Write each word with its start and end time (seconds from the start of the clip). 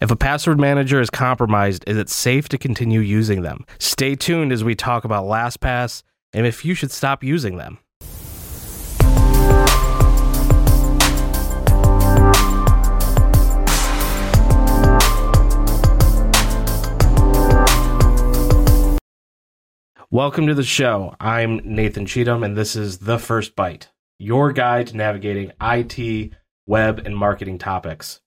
If 0.00 0.10
a 0.10 0.16
password 0.16 0.58
manager 0.58 0.98
is 0.98 1.10
compromised, 1.10 1.84
is 1.86 1.98
it 1.98 2.08
safe 2.08 2.48
to 2.48 2.56
continue 2.56 3.00
using 3.00 3.42
them? 3.42 3.66
Stay 3.78 4.16
tuned 4.16 4.50
as 4.50 4.64
we 4.64 4.74
talk 4.74 5.04
about 5.04 5.26
LastPass 5.26 6.04
and 6.32 6.46
if 6.46 6.64
you 6.64 6.72
should 6.72 6.90
stop 6.90 7.22
using 7.22 7.58
them. 7.58 7.76
Welcome 20.10 20.46
to 20.46 20.54
the 20.54 20.62
show. 20.62 21.14
I'm 21.20 21.60
Nathan 21.62 22.06
Cheatham, 22.06 22.42
and 22.42 22.56
this 22.56 22.74
is 22.74 23.00
The 23.00 23.18
First 23.18 23.54
Byte, 23.54 23.88
your 24.18 24.50
guide 24.52 24.86
to 24.86 24.96
navigating 24.96 25.52
IT, 25.60 26.32
web, 26.64 27.02
and 27.04 27.14
marketing 27.14 27.58
topics. 27.58 28.22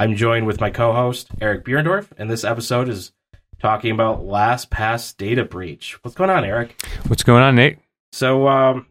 I'm 0.00 0.14
joined 0.14 0.46
with 0.46 0.60
my 0.60 0.70
co 0.70 0.92
host, 0.92 1.28
Eric 1.40 1.64
Buhrendorf, 1.64 2.08
and 2.18 2.30
this 2.30 2.44
episode 2.44 2.88
is 2.88 3.10
talking 3.60 3.90
about 3.90 4.20
LastPass 4.22 5.16
data 5.16 5.44
breach. 5.44 5.98
What's 6.04 6.16
going 6.16 6.30
on, 6.30 6.44
Eric? 6.44 6.80
What's 7.08 7.24
going 7.24 7.42
on, 7.42 7.56
Nate? 7.56 7.78
So, 8.12 8.46
um, 8.46 8.86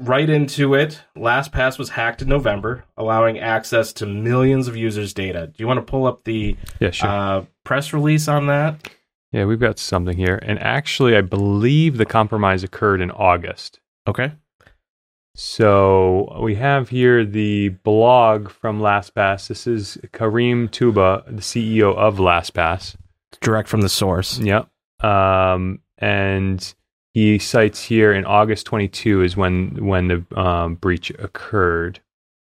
right 0.00 0.28
into 0.28 0.74
it, 0.74 1.02
LastPass 1.16 1.78
was 1.78 1.90
hacked 1.90 2.22
in 2.22 2.28
November, 2.28 2.84
allowing 2.96 3.38
access 3.38 3.92
to 3.94 4.06
millions 4.06 4.68
of 4.68 4.76
users' 4.76 5.12
data. 5.12 5.48
Do 5.48 5.54
you 5.62 5.66
want 5.66 5.78
to 5.78 5.90
pull 5.90 6.06
up 6.06 6.24
the 6.24 6.56
Yeah, 6.80 6.90
sure. 6.92 7.08
uh, 7.10 7.44
press 7.64 7.92
release 7.92 8.26
on 8.26 8.46
that? 8.46 8.88
yeah, 9.32 9.44
we've 9.44 9.60
got 9.60 9.78
something 9.78 10.16
here. 10.16 10.38
And 10.42 10.58
actually, 10.60 11.14
I 11.14 11.20
believe 11.20 11.98
the 11.98 12.06
compromise 12.06 12.64
occurred 12.64 13.02
in 13.02 13.10
August. 13.10 13.80
Okay. 14.06 14.32
So 15.40 16.36
we 16.42 16.56
have 16.56 16.88
here 16.88 17.24
the 17.24 17.68
blog 17.68 18.50
from 18.50 18.80
LastPass. 18.80 19.46
This 19.46 19.68
is 19.68 19.96
Karim 20.12 20.68
Toubba, 20.68 21.22
the 21.26 21.42
CEO 21.42 21.94
of 21.94 22.16
LastPass. 22.16 22.96
Direct 23.40 23.68
from 23.68 23.82
the 23.82 23.88
source. 23.88 24.40
Yep. 24.40 24.68
Um, 24.98 25.78
and 25.98 26.74
he 27.14 27.38
cites 27.38 27.84
here 27.84 28.12
in 28.12 28.24
August 28.24 28.66
22 28.66 29.22
is 29.22 29.36
when 29.36 29.86
when 29.86 30.08
the 30.08 30.26
um, 30.36 30.74
breach 30.74 31.10
occurred. 31.10 32.00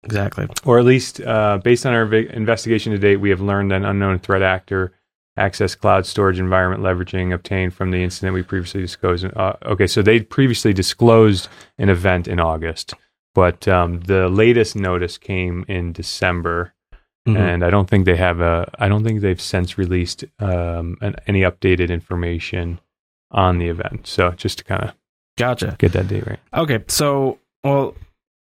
Exactly. 0.02 0.48
or 0.64 0.78
at 0.78 0.86
least 0.86 1.20
uh, 1.20 1.58
based 1.58 1.84
on 1.84 1.92
our 1.92 2.06
vi- 2.06 2.30
investigation 2.32 2.92
to 2.92 2.98
date, 2.98 3.16
we 3.16 3.28
have 3.28 3.42
learned 3.42 3.72
an 3.72 3.84
unknown 3.84 4.20
threat 4.20 4.40
actor 4.40 4.94
access 5.40 5.74
cloud 5.74 6.06
storage 6.06 6.38
environment 6.38 6.82
leveraging 6.82 7.32
obtained 7.34 7.74
from 7.74 7.90
the 7.90 8.02
incident 8.02 8.34
we 8.34 8.42
previously 8.42 8.80
disclosed. 8.82 9.24
Uh, 9.24 9.54
okay, 9.64 9.86
so 9.86 10.02
they 10.02 10.20
previously 10.20 10.72
disclosed 10.72 11.48
an 11.78 11.88
event 11.88 12.28
in 12.28 12.38
August, 12.38 12.94
but 13.34 13.66
um, 13.66 14.00
the 14.00 14.28
latest 14.28 14.76
notice 14.76 15.18
came 15.18 15.64
in 15.68 15.92
December, 15.92 16.72
Mhm. 17.28 17.36
and 17.38 17.64
I 17.64 17.70
don't 17.70 17.88
think 17.88 18.06
they 18.06 18.16
have 18.16 18.40
a. 18.40 18.70
I 18.78 18.88
don't 18.88 19.04
think 19.04 19.20
they've 19.20 19.40
since 19.40 19.76
released 19.76 20.24
um, 20.38 20.96
an, 21.00 21.16
any 21.26 21.40
updated 21.42 21.90
information 21.90 22.80
on 23.30 23.58
the 23.58 23.68
event. 23.68 24.06
So 24.06 24.30
just 24.32 24.58
to 24.58 24.64
kind 24.64 24.82
of 24.84 24.94
Gotcha. 25.36 25.76
get 25.78 25.92
that 25.92 26.08
date 26.08 26.26
right. 26.26 26.38
Okay, 26.54 26.82
so 26.88 27.38
well, 27.62 27.94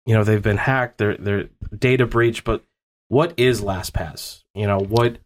you 0.05 0.13
know 0.15 0.23
they've 0.23 0.41
been 0.41 0.57
hacked. 0.57 0.97
They're 0.97 1.17
they're 1.17 1.49
data 1.77 2.05
breach, 2.07 2.43
but 2.43 2.63
what 3.09 3.33
is 3.37 3.61
LastPass? 3.61 4.43
You 4.55 4.65
know 4.67 4.79
what 4.79 5.17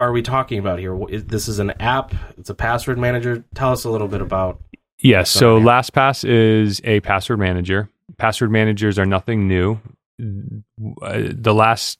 are 0.00 0.12
we 0.12 0.22
talking 0.22 0.58
about 0.58 0.78
here? 0.78 0.96
This 1.08 1.48
is 1.48 1.58
an 1.58 1.72
app. 1.80 2.14
It's 2.36 2.50
a 2.50 2.54
password 2.54 2.98
manager. 2.98 3.44
Tell 3.54 3.72
us 3.72 3.84
a 3.84 3.90
little 3.90 4.08
bit 4.08 4.20
about. 4.20 4.60
Yes. 5.00 5.30
So. 5.30 5.60
LastPass 5.60 6.28
is 6.28 6.80
a 6.84 7.00
password 7.00 7.38
manager. 7.38 7.88
Password 8.16 8.50
managers 8.50 8.98
are 8.98 9.06
nothing 9.06 9.46
new. 9.48 9.78
Uh, 10.20 11.22
The 11.32 11.54
last 11.54 11.98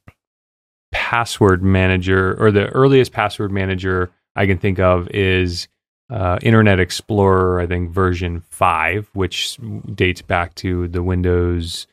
password 0.90 1.62
manager 1.62 2.34
or 2.42 2.50
the 2.50 2.66
earliest 2.68 3.12
password 3.12 3.52
manager 3.52 4.10
I 4.34 4.46
can 4.46 4.58
think 4.58 4.78
of 4.78 5.08
is 5.10 5.68
uh, 6.10 6.38
Internet 6.42 6.80
Explorer, 6.80 7.60
I 7.60 7.66
think 7.66 7.90
version 7.90 8.42
5, 8.48 9.10
which 9.12 9.58
dates 9.94 10.22
back 10.22 10.54
to 10.56 10.88
the 10.88 11.02
Windows 11.02 11.86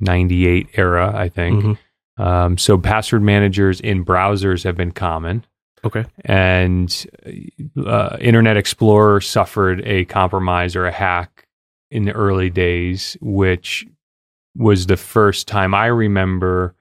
98 0.00 0.68
era, 0.74 1.12
I 1.14 1.28
think. 1.28 1.62
Mhm. 1.64 1.78
Um, 2.18 2.58
so 2.58 2.76
password 2.76 3.22
managers 3.22 3.80
in 3.80 4.04
browsers 4.04 4.64
have 4.64 4.76
been 4.76 4.92
common 4.92 5.44
Okay. 5.84 6.04
and 6.24 7.06
uh, 7.86 8.16
Internet 8.20 8.56
Explorer 8.56 9.20
suffered 9.20 9.80
a 9.86 10.04
compromise 10.06 10.74
or 10.74 10.86
a 10.86 10.92
hack 10.92 11.46
in 11.90 12.04
the 12.04 12.12
early 12.12 12.50
days, 12.50 13.16
which 13.20 13.86
was 14.56 14.86
the 14.86 14.96
first 14.96 15.46
time 15.46 15.74
I 15.74 15.86
remember 15.86 16.74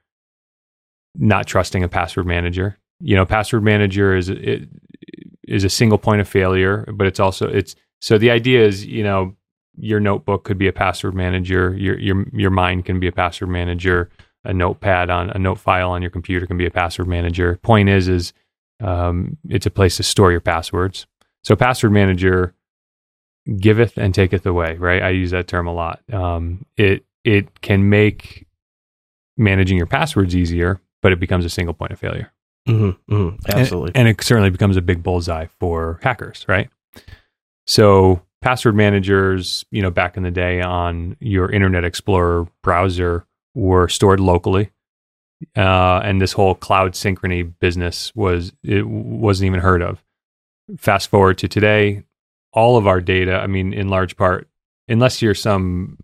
not 1.16 1.46
trusting 1.48 1.84
a 1.84 1.88
password 1.88 2.26
manager. 2.26 2.78
You 3.00 3.16
know, 3.16 3.26
password 3.26 3.64
manager 3.64 4.16
is 4.16 4.30
it 4.30 4.68
is 5.48 5.64
a 5.64 5.70
single 5.70 5.98
point 6.00 6.20
of 6.22 6.28
failure, 6.28 6.86
but 6.94 7.06
it's 7.08 7.20
also 7.20 7.48
it's 7.48 7.76
so 8.02 8.18
the 8.18 8.32
idea 8.32 8.66
is 8.66 8.86
you 8.86 9.04
know 9.04 9.36
your 9.80 10.00
notebook 10.00 10.44
could 10.44 10.58
be 10.58 10.68
a 10.68 10.74
password 10.74 11.14
manager, 11.14 11.76
your 11.78 12.00
your 12.00 12.26
your 12.34 12.50
mind 12.50 12.86
can 12.86 13.00
be 13.00 13.08
a 13.08 13.12
password 13.12 13.50
manager, 13.50 14.10
a 14.48 14.54
notepad 14.54 15.10
on 15.10 15.30
a 15.30 15.38
note 15.38 15.60
file 15.60 15.92
on 15.92 16.02
your 16.02 16.10
computer 16.10 16.48
can 16.48 16.58
be 16.58 16.66
a 16.66 16.72
password 16.72 17.08
manager. 17.08 17.60
Point 17.62 17.90
is 17.90 18.08
is 18.08 18.34
um, 18.80 19.38
it's 19.50 19.66
a 19.66 19.70
place 19.72 19.98
to 19.98 20.04
store 20.04 20.32
your 20.32 20.40
passwords. 20.42 21.06
So 21.44 21.56
password 21.56 21.92
manager 21.92 22.56
giveth 23.60 23.98
and 23.98 24.16
taketh 24.16 24.46
away, 24.46 24.76
right? 24.76 25.04
I 25.04 25.10
use 25.10 25.32
that 25.32 25.48
term 25.48 25.68
a 25.68 25.74
lot. 25.74 26.02
Um, 26.12 26.66
it 26.78 27.06
it 27.24 27.62
can 27.62 27.90
make 27.90 28.48
managing 29.38 29.78
your 29.78 29.86
passwords 29.86 30.36
easier, 30.36 30.82
but 31.02 31.12
it 31.12 31.20
becomes 31.20 31.46
a 31.46 31.50
single 31.50 31.74
point 31.74 31.92
of 31.92 32.00
failure. 32.00 32.32
hmm 32.66 32.92
hmm 33.10 33.30
Absolutely. 33.50 33.90
And, 33.90 34.08
and 34.08 34.08
it 34.08 34.24
certainly 34.24 34.50
becomes 34.50 34.78
a 34.78 34.82
big 34.82 35.04
bullseye 35.04 35.48
for 35.60 36.00
hackers, 36.02 36.46
right? 36.48 36.70
So 37.66 38.22
password 38.42 38.76
managers, 38.76 39.66
you 39.72 39.82
know, 39.82 39.92
back 39.92 40.16
in 40.16 40.24
the 40.24 40.32
day 40.32 40.62
on 40.62 41.18
your 41.20 41.52
Internet 41.52 41.84
Explorer 41.84 42.48
browser 42.64 43.27
were 43.58 43.88
stored 43.88 44.20
locally. 44.20 44.70
Uh, 45.56 46.00
and 46.04 46.22
this 46.22 46.34
whole 46.34 46.56
cloud 46.56 46.94
synchrony 46.94 47.54
business 47.60 48.16
was 48.16 48.54
it 48.64 48.88
wasn't 48.88 49.48
even 49.48 49.60
heard 49.60 49.82
of. 49.82 50.04
Fast 50.78 51.10
forward 51.10 51.38
to 51.40 51.48
today, 51.48 52.04
all 52.54 52.78
of 52.78 52.88
our 52.88 53.02
data, 53.02 53.40
I 53.40 53.48
mean, 53.48 53.74
in 53.74 53.88
large 53.88 54.16
part, 54.16 54.48
unless 54.88 55.22
you're 55.22 55.36
some, 55.36 55.98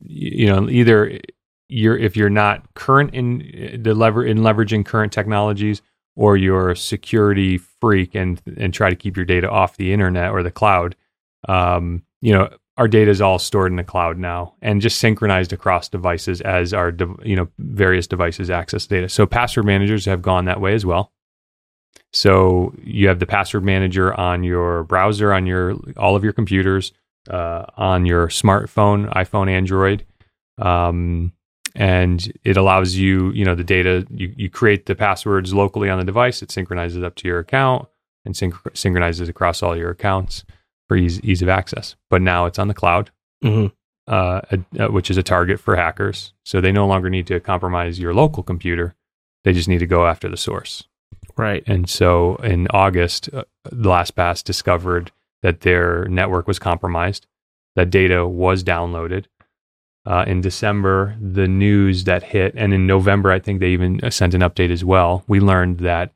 you 0.00 0.46
know, 0.46 0.68
either 0.68 1.20
you're 1.68 1.96
if 1.96 2.16
you're 2.16 2.30
not 2.30 2.74
current 2.74 3.14
in 3.14 3.80
the 3.82 3.94
lever 3.94 4.24
in 4.24 4.38
leveraging 4.38 4.84
current 4.84 5.12
technologies, 5.12 5.82
or 6.16 6.36
you're 6.36 6.70
a 6.70 6.76
security 6.76 7.58
freak 7.58 8.14
and 8.14 8.42
and 8.56 8.74
try 8.74 8.90
to 8.90 8.96
keep 8.96 9.16
your 9.16 9.26
data 9.26 9.48
off 9.50 9.76
the 9.76 9.92
internet 9.92 10.30
or 10.30 10.42
the 10.42 10.50
cloud, 10.50 10.96
um, 11.48 12.02
you 12.20 12.32
know, 12.32 12.50
our 12.80 12.88
data 12.88 13.10
is 13.10 13.20
all 13.20 13.38
stored 13.38 13.70
in 13.70 13.76
the 13.76 13.84
cloud 13.84 14.16
now 14.16 14.54
and 14.62 14.80
just 14.80 14.98
synchronized 14.98 15.52
across 15.52 15.86
devices 15.86 16.40
as 16.40 16.72
our 16.72 16.90
de- 16.90 17.14
you 17.22 17.36
know 17.36 17.46
various 17.58 18.06
devices 18.06 18.48
access 18.48 18.86
data. 18.86 19.06
So 19.06 19.26
password 19.26 19.66
managers 19.66 20.06
have 20.06 20.22
gone 20.22 20.46
that 20.46 20.62
way 20.62 20.72
as 20.72 20.86
well. 20.86 21.12
So 22.14 22.74
you 22.82 23.06
have 23.08 23.18
the 23.18 23.26
password 23.26 23.64
manager 23.64 24.18
on 24.18 24.44
your 24.44 24.84
browser, 24.84 25.30
on 25.30 25.44
your 25.44 25.74
all 25.98 26.16
of 26.16 26.24
your 26.24 26.32
computers, 26.32 26.92
uh, 27.28 27.66
on 27.76 28.06
your 28.06 28.28
smartphone, 28.28 29.12
iPhone, 29.12 29.50
Android, 29.50 30.06
um, 30.56 31.32
and 31.74 32.32
it 32.44 32.56
allows 32.56 32.94
you, 32.94 33.30
you 33.32 33.44
know, 33.44 33.54
the 33.54 33.62
data. 33.62 34.06
You, 34.08 34.32
you 34.34 34.48
create 34.48 34.86
the 34.86 34.94
passwords 34.94 35.52
locally 35.52 35.90
on 35.90 35.98
the 35.98 36.04
device. 36.06 36.40
It 36.40 36.50
synchronizes 36.50 37.02
up 37.02 37.14
to 37.16 37.28
your 37.28 37.40
account 37.40 37.88
and 38.24 38.34
synch- 38.34 38.74
synchronizes 38.74 39.28
across 39.28 39.62
all 39.62 39.76
your 39.76 39.90
accounts 39.90 40.46
for 40.90 40.96
ease, 40.96 41.20
ease 41.20 41.40
of 41.40 41.48
access. 41.48 41.94
But 42.08 42.20
now 42.20 42.46
it's 42.46 42.58
on 42.58 42.66
the 42.66 42.74
cloud, 42.74 43.12
hmm 43.40 43.66
uh, 44.08 44.40
a, 44.50 44.84
uh, 44.84 44.88
which 44.88 45.08
is 45.08 45.16
a 45.16 45.22
target 45.22 45.60
for 45.60 45.76
hackers. 45.76 46.32
So 46.44 46.60
they 46.60 46.72
no 46.72 46.84
longer 46.84 47.08
need 47.08 47.28
to 47.28 47.38
compromise 47.38 48.00
your 48.00 48.12
local 48.12 48.42
computer. 48.42 48.96
They 49.44 49.52
just 49.52 49.68
need 49.68 49.78
to 49.78 49.86
go 49.86 50.04
after 50.04 50.28
the 50.28 50.36
source. 50.36 50.82
Right. 51.36 51.62
And 51.64 51.88
so 51.88 52.34
in 52.36 52.66
August, 52.70 53.30
uh, 53.32 53.44
LastPass 53.68 54.42
discovered 54.42 55.12
that 55.42 55.60
their 55.60 56.06
network 56.06 56.48
was 56.48 56.58
compromised, 56.58 57.28
that 57.76 57.90
data 57.90 58.26
was 58.26 58.64
downloaded. 58.64 59.26
Uh, 60.04 60.24
in 60.26 60.40
December, 60.40 61.16
the 61.20 61.46
news 61.46 62.02
that 62.02 62.24
hit, 62.24 62.52
and 62.56 62.74
in 62.74 62.88
November, 62.88 63.30
I 63.30 63.38
think 63.38 63.60
they 63.60 63.70
even 63.70 64.00
uh, 64.02 64.10
sent 64.10 64.34
an 64.34 64.40
update 64.40 64.72
as 64.72 64.84
well. 64.84 65.22
We 65.28 65.38
learned 65.38 65.78
that 65.80 66.12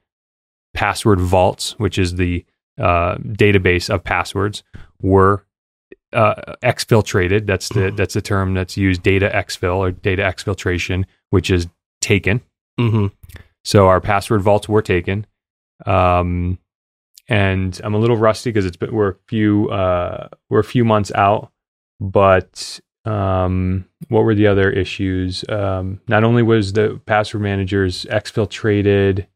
password 0.72 1.20
vaults, 1.20 1.78
which 1.78 1.96
is 1.96 2.16
the 2.16 2.44
uh, 2.78 3.16
database 3.16 3.92
of 3.92 4.02
passwords, 4.04 4.62
were 5.00 5.44
uh, 6.12 6.54
exfiltrated. 6.62 7.46
That's 7.46 7.68
the 7.70 7.90
that's 7.90 8.14
the 8.14 8.22
term 8.22 8.54
that's 8.54 8.76
used. 8.76 9.02
Data 9.02 9.30
exfil 9.34 9.76
or 9.76 9.90
data 9.90 10.22
exfiltration, 10.22 11.04
which 11.30 11.50
is 11.50 11.66
taken. 12.00 12.40
hmm 12.78 13.06
So 13.64 13.86
our 13.88 14.00
password 14.00 14.42
vaults 14.42 14.68
were 14.68 14.82
taken. 14.82 15.26
Um, 15.86 16.58
and 17.28 17.80
I'm 17.82 17.94
a 17.94 17.98
little 17.98 18.16
rusty 18.16 18.50
because 18.50 18.66
it's 18.66 18.76
been, 18.76 18.92
we're 18.92 19.10
a 19.10 19.16
few 19.28 19.70
uh, 19.70 20.28
we're 20.50 20.60
a 20.60 20.64
few 20.64 20.84
months 20.84 21.10
out. 21.12 21.50
But 22.00 22.80
um, 23.04 23.86
what 24.08 24.24
were 24.24 24.34
the 24.34 24.46
other 24.46 24.70
issues? 24.70 25.44
Um, 25.48 26.00
not 26.08 26.24
only 26.24 26.42
was 26.42 26.72
the 26.72 27.00
password 27.06 27.42
managers 27.42 28.04
exfiltrated, 28.06 29.26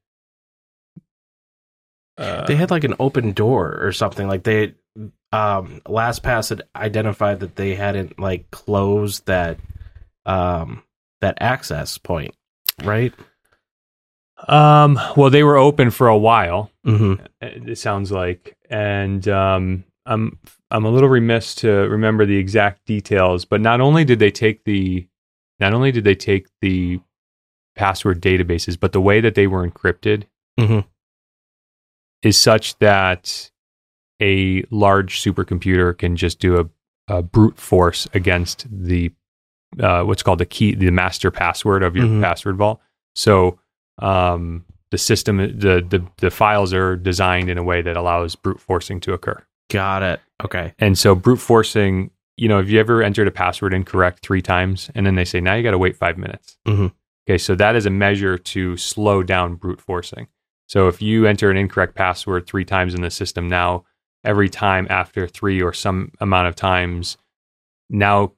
uh, 2.18 2.44
They 2.46 2.56
had 2.56 2.70
like 2.70 2.84
an 2.84 2.94
open 3.00 3.32
door 3.32 3.78
or 3.80 3.92
something. 3.92 4.26
Like 4.28 4.42
they, 4.42 4.74
um, 5.32 5.80
LastPass 5.86 6.48
had 6.50 6.62
identified 6.76 7.40
that 7.40 7.56
they 7.56 7.74
hadn't 7.74 8.18
like 8.18 8.50
closed 8.50 9.26
that, 9.26 9.58
um, 10.26 10.82
that 11.20 11.38
access 11.40 11.96
point, 11.98 12.34
right? 12.84 13.14
um, 14.46 14.98
well, 15.16 15.30
they 15.30 15.42
were 15.42 15.56
open 15.56 15.90
for 15.90 16.08
a 16.08 16.16
while. 16.18 16.70
Mm-hmm. 16.86 17.24
It 17.40 17.78
sounds 17.78 18.12
like, 18.12 18.56
and 18.70 19.26
um, 19.28 19.84
I'm 20.06 20.38
I'm 20.70 20.84
a 20.84 20.90
little 20.90 21.08
remiss 21.08 21.54
to 21.56 21.68
remember 21.68 22.24
the 22.24 22.36
exact 22.36 22.84
details. 22.86 23.44
But 23.44 23.60
not 23.60 23.80
only 23.80 24.04
did 24.04 24.18
they 24.20 24.30
take 24.30 24.64
the, 24.64 25.06
not 25.58 25.74
only 25.74 25.90
did 25.92 26.04
they 26.04 26.14
take 26.14 26.46
the 26.60 27.00
password 27.74 28.20
databases, 28.22 28.78
but 28.78 28.92
the 28.92 29.00
way 29.00 29.20
that 29.20 29.34
they 29.34 29.46
were 29.46 29.68
encrypted 29.68 30.24
Mhm. 30.58 30.84
Is 32.22 32.36
such 32.36 32.78
that 32.78 33.50
a 34.20 34.64
large 34.70 35.20
supercomputer 35.22 35.96
can 35.96 36.16
just 36.16 36.38
do 36.40 36.58
a, 36.58 36.68
a 37.18 37.22
brute 37.22 37.58
force 37.58 38.08
against 38.14 38.66
the 38.70 39.12
uh, 39.80 40.02
what's 40.02 40.22
called 40.22 40.38
the 40.38 40.46
key, 40.46 40.74
the 40.74 40.90
master 40.90 41.30
password 41.30 41.82
of 41.82 41.94
your 41.94 42.06
Mhm. 42.06 42.22
password 42.22 42.56
vault. 42.56 42.80
So 43.14 43.58
um, 43.98 44.64
the 44.90 44.96
system, 44.98 45.36
the, 45.36 45.84
the 45.86 46.04
the 46.16 46.30
files 46.30 46.72
are 46.72 46.96
designed 46.96 47.50
in 47.50 47.58
a 47.58 47.62
way 47.62 47.82
that 47.82 47.96
allows 47.96 48.34
brute 48.34 48.60
forcing 48.60 48.98
to 49.00 49.12
occur. 49.12 49.44
Got 49.70 50.02
it. 50.02 50.20
Okay. 50.42 50.72
And 50.78 50.96
so 50.98 51.14
brute 51.14 51.36
forcing, 51.40 52.10
you 52.38 52.48
know, 52.48 52.56
have 52.56 52.70
you 52.70 52.80
ever 52.80 53.02
entered 53.02 53.28
a 53.28 53.30
password 53.30 53.74
incorrect 53.74 54.20
three 54.22 54.40
times 54.40 54.90
and 54.94 55.04
then 55.04 55.14
they 55.16 55.24
say 55.26 55.40
now 55.40 55.54
you 55.54 55.62
got 55.62 55.72
to 55.72 55.78
wait 55.78 55.96
five 55.96 56.16
minutes? 56.16 56.56
Mhm. 56.66 56.92
Okay, 57.28 57.36
so 57.36 57.54
that 57.56 57.76
is 57.76 57.84
a 57.84 57.90
measure 57.90 58.38
to 58.38 58.76
slow 58.78 59.22
down 59.22 59.56
brute 59.56 59.80
forcing. 59.82 60.28
So 60.68 60.86
if 60.86 61.02
you 61.02 61.26
enter 61.26 61.50
an 61.50 61.56
incorrect 61.56 61.94
password 61.94 62.46
three 62.46 62.64
times 62.64 62.94
in 62.94 63.00
the 63.00 63.10
system, 63.10 63.48
now 63.48 63.84
every 64.22 64.48
time 64.48 64.86
after 64.90 65.26
three 65.26 65.60
or 65.62 65.72
some 65.72 66.12
amount 66.20 66.46
of 66.46 66.54
times, 66.54 67.16
now 67.90 68.32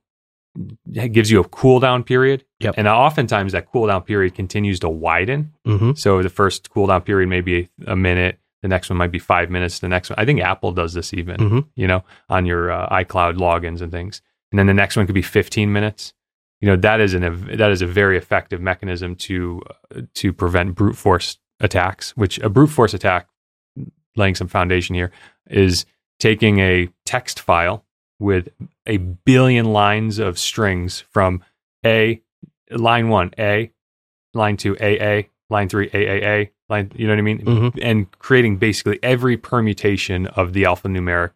it 0.93 1.09
gives 1.09 1.31
you 1.31 1.41
a 1.41 1.49
cooldown 1.49 2.07
period. 2.07 2.45
Yep. 2.61 2.75
And 2.77 2.87
oftentimes 2.87 3.53
that 3.53 3.73
cooldown 3.73 4.07
period 4.07 4.35
continues 4.35 4.79
to 4.81 4.89
widen. 4.89 5.53
Mm-hmm. 5.67 5.93
So 5.95 6.23
the 6.23 6.31
first 6.31 6.71
cooldown 6.71 7.05
period 7.05 7.29
may 7.29 7.41
be 7.41 7.69
a 7.87 7.97
minute. 7.97 8.39
The 8.63 8.69
next 8.69 8.91
one 8.91 8.97
might 8.97 9.11
be 9.11 9.19
five 9.19 9.51
minutes. 9.51 9.81
The 9.81 9.89
next 9.89 10.11
one, 10.11 10.19
I 10.19 10.25
think 10.25 10.41
Apple 10.41 10.73
does 10.73 10.93
this 10.93 11.13
even, 11.15 11.37
mm-hmm. 11.37 11.59
you 11.75 11.87
know, 11.87 12.05
on 12.29 12.47
your 12.47 12.71
uh, 12.71 12.89
iCloud 12.91 13.39
logins 13.39 13.81
and 13.81 13.91
things. 13.91 14.23
And 14.53 14.59
then 14.59 14.67
the 14.67 14.75
next 14.75 14.97
one 14.97 15.07
could 15.07 15.15
be 15.15 15.23
15 15.23 15.73
minutes. 15.73 16.13
You 16.61 16.69
know, 16.69 16.77
that 16.77 17.01
is 17.01 17.15
an 17.15 17.57
that 17.57 17.71
is 17.71 17.81
a 17.81 17.87
very 17.87 18.19
effective 18.19 18.61
mechanism 18.61 19.17
to 19.17 19.63
uh, 19.97 20.03
to 20.15 20.33
prevent 20.33 20.75
brute 20.75 20.97
force 20.97 21.39
attacks. 21.61 22.17
Which 22.17 22.39
a 22.41 22.49
brute 22.49 22.69
force 22.71 22.95
attack, 22.95 23.29
laying 24.17 24.35
some 24.35 24.49
foundation 24.49 24.95
here, 24.95 25.11
is 25.49 25.87
taking 26.19 26.59
a 26.59 26.89
text 27.07 27.41
file 27.41 27.85
with 28.19 28.49
a 28.87 28.99
billion 28.99 29.73
lines 29.73 30.19
of 30.19 30.39
strings 30.39 31.01
from 31.11 31.43
A, 31.85 32.21
line 32.71 33.09
one, 33.09 33.33
A, 33.39 33.71
line 34.35 34.57
two, 34.57 34.77
AA, 34.79 35.29
line 35.49 35.69
three, 35.69 35.89
AAA, 35.89 36.51
line, 36.69 36.93
you 36.95 37.07
know 37.07 37.13
what 37.15 37.19
I 37.19 37.23
mean? 37.23 37.41
Mhm. 37.41 37.79
And 37.83 38.11
creating 38.19 38.59
basically 38.59 38.99
every 39.03 39.37
permutation 39.37 40.27
of 40.29 40.53
the 40.53 40.65
alphanumeric 40.65 41.31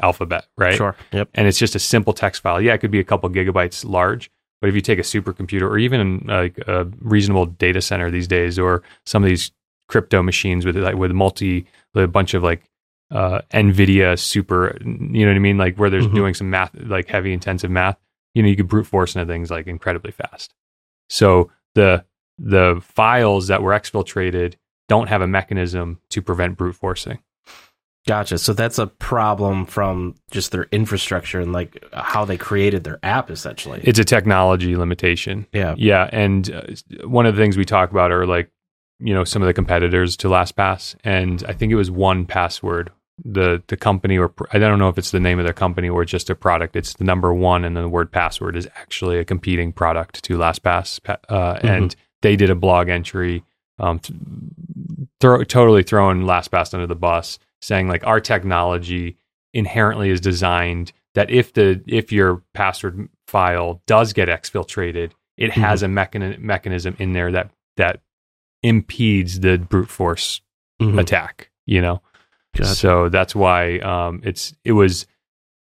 alphabet, 0.00 0.46
right? 0.56 0.74
Sure. 0.74 0.96
Yep. 1.12 1.28
And 1.34 1.46
it's 1.46 1.58
just 1.58 1.74
a 1.76 1.78
simple 1.78 2.12
text 2.12 2.42
file. 2.42 2.60
Yeah, 2.60 2.74
it 2.74 2.78
could 2.78 2.90
be 2.90 2.98
a 2.98 3.04
couple 3.04 3.28
gigabytes 3.30 3.84
large, 3.84 4.30
but 4.60 4.68
if 4.68 4.74
you 4.74 4.80
take 4.80 4.98
a 4.98 5.02
supercomputer 5.02 5.62
or 5.62 5.78
even 5.78 6.24
like 6.26 6.58
a 6.66 6.88
reasonable 7.00 7.46
data 7.46 7.80
center 7.80 8.10
these 8.10 8.26
days, 8.26 8.58
or 8.58 8.82
some 9.06 9.22
of 9.22 9.28
these 9.28 9.52
crypto 9.92 10.22
machines 10.22 10.64
with 10.66 10.76
like 10.76 10.96
with 10.96 11.12
multi, 11.12 11.66
with 11.94 12.04
a 12.04 12.08
bunch 12.08 12.32
of 12.34 12.42
like 12.42 12.62
uh, 13.10 13.42
NVIDIA 13.52 14.18
super, 14.18 14.76
you 14.84 15.24
know 15.26 15.30
what 15.32 15.36
I 15.36 15.38
mean? 15.48 15.58
Like 15.58 15.76
where 15.76 15.90
there's 15.90 16.06
Mhm. 16.06 16.14
doing 16.14 16.34
some 16.34 16.48
math, 16.50 16.70
like 16.74 17.08
heavy 17.08 17.32
intensive 17.34 17.70
math, 17.70 17.98
you 18.34 18.42
know, 18.42 18.48
you 18.48 18.56
could 18.56 18.68
brute 18.68 18.86
force 18.86 19.14
into 19.14 19.30
things 19.30 19.50
like 19.50 19.66
incredibly 19.66 20.12
fast. 20.12 20.54
So 21.10 21.50
the 21.74 22.04
the 22.38 22.80
files 22.82 23.48
that 23.48 23.62
were 23.62 23.72
exfiltrated 23.72 24.54
don't 24.88 25.08
have 25.08 25.20
a 25.22 25.26
mechanism 25.28 26.00
to 26.08 26.22
prevent 26.22 26.56
brute 26.56 26.74
forcing. 26.74 27.18
Gotcha. 28.06 28.38
So 28.38 28.52
that's 28.52 28.78
a 28.80 28.86
problem 28.88 29.64
from 29.66 30.16
just 30.32 30.50
their 30.50 30.66
infrastructure 30.72 31.38
and 31.38 31.52
like 31.52 31.84
how 31.92 32.24
they 32.24 32.36
created 32.36 32.82
their 32.82 32.98
app, 33.04 33.30
essentially. 33.30 33.80
It's 33.84 33.98
a 34.00 34.04
technology 34.04 34.74
limitation. 34.74 35.46
yeah. 35.52 35.74
Yeah, 35.78 36.08
and 36.12 36.50
uh, 36.50 37.06
one 37.06 37.26
of 37.26 37.36
the 37.36 37.42
things 37.42 37.56
we 37.56 37.64
talk 37.64 37.90
about 37.92 38.10
are 38.10 38.26
like, 38.26 38.50
you 39.02 39.12
know, 39.12 39.24
some 39.24 39.42
of 39.42 39.46
the 39.46 39.54
competitors 39.54 40.16
to 40.18 40.28
LastPass, 40.28 40.94
and 41.04 41.44
I 41.48 41.52
think 41.52 41.72
it 41.72 41.76
was 41.76 41.90
1Password. 41.90 42.88
The 43.24 43.62
the 43.68 43.76
company, 43.76 44.18
or 44.18 44.32
I 44.52 44.58
don't 44.58 44.78
know 44.78 44.88
if 44.88 44.96
it's 44.96 45.10
the 45.10 45.20
name 45.20 45.38
of 45.38 45.44
their 45.44 45.52
company 45.52 45.88
or 45.88 46.04
just 46.04 46.30
a 46.30 46.34
product. 46.34 46.74
It's 46.74 46.94
the 46.94 47.04
number 47.04 47.32
one, 47.32 47.64
and 47.64 47.76
then 47.76 47.84
the 47.84 47.88
word 47.88 48.10
password 48.10 48.56
is 48.56 48.66
actually 48.74 49.18
a 49.18 49.24
competing 49.24 49.70
product 49.70 50.24
to 50.24 50.38
LastPass, 50.38 51.02
pa- 51.02 51.18
uh, 51.28 51.58
and 51.62 51.94
they 52.22 52.36
did 52.36 52.48
a 52.48 52.54
blog 52.54 52.88
entry, 52.88 53.44
um, 53.78 54.00
throw, 55.20 55.44
totally 55.44 55.82
throwing 55.82 56.22
LastPass 56.22 56.72
under 56.72 56.86
the 56.86 56.96
bus, 56.96 57.38
saying 57.60 57.86
like 57.86 58.04
our 58.06 58.18
technology 58.18 59.18
inherently 59.52 60.08
is 60.08 60.20
designed 60.20 60.92
that 61.14 61.30
if 61.30 61.52
the 61.52 61.82
if 61.86 62.10
your 62.10 62.42
password 62.54 63.08
file 63.26 63.82
does 63.86 64.12
get 64.12 64.28
exfiltrated, 64.28 65.12
it 65.36 65.52
has 65.52 65.82
a 65.82 65.86
mechani- 65.86 66.38
mechanism 66.38 66.96
in 66.98 67.12
there 67.12 67.30
that 67.30 67.50
that 67.76 68.00
impedes 68.62 69.40
the 69.40 69.58
brute 69.58 69.88
force 69.90 70.40
Mhm. 70.80 70.98
attack. 71.00 71.50
You 71.66 71.80
know, 71.80 72.02
Gotcha. 72.56 72.74
so 72.74 73.08
that's 73.08 73.34
why 73.34 73.78
um, 73.78 74.20
it's 74.24 74.54
it 74.64 74.72
was 74.72 75.06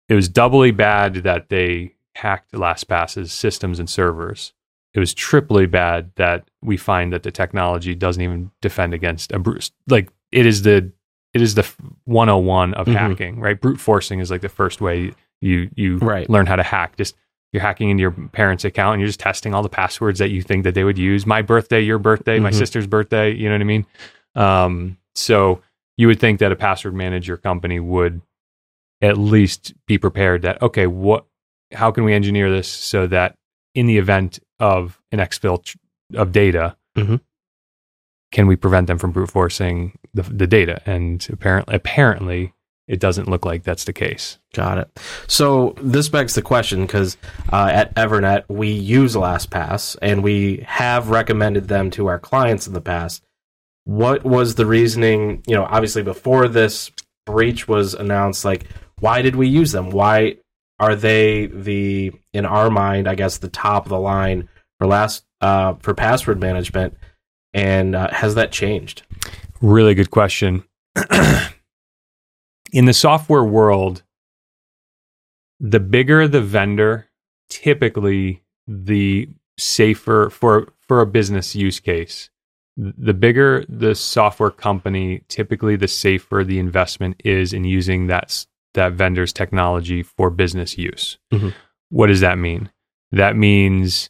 it 0.09 0.15
was 0.15 0.27
doubly 0.29 0.71
bad 0.71 1.15
that 1.23 1.49
they 1.49 1.93
hacked 2.15 2.51
LastPass's 2.53 3.31
systems 3.33 3.79
and 3.79 3.89
servers. 3.89 4.53
It 4.93 4.99
was 4.99 5.13
triply 5.13 5.65
bad 5.65 6.11
that 6.15 6.49
we 6.61 6.77
find 6.77 7.11
that 7.13 7.23
the 7.23 7.31
technology 7.31 7.93
doesn't 7.95 8.21
even 8.21 8.51
defend 8.61 8.93
against 8.93 9.31
a 9.31 9.39
brute. 9.39 9.69
Like 9.87 10.09
it 10.31 10.45
is 10.45 10.61
the 10.63 10.91
it 11.33 11.41
is 11.41 11.55
the 11.55 11.67
101 12.05 12.73
of 12.75 12.87
Mhm. 12.87 12.93
hacking, 12.95 13.39
right? 13.41 13.59
Brute 13.59 13.79
forcing 13.79 14.19
is 14.19 14.31
like 14.31 14.41
the 14.41 14.49
first 14.49 14.79
way 14.81 15.11
you 15.41 15.69
you 15.75 15.97
Right. 15.97 16.29
learn 16.29 16.45
how 16.45 16.55
to 16.55 16.63
hack. 16.63 16.95
Just 16.97 17.15
you're 17.55 17.61
hacking 17.61 17.89
into 17.89 18.01
your 18.01 18.11
parents' 18.11 18.65
account 18.65 18.95
and 18.95 19.01
you're 19.01 19.07
just 19.07 19.19
testing 19.21 19.53
all 19.53 19.63
the 19.63 19.69
passwords 19.69 20.19
that 20.19 20.29
you 20.29 20.41
think 20.41 20.65
that 20.65 20.75
they 20.75 20.83
would 20.83 20.97
use. 20.97 21.25
My 21.25 21.41
birthday, 21.41 21.79
your 21.79 21.97
birthday, 21.97 22.37
my 22.37 22.51
Mhm. 22.51 22.55
sister's 22.55 22.85
birthday. 22.85 23.33
You 23.33 23.47
know 23.47 23.55
what 23.55 23.61
I 23.61 23.63
mean? 23.63 23.85
Um, 24.35 24.97
so 25.15 25.61
you 25.97 26.07
would 26.07 26.19
think 26.19 26.41
that 26.41 26.51
a 26.51 26.55
password 26.57 26.93
manager 26.93 27.37
company 27.37 27.79
would 27.79 28.21
at 29.01 29.17
least 29.17 29.73
be 29.87 29.97
prepared 29.97 30.41
that 30.41 30.61
okay, 30.61 30.85
what? 30.87 31.25
How 31.73 31.91
can 31.91 32.03
we 32.03 32.13
engineer 32.13 32.49
this 32.51 32.67
so 32.67 33.07
that 33.07 33.35
in 33.73 33.85
the 33.85 33.97
event 33.97 34.39
of 34.59 34.99
an 35.13 35.19
exfil 35.19 35.63
of 36.13 36.31
data, 36.33 36.75
Mhm. 36.97 37.21
can 38.31 38.47
we 38.47 38.55
prevent 38.57 38.87
them 38.87 38.97
from 38.97 39.11
brute 39.11 39.31
forcing 39.31 39.97
the, 40.13 40.23
the 40.23 40.47
data? 40.47 40.81
And 40.85 41.25
apparently, 41.31 41.73
apparently, 41.75 42.53
it 42.87 42.99
doesn't 42.99 43.27
look 43.27 43.45
like 43.45 43.63
that's 43.63 43.85
the 43.85 43.93
case. 43.93 44.37
Got 44.53 44.77
it. 44.77 44.99
So 45.27 45.75
this 45.81 46.09
begs 46.09 46.35
the 46.35 46.41
question 46.41 46.85
because 46.85 47.17
uh, 47.51 47.69
at 47.71 47.93
Evernet 47.95 48.45
we 48.47 48.69
use 48.69 49.15
LastPass 49.15 49.97
and 50.01 50.23
we 50.23 50.63
have 50.67 51.09
recommended 51.09 51.67
them 51.67 51.89
to 51.91 52.07
our 52.07 52.19
clients 52.19 52.67
in 52.67 52.73
the 52.73 52.81
past. 52.81 53.23
What 53.85 54.23
was 54.23 54.55
the 54.55 54.65
reasoning? 54.65 55.43
You 55.47 55.55
know, 55.55 55.65
obviously 55.65 56.03
before 56.03 56.47
this 56.47 56.91
breach 57.25 57.67
was 57.67 57.93
announced, 57.95 58.45
like 58.45 58.67
why 58.99 59.21
did 59.21 59.35
we 59.35 59.47
use 59.47 59.71
them? 59.71 59.89
Why 59.89 60.37
are 60.79 60.95
they 60.95 61.47
the 61.47 62.11
in 62.33 62.45
our 62.45 62.69
mind, 62.69 63.07
I 63.07 63.15
guess, 63.15 63.37
the 63.37 63.49
top 63.49 63.85
of 63.85 63.89
the 63.89 63.99
line 63.99 64.47
for 64.79 64.87
last 64.87 65.25
uh, 65.41 65.73
for 65.79 65.93
password 65.93 66.39
management? 66.39 66.95
And 67.53 67.95
uh, 67.95 68.11
has 68.11 68.35
that 68.35 68.51
changed? 68.51 69.03
Really 69.61 69.95
good 69.95 70.11
question. 70.11 70.65
In 72.75 72.83
the 72.83 72.93
software 72.93 73.45
world, 73.45 74.03
the 75.61 75.79
bigger 75.79 76.27
the 76.27 76.41
vendor, 76.41 77.07
typically 77.49 78.43
the 78.67 79.29
safer 79.57 80.29
for 80.29 80.67
for 80.81 80.99
a 80.99 81.05
business 81.05 81.55
use 81.55 81.79
case. 81.79 82.29
The 82.75 83.13
bigger 83.13 83.63
the 83.69 83.95
software 83.95 84.51
company, 84.51 85.23
typically 85.29 85.77
the 85.77 85.87
safer 85.87 86.43
the 86.43 86.59
investment 86.59 87.21
is 87.23 87.53
in 87.53 87.63
using 87.63 88.07
that 88.07 88.45
that 88.73 88.91
vendor's 88.91 89.31
technology 89.31 90.03
for 90.03 90.29
business 90.29 90.77
use. 90.77 91.17
Mhm. 91.31 91.53
What 91.91 92.07
does 92.07 92.19
that 92.19 92.37
mean? 92.37 92.71
That 93.13 93.37
means 93.37 94.09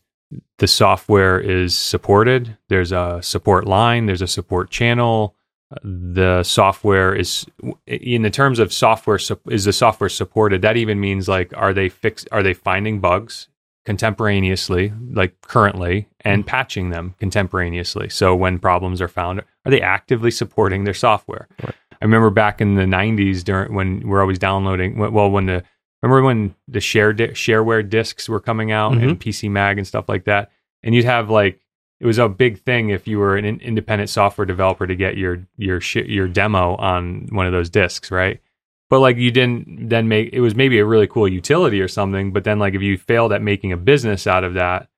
the 0.58 0.68
software 0.68 1.40
is 1.40 1.78
supported. 1.78 2.58
There's 2.70 2.92
a 2.92 3.20
support 3.22 3.68
line. 3.68 4.08
There's 4.08 4.24
a 4.24 4.28
support 4.28 4.72
channel. 4.72 5.36
The 5.84 6.44
software 6.44 7.16
is, 7.16 7.46
in 7.88 8.22
the 8.22 8.30
terms 8.30 8.60
of 8.60 8.72
software, 8.72 9.20
is 9.50 9.66
the 9.66 9.74
software 9.74 10.10
supported? 10.10 10.62
That 10.62 10.78
even 10.78 11.00
means 11.00 11.28
like, 11.28 11.52
are 11.58 11.74
they 11.74 11.90
fix? 11.90 12.26
Are 12.32 12.44
they 12.44 12.54
finding 12.54 13.00
bugs 13.00 13.48
contemporaneously, 13.86 14.94
like 15.12 15.40
currently, 15.42 16.08
and 16.22 16.46
patching 16.46 16.90
them 16.92 17.16
contemporaneously? 17.20 18.10
So 18.10 18.36
when 18.36 18.60
problems 18.60 19.02
are 19.02 19.08
found, 19.08 19.40
are 19.66 19.72
they 19.72 19.82
actively 19.82 20.32
supporting 20.32 20.84
their 20.84 20.94
software? 20.94 21.48
Right. 21.64 21.74
I 22.02 22.06
remember 22.06 22.30
back 22.30 22.62
in 22.62 22.76
the 22.76 22.84
'90s 22.84 23.44
during 23.44 23.74
when 23.74 24.08
we're 24.08 24.22
always 24.22 24.38
downloading. 24.40 24.98
Well, 24.98 25.32
when 25.32 25.46
the 25.48 25.64
remember 26.04 26.24
when 26.24 26.54
the 26.68 26.80
share 26.82 27.14
di- 27.14 27.30
shareware 27.30 27.88
discs 27.90 28.30
were 28.30 28.40
coming 28.42 28.72
out 28.72 28.94
Mhm. 28.94 29.02
and 29.04 29.20
PC 29.20 29.50
Mag 29.50 29.78
and 29.80 29.88
stuff 29.88 30.08
like 30.10 30.26
that, 30.26 30.52
and 30.84 30.94
you'd 30.94 31.06
have 31.06 31.30
like 31.30 31.60
it 32.00 32.06
was 32.06 32.18
a 32.18 32.28
big 32.28 32.62
thing 32.62 32.90
if 32.90 33.08
you 33.08 33.20
were 33.20 33.38
an 33.38 33.46
in- 33.46 33.62
independent 33.62 34.10
software 34.10 34.46
developer 34.46 34.86
to 34.86 34.96
get 34.96 35.18
your 35.18 35.46
your 35.58 35.80
sh- 35.80 36.08
your 36.08 36.28
demo 36.28 36.76
on 36.76 37.28
one 37.32 37.46
of 37.46 37.54
those 37.54 37.70
discs, 37.70 38.12
right? 38.12 38.42
But 38.90 39.00
like 39.00 39.18
you 39.18 39.32
didn't 39.32 39.90
then 39.90 40.08
make 40.08 40.32
it 40.34 40.42
was 40.42 40.56
maybe 40.56 40.80
a 40.80 40.86
really 40.86 41.08
cool 41.08 41.28
utility 41.28 41.82
or 41.82 41.88
something, 41.88 42.32
but 42.34 42.44
then 42.44 42.60
like 42.60 42.74
if 42.74 42.82
you 42.82 42.98
failed 42.98 43.34
at 43.34 43.42
making 43.42 43.72
a 43.72 43.78
business 43.78 44.28
out 44.28 44.44
of 44.44 44.56
that, 44.56 44.90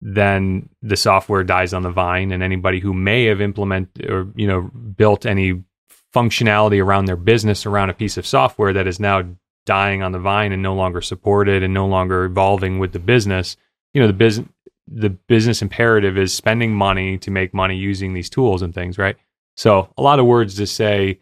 then 0.00 0.68
the 0.82 0.96
software 0.96 1.44
dies 1.44 1.72
on 1.72 1.82
the 1.82 1.90
vine 1.90 2.32
and 2.32 2.42
anybody 2.42 2.80
who 2.80 2.92
may 2.92 3.26
have 3.26 3.40
implemented 3.40 4.10
or 4.10 4.26
you 4.34 4.46
know 4.46 4.62
built 4.62 5.26
any 5.26 5.62
functionality 6.14 6.82
around 6.82 7.04
their 7.04 7.16
business 7.16 7.64
around 7.64 7.90
a 7.90 7.94
piece 7.94 8.16
of 8.16 8.26
software 8.26 8.72
that 8.72 8.86
is 8.86 8.98
now 8.98 9.22
dying 9.64 10.02
on 10.02 10.12
the 10.12 10.18
vine 10.18 10.50
and 10.50 10.62
no 10.62 10.74
longer 10.74 11.00
supported 11.00 11.62
and 11.62 11.72
no 11.72 11.86
longer 11.86 12.24
evolving 12.24 12.78
with 12.78 12.92
the 12.92 12.98
business 12.98 13.56
you 13.94 14.00
know 14.00 14.08
the 14.08 14.12
business 14.12 14.48
the 14.88 15.10
business 15.10 15.62
imperative 15.62 16.18
is 16.18 16.32
spending 16.34 16.74
money 16.74 17.16
to 17.18 17.30
make 17.30 17.54
money 17.54 17.76
using 17.76 18.14
these 18.14 18.28
tools 18.30 18.62
and 18.62 18.74
things 18.74 18.98
right 18.98 19.16
so 19.56 19.88
a 19.96 20.02
lot 20.02 20.18
of 20.18 20.26
words 20.26 20.54
to 20.56 20.66
say 20.66 21.18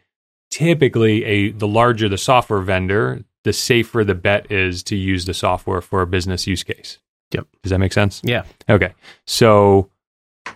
typically 0.51 1.25
a 1.25 1.51
the 1.53 1.69
larger 1.69 2.09
the 2.09 2.19
software 2.19 2.61
vendor 2.61 3.25
the 3.45 3.53
safer 3.53 4.05
the 4.05 4.15
bet 4.15 4.51
is 4.51 4.83
to 4.83 4.97
use 4.97 5.25
the 5.25 5.35
software 5.35 5.81
for 5.81 6.03
a 6.03 6.07
business 6.07 6.47
use 6.47 6.63
case 6.63 6.99
Yep. 7.33 7.47
does 7.63 7.71
that 7.71 7.79
make 7.79 7.93
sense 7.93 8.21
Yeah. 8.25 8.45
Okay. 8.69 8.93
So 9.27 9.89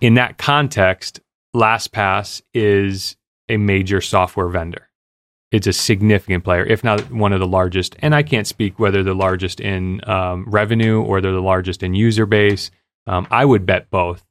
in 0.01 0.15
that 0.15 0.39
context, 0.39 1.21
LastPass 1.55 2.43
is 2.53 3.17
a 3.49 3.57
major 3.57 4.01
software 4.01 4.49
vendor. 4.49 4.89
It's 5.53 5.69
a 5.69 5.73
significant 5.73 6.43
player, 6.43 6.65
if 6.67 6.83
not 6.83 7.13
one 7.13 7.33
of 7.33 7.39
the 7.39 7.47
largest. 7.47 7.95
And 8.01 8.13
I 8.13 8.25
can't 8.25 8.47
speak 8.47 8.81
whether 8.81 9.05
the 9.05 9.15
largest 9.15 9.61
in 9.61 10.01
um, 10.09 10.47
revenue 10.49 11.01
or 11.01 11.21
they're 11.21 11.31
the 11.31 11.41
largest 11.41 11.85
in 11.85 11.95
user 11.95 12.27
base. 12.27 12.73
Um, 13.07 13.27
I 13.31 13.45
would 13.45 13.67
bet 13.67 13.91
both 13.91 14.25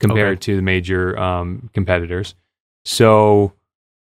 compared 0.00 0.40
to 0.42 0.56
the 0.56 0.62
major 0.62 1.18
um, 1.18 1.70
competitors. 1.72 2.34
So 2.84 3.52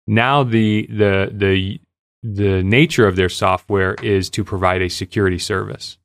now 0.07 0.43
the 0.43 0.87
the 0.87 1.31
the 1.33 1.81
the 2.23 2.63
nature 2.63 3.07
of 3.07 3.17
their 3.17 3.29
software 3.29 3.95
is 4.03 4.29
to 4.31 4.45
provide 4.45 4.83
a 4.83 4.89
security 4.89 5.39
service, 5.39 5.99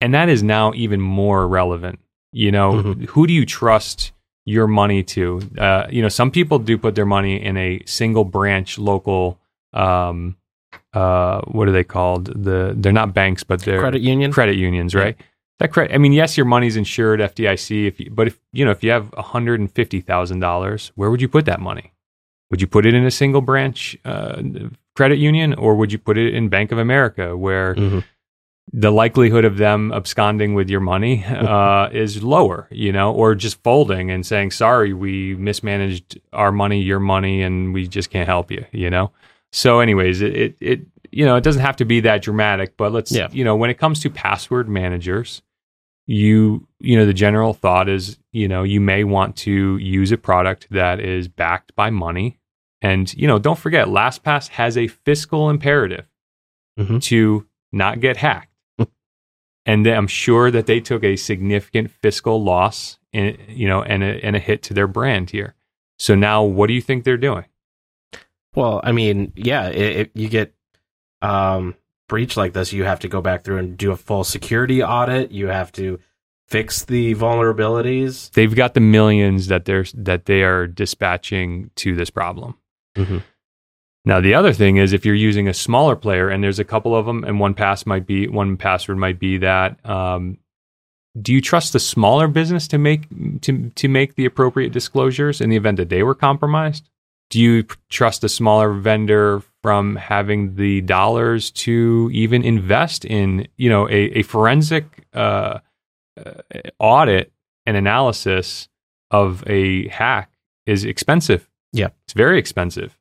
and 0.00 0.14
that 0.14 0.28
is 0.28 0.42
now 0.42 0.72
even 0.74 1.00
more 1.00 1.46
relevant. 1.48 1.98
You 2.32 2.52
know, 2.52 2.72
Mhm. 2.74 3.06
who 3.06 3.26
do 3.26 3.32
you 3.32 3.44
trust 3.44 4.12
your 4.46 4.66
money 4.68 5.02
to? 5.02 5.40
Uh, 5.58 5.86
you 5.90 6.00
know, 6.02 6.08
some 6.08 6.30
people 6.30 6.58
do 6.58 6.78
put 6.78 6.94
their 6.94 7.06
money 7.06 7.42
in 7.42 7.56
a 7.56 7.80
single 7.86 8.24
branch 8.24 8.78
local. 8.78 9.38
Um, 9.72 10.36
uh, 10.94 11.40
what 11.42 11.68
are 11.68 11.72
they 11.72 11.84
called? 11.84 12.26
The 12.26 12.74
they're 12.76 12.92
not 12.92 13.12
banks, 13.14 13.42
but 13.42 13.62
they're 13.62 13.80
Credit 13.80 14.00
union. 14.02 14.32
credit 14.32 14.56
unions, 14.56 14.94
Yeah. 14.94 15.00
That 15.60 15.72
credit. 15.72 15.94
I 15.94 15.98
mean, 15.98 16.12
yes, 16.12 16.36
your 16.36 16.46
money's 16.46 16.74
insured 16.76 17.20
FDIC. 17.20 17.86
If 17.86 18.00
you, 18.00 18.10
but 18.10 18.26
if 18.26 18.40
you 18.52 18.64
know, 18.64 18.70
if 18.72 18.82
you 18.82 18.90
have 18.90 19.12
one 19.12 19.24
hundred 19.24 19.60
and 19.60 19.70
fifty 19.70 20.00
thousand 20.00 20.40
dollars, 20.40 20.90
where 20.96 21.10
would 21.10 21.20
you 21.20 21.28
put 21.28 21.44
that 21.44 21.60
money? 21.60 21.92
Would 22.50 22.60
you 22.60 22.66
put 22.66 22.84
it 22.86 22.94
in 22.94 23.04
a 23.06 23.10
single 23.10 23.42
branch 23.42 23.96
uh, 24.04 24.42
credit 24.96 25.18
union, 25.18 25.54
or 25.54 25.76
would 25.76 25.92
you 25.92 25.98
put 25.98 26.18
it 26.18 26.34
in 26.34 26.48
Bank 26.48 26.72
of 26.72 26.78
America, 26.78 27.36
where 27.36 27.74
Mhm. 27.76 28.02
the 28.72 28.90
likelihood 28.90 29.44
of 29.44 29.58
them 29.58 29.92
absconding 29.92 30.54
with 30.54 30.68
your 30.70 30.80
money 30.80 31.24
uh, 31.26 31.88
is 31.92 32.22
lower, 32.22 32.66
you 32.70 32.90
know, 32.90 33.12
or 33.12 33.34
just 33.34 33.62
folding 33.62 34.10
and 34.10 34.24
saying, 34.24 34.50
sorry, 34.52 34.92
we 34.94 35.34
mismanaged 35.36 36.18
our 36.32 36.50
money, 36.52 36.80
your 36.80 37.00
money, 37.00 37.42
and 37.42 37.74
we 37.74 37.86
just 37.86 38.10
can't 38.10 38.28
help 38.28 38.50
you, 38.50 38.64
you 38.72 38.88
know? 38.90 39.10
So, 39.52 39.80
anyways, 39.80 40.22
it, 40.22 40.36
it, 40.36 40.56
it 40.60 40.80
you 41.10 41.24
know, 41.24 41.34
it 41.36 41.42
doesn't 41.44 41.62
have 41.62 41.76
to 41.76 41.84
be 41.84 42.00
that 42.00 42.22
dramatic, 42.22 42.76
but 42.76 42.92
let's, 42.92 43.10
Yeah. 43.12 43.28
you 43.32 43.44
know, 43.44 43.56
when 43.56 43.70
it 43.70 43.78
comes 43.78 43.98
to 44.00 44.10
password 44.10 44.68
managers, 44.68 45.42
you, 46.12 46.66
you 46.80 46.96
know, 46.96 47.06
the 47.06 47.14
general 47.14 47.54
thought 47.54 47.88
is, 47.88 48.18
you 48.32 48.48
know, 48.48 48.64
you 48.64 48.80
may 48.80 49.04
want 49.04 49.36
to 49.36 49.76
use 49.76 50.10
a 50.10 50.18
product 50.18 50.66
that 50.70 50.98
is 50.98 51.28
backed 51.28 51.72
by 51.76 51.88
money. 51.88 52.36
And, 52.82 53.12
you 53.14 53.28
know, 53.28 53.38
don't 53.38 53.58
forget, 53.58 53.86
LastPass 53.86 54.48
has 54.48 54.76
a 54.76 54.88
fiscal 54.88 55.48
imperative 55.48 56.06
Mhm. 56.76 57.00
to 57.02 57.46
not 57.72 58.00
get 58.00 58.16
hacked 58.16 58.52
and 59.66 59.86
I'm 59.86 60.08
sure 60.08 60.50
that 60.50 60.66
they 60.66 60.80
took 60.80 61.04
a 61.04 61.14
significant 61.14 61.92
fiscal 61.92 62.42
loss, 62.42 62.98
in, 63.12 63.38
you 63.46 63.68
know, 63.68 63.80
and 63.82 64.02
a, 64.02 64.24
and 64.24 64.34
a 64.34 64.40
hit 64.40 64.62
to 64.64 64.74
their 64.74 64.88
brand 64.88 65.30
here. 65.30 65.54
So 66.00 66.16
now, 66.16 66.42
what 66.42 66.66
do 66.66 66.72
you 66.72 66.80
think 66.82 67.04
they're 67.04 67.16
doing? 67.18 67.44
Well, 68.56 68.80
I 68.82 68.90
mean, 68.90 69.32
yeah, 69.36 69.68
if 69.68 70.08
you 70.14 70.28
get 70.28 70.54
um, 71.22 71.76
breach 72.10 72.36
like 72.36 72.52
this, 72.52 72.72
you 72.74 72.84
have 72.84 73.00
to 73.00 73.08
go 73.08 73.22
back 73.22 73.44
through 73.44 73.58
and 73.58 73.78
do 73.78 73.92
a 73.92 73.96
full 73.96 74.24
security 74.24 74.82
audit. 74.82 75.30
You 75.30 75.46
have 75.46 75.70
to 75.72 75.98
fix 76.48 76.84
the 76.84 77.14
vulnerabilities. 77.14 78.32
They've 78.32 78.54
got 78.54 78.74
the 78.74 78.80
millions 78.80 79.46
that 79.46 79.64
they're 79.64 79.86
that 79.94 80.26
they 80.26 80.42
are 80.42 80.66
dispatching 80.66 81.70
to 81.76 81.94
this 81.94 82.10
problem. 82.10 82.56
Mhm. 82.98 83.22
Now, 84.04 84.20
the 84.20 84.34
other 84.34 84.52
thing 84.52 84.76
is 84.76 84.92
if 84.92 85.06
you're 85.06 85.14
using 85.14 85.46
a 85.46 85.54
smaller 85.54 85.94
player, 85.94 86.28
and 86.28 86.42
there's 86.42 86.58
a 86.58 86.64
couple 86.64 86.96
of 86.96 87.06
them, 87.06 87.22
and 87.22 87.38
one 87.38 87.54
pass 87.54 87.86
might 87.86 88.06
be 88.06 88.26
1Password 88.26 88.96
might 88.96 89.18
be 89.18 89.38
that. 89.38 89.78
Um, 89.88 90.38
do 91.20 91.32
you 91.32 91.40
trust 91.40 91.72
the 91.72 91.80
smaller 91.80 92.26
business 92.26 92.66
to 92.68 92.78
make 92.78 93.08
to 93.42 93.70
to 93.70 93.88
make 93.88 94.16
the 94.16 94.24
appropriate 94.26 94.72
disclosures 94.72 95.40
in 95.40 95.48
the 95.50 95.56
event 95.56 95.76
that 95.76 95.88
they 95.88 96.02
were 96.02 96.14
compromised? 96.14 96.88
Do 97.30 97.38
you 97.38 97.64
trust 97.88 98.24
a 98.24 98.28
smaller 98.28 98.72
vendor 98.72 99.42
from 99.62 99.96
having 99.96 100.54
the 100.54 100.80
dollars 100.82 101.50
to 101.50 102.10
even 102.12 102.42
invest 102.42 103.04
in 103.04 103.46
you 103.56 103.68
know 103.68 103.88
a, 103.88 104.18
a 104.18 104.22
forensic 104.22 105.06
uh, 105.14 105.58
uh, 106.24 106.32
audit 106.78 107.32
and 107.66 107.76
analysis 107.76 108.68
of 109.10 109.44
a 109.46 109.88
hack 109.88 110.32
is 110.66 110.84
expensive. 110.84 111.48
Yeah. 111.72 111.88
it's 112.04 112.14
very 112.14 112.38
expensive. 112.38 112.96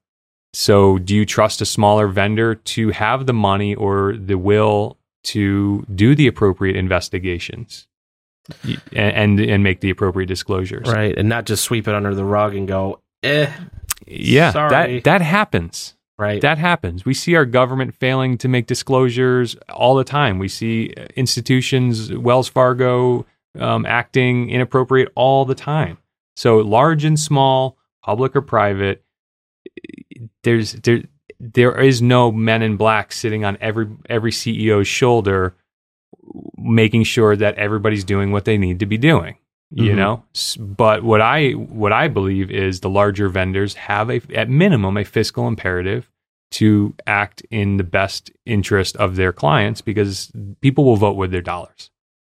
So, 0.53 0.97
do 0.97 1.15
you 1.15 1.25
trust 1.25 1.61
a 1.61 1.65
smaller 1.65 2.07
vendor 2.07 2.55
to 2.55 2.89
have 2.89 3.25
the 3.25 3.33
money 3.33 3.75
or 3.75 4.15
the 4.17 4.37
will 4.37 4.97
to 5.25 5.85
do 5.93 6.15
the 6.15 6.27
appropriate 6.27 6.75
investigations 6.75 7.87
and 8.63 8.79
and, 8.93 9.39
and 9.39 9.63
make 9.63 9.81
the 9.81 9.91
appropriate 9.91 10.27
disclosures? 10.27 10.87
Right. 10.91 11.15
And 11.17 11.29
not 11.29 11.45
just 11.45 11.63
sweep 11.63 11.87
it 11.87 11.93
under 11.93 12.15
the 12.15 12.25
rug 12.25 12.55
and 12.55 12.67
go, 12.67 12.99
eh, 13.21 13.51
Yeah, 14.07 14.51
Sorry. 14.51 14.69
that 14.69 15.03
that 15.03 15.21
happens. 15.21 15.95
Right. 16.19 16.41
That 16.41 16.57
happens. 16.57 17.05
We 17.05 17.13
see 17.13 17.35
our 17.35 17.45
government 17.45 17.95
failing 17.95 18.37
to 18.39 18.47
make 18.47 18.67
disclosures 18.67 19.55
all 19.69 19.95
the 19.95 20.03
time. 20.03 20.37
We 20.37 20.47
see 20.47 20.93
institutions, 21.15 22.13
Wells 22.13 22.47
Fargo, 22.47 23.25
um, 23.57 23.85
acting 23.85 24.49
inappropriate 24.49 25.11
all 25.15 25.45
the 25.45 25.55
time. 25.55 25.97
So 26.35 26.57
large 26.57 27.03
and 27.03 27.19
small, 27.19 27.77
public 28.03 28.35
or 28.35 28.41
private, 28.41 29.03
there's 30.43 30.73
there 30.73 31.03
there 31.39 31.79
is 31.79 32.01
no 32.01 32.31
men 32.31 32.61
in 32.61 32.75
black 32.75 33.11
sitting 33.11 33.45
on 33.45 33.57
every 33.61 33.87
every 34.09 34.31
CEO's 34.31 34.87
shoulder, 34.87 35.55
making 36.57 37.03
sure 37.03 37.35
that 37.35 37.55
everybody's 37.55 38.03
doing 38.03 38.31
what 38.31 38.45
they 38.45 38.57
need 38.57 38.79
to 38.79 38.85
be 38.85 38.97
doing 38.97 39.37
you 39.71 39.91
Mhm. 39.93 39.95
know 39.97 40.23
but 40.59 41.03
what 41.03 41.21
i 41.21 41.51
what 41.51 41.91
i 41.93 42.07
believe 42.07 42.49
is 42.49 42.79
the 42.79 42.89
larger 42.89 43.29
vendors 43.29 43.75
have 43.75 44.09
a 44.09 44.19
at 44.33 44.49
minimum 44.49 44.97
a 44.97 45.03
fiscal 45.05 45.47
imperative 45.47 46.09
to 46.51 46.95
act 47.05 47.43
in 47.51 47.77
the 47.77 47.83
best 47.83 48.31
interest 48.47 48.95
of 48.97 49.15
their 49.15 49.31
clients 49.31 49.81
because 49.81 50.31
people 50.61 50.83
will 50.85 50.95
vote 50.95 51.15
with 51.17 51.29
their 51.31 51.41
dollars 51.41 51.91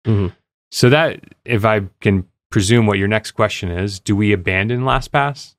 Mhm. 0.06 0.34
so 0.72 0.90
that 0.90 1.22
if 1.46 1.64
i 1.64 1.82
can 2.02 2.26
presume 2.50 2.86
what 2.86 2.98
your 2.98 3.08
next 3.08 3.32
question 3.32 3.70
is 3.70 4.00
do 4.00 4.14
we 4.16 4.34
abandon 4.34 4.82
lastpass 4.82 5.56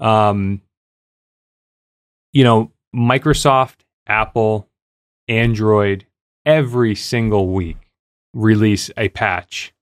um 0.00 0.60
you 2.32 2.42
know 2.42 2.72
microsoft 2.94 3.76
apple 4.06 4.68
android 5.28 6.06
every 6.44 6.94
single 6.94 7.48
week 7.50 7.76
release 8.34 8.90
a 8.96 9.08
patch 9.10 9.72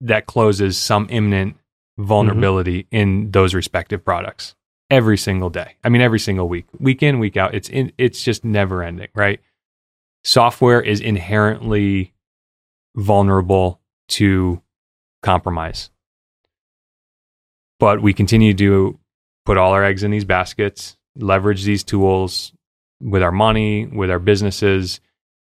that 0.00 0.26
closes 0.26 0.76
some 0.76 1.06
imminent 1.10 1.56
vulnerability 1.98 2.86
in 2.90 3.30
those 3.30 3.54
respective 3.54 4.04
products 4.04 4.54
every 4.90 5.18
single 5.18 5.50
day. 5.50 5.76
I 5.84 5.88
mean, 5.88 6.00
every 6.00 6.20
single 6.20 6.48
week, 6.48 6.66
week 6.78 7.02
in, 7.02 7.18
week 7.18 7.36
out. 7.36 7.54
It's 7.54 7.68
in, 7.68 7.92
it's 7.98 8.22
just 8.22 8.44
never 8.44 8.82
ending, 8.82 9.08
right? 9.14 9.40
Software 10.24 10.80
is 10.80 11.00
inherently 11.00 12.14
vulnerable 12.96 13.80
to 14.08 14.62
compromise, 15.22 15.90
but 17.78 18.00
we 18.00 18.12
continue 18.12 18.54
to 18.54 18.98
put 19.44 19.56
all 19.56 19.72
our 19.72 19.84
eggs 19.84 20.02
in 20.02 20.10
these 20.10 20.24
baskets, 20.24 20.96
leverage 21.16 21.64
these 21.64 21.84
tools 21.84 22.52
with 23.00 23.22
our 23.22 23.32
money, 23.32 23.86
with 23.86 24.10
our 24.10 24.18
businesses, 24.18 25.00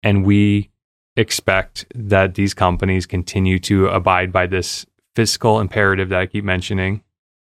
and 0.02 0.24
we 0.24 0.70
expect 1.16 1.86
that 1.94 2.34
these 2.34 2.54
companies 2.54 3.06
continue 3.06 3.58
to 3.60 3.88
abide 3.88 4.32
by 4.32 4.46
this 4.46 4.86
fiscal 5.14 5.60
imperative 5.60 6.10
that 6.10 6.20
I 6.20 6.26
keep 6.26 6.44
mentioning 6.44 7.02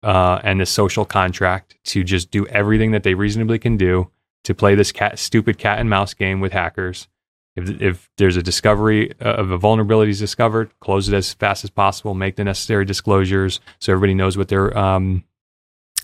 uh, 0.02 0.40
and 0.42 0.60
the 0.60 0.66
social 0.66 1.04
contract 1.04 1.76
to 1.84 2.02
just 2.02 2.30
do 2.30 2.46
everything 2.46 2.92
that 2.92 3.02
they 3.02 3.14
reasonably 3.14 3.58
can 3.58 3.76
do 3.76 4.10
to 4.44 4.54
play 4.54 4.74
this 4.74 4.92
cat, 4.92 5.18
stupid 5.18 5.58
cat 5.58 5.78
and 5.78 5.90
mouse 5.90 6.14
game 6.14 6.40
with 6.40 6.52
hackers. 6.52 7.08
If, 7.56 7.82
if 7.82 8.10
there's 8.16 8.36
a 8.36 8.42
discovery 8.42 9.12
uh, 9.20 9.34
of 9.34 9.50
a 9.50 9.58
vulnerability 9.58 10.12
is 10.12 10.18
discovered, 10.18 10.70
close 10.80 11.08
it 11.08 11.14
as 11.14 11.34
fast 11.34 11.64
as 11.64 11.70
possible, 11.70 12.14
make 12.14 12.36
the 12.36 12.44
necessary 12.44 12.84
disclosures 12.84 13.60
so 13.80 13.92
everybody 13.92 14.14
knows 14.14 14.38
what 14.38 14.48
their 14.48 14.76
um, 14.78 15.24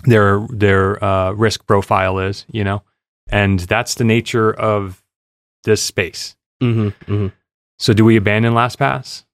their 0.05 0.47
their 0.51 1.03
uh, 1.03 1.33
risk 1.33 1.67
profile 1.67 2.19
is, 2.19 2.45
you 2.51 2.65
know, 2.65 2.83
and 3.29 3.61
that's 3.61 3.95
the 3.95 4.05
nature 4.05 4.53
of 4.53 5.03
this 5.65 5.83
space. 5.83 6.37
Mm-hmm, 6.63 7.13
mm-hmm. 7.13 7.27
So, 7.79 7.93
do 7.93 8.05
we 8.05 8.17
abandon 8.17 8.55
LastPass? 8.55 9.25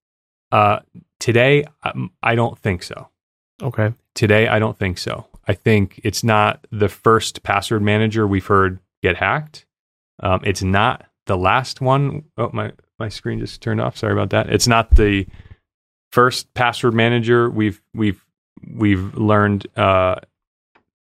Uh, 0.50 0.80
today, 1.18 1.64
um, 1.84 2.11
I 2.22 2.34
don't 2.34 2.58
think 2.58 2.82
so. 2.82 3.08
Okay. 3.62 3.92
Today, 4.14 4.49
I 4.49 4.58
don't 4.58 4.76
think 4.76 4.99
so. 4.99 5.26
I 5.46 5.54
think 5.54 6.00
it's 6.04 6.22
not 6.22 6.66
the 6.70 6.88
first 6.88 7.42
password 7.42 7.82
manager 7.82 8.26
we've 8.26 8.46
heard 8.46 8.78
get 9.02 9.16
hacked. 9.16 9.66
Um, 10.22 10.40
it's 10.44 10.62
not 10.62 11.06
the 11.26 11.37
last 11.37 11.80
one. 11.80 12.25
Oh, 12.37 12.50
my 12.52 12.72
my 12.99 13.08
screen 13.08 13.40
just 13.40 13.61
turned 13.61 13.80
off. 13.80 13.96
Sorry 13.96 14.12
about 14.12 14.30
that. 14.30 14.50
It's 14.50 14.68
not 14.68 14.94
the 14.94 15.26
first 16.12 16.52
password 16.54 16.94
manager 16.94 17.50
we've 17.50 17.80
we've 17.94 18.25
we've 18.75 19.14
learned. 19.16 19.66
Uh, 19.76 20.16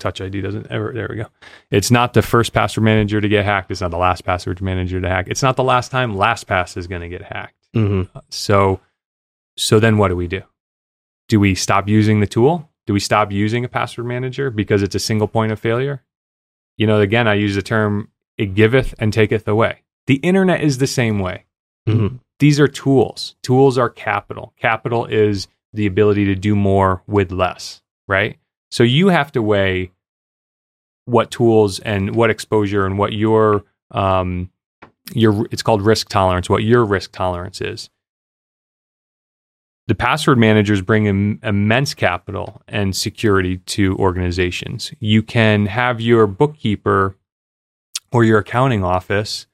Touch 0.02 0.20
ID 0.20 0.40
doesn't 0.40 0.66
ever. 0.68 0.92
There 0.92 1.06
we 1.08 1.16
go. 1.16 1.26
It's 1.70 1.90
not 1.90 2.12
the 2.12 2.22
first 2.22 2.52
password 2.52 2.82
manager 2.82 3.20
to 3.20 3.28
get 3.28 3.44
hacked. 3.44 3.70
It's 3.70 3.80
not 3.80 3.92
the 3.92 3.98
last 3.98 4.24
password 4.24 4.60
manager 4.60 5.00
to 5.00 5.08
hack. 5.08 5.28
It's 5.28 5.42
not 5.42 5.54
the 5.54 5.62
last 5.62 5.92
time 5.92 6.14
LastPass 6.14 6.76
is 6.76 6.88
going 6.88 7.02
to 7.02 7.08
get 7.08 7.22
hacked. 7.22 7.68
Mm-hmm. 7.74 8.18
So, 8.28 8.80
so 9.56 9.78
then 9.78 9.98
what 9.98 10.08
do 10.08 10.16
we 10.16 10.26
do? 10.26 10.42
Do 11.28 11.38
we 11.38 11.54
stop 11.54 11.88
using 11.88 12.18
the 12.18 12.26
tool? 12.26 12.68
Do 12.86 12.92
we 12.92 13.00
stop 13.00 13.30
using 13.30 13.64
a 13.64 13.68
password 13.68 14.06
manager 14.06 14.50
because 14.50 14.82
it's 14.82 14.96
a 14.96 14.98
single 14.98 15.28
point 15.28 15.52
of 15.52 15.60
failure? 15.60 16.02
You 16.76 16.88
know, 16.88 17.00
again, 17.00 17.28
I 17.28 17.34
use 17.34 17.54
the 17.54 17.62
term 17.62 18.10
"it 18.36 18.54
giveth 18.54 18.94
and 18.98 19.12
taketh 19.12 19.46
away." 19.46 19.82
The 20.08 20.16
internet 20.16 20.62
is 20.62 20.78
the 20.78 20.88
same 20.88 21.20
way. 21.20 21.44
Mm-hmm. 21.88 22.16
These 22.40 22.58
are 22.58 22.66
tools. 22.66 23.36
Tools 23.44 23.78
are 23.78 23.88
capital. 23.88 24.52
Capital 24.58 25.06
is 25.06 25.46
the 25.72 25.86
ability 25.86 26.24
to 26.24 26.34
do 26.34 26.56
more 26.56 27.04
with 27.06 27.30
less, 27.30 27.82
right? 28.08 28.36
So 28.72 28.82
you 28.82 29.08
have 29.08 29.30
to 29.32 29.42
weigh 29.42 29.91
what 31.04 31.30
tools 31.30 31.78
and 31.80 32.14
what 32.14 32.30
exposure 32.30 32.86
and 32.86 32.98
what 32.98 33.12
your 33.12 33.64
um, 33.90 34.50
your 35.14 35.46
it's 35.50 35.62
called 35.62 35.82
risk 35.82 36.08
tolerance, 36.08 36.48
what 36.48 36.62
your 36.62 36.84
risk 36.84 37.12
tolerance 37.12 37.60
is. 37.60 37.90
The 39.88 39.94
password 39.96 40.38
managers 40.38 40.80
bring 40.80 41.06
Im- 41.06 41.40
immense 41.42 41.92
capital 41.92 42.62
and 42.68 42.94
security 42.94 43.58
to 43.58 43.96
organizations. 43.96 44.92
You 45.00 45.22
can 45.22 45.66
have 45.66 46.00
your 46.00 46.26
bookkeeper 46.28 47.16
or 48.12 48.22
your 48.24 48.38
accounting 48.38 48.84
office 48.84 49.46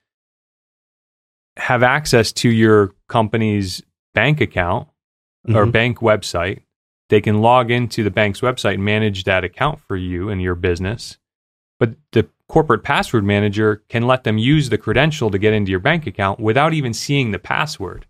have 1.57 1.83
access 1.83 2.31
to 2.33 2.49
your 2.51 2.93
company's 3.09 3.83
bank 4.15 4.41
account 4.41 4.87
or 5.49 5.67
Mhm. 5.67 5.73
bank 5.73 5.99
website. 5.99 6.61
They 7.09 7.21
can 7.21 7.41
log 7.41 7.71
into 7.71 8.05
the 8.05 8.11
bank's 8.11 8.41
website 8.43 8.75
and 8.75 8.85
manage 8.85 9.25
that 9.25 9.43
account 9.45 9.81
for 9.81 9.97
you 9.97 10.29
and 10.29 10.43
your 10.43 10.55
business. 10.55 11.19
But 11.79 11.95
the 12.13 12.29
corporate 12.49 12.83
password 12.83 13.25
manager 13.25 13.83
can 13.89 14.07
let 14.07 14.25
them 14.25 14.39
use 14.39 14.69
the 14.69 14.79
credential 14.79 15.31
to 15.31 15.39
get 15.39 15.53
into 15.53 15.71
your 15.71 15.81
bank 15.81 16.07
account 16.07 16.41
without 16.41 16.75
even 16.75 16.93
seeing 16.93 17.31
the 17.31 17.39
password. 17.39 18.07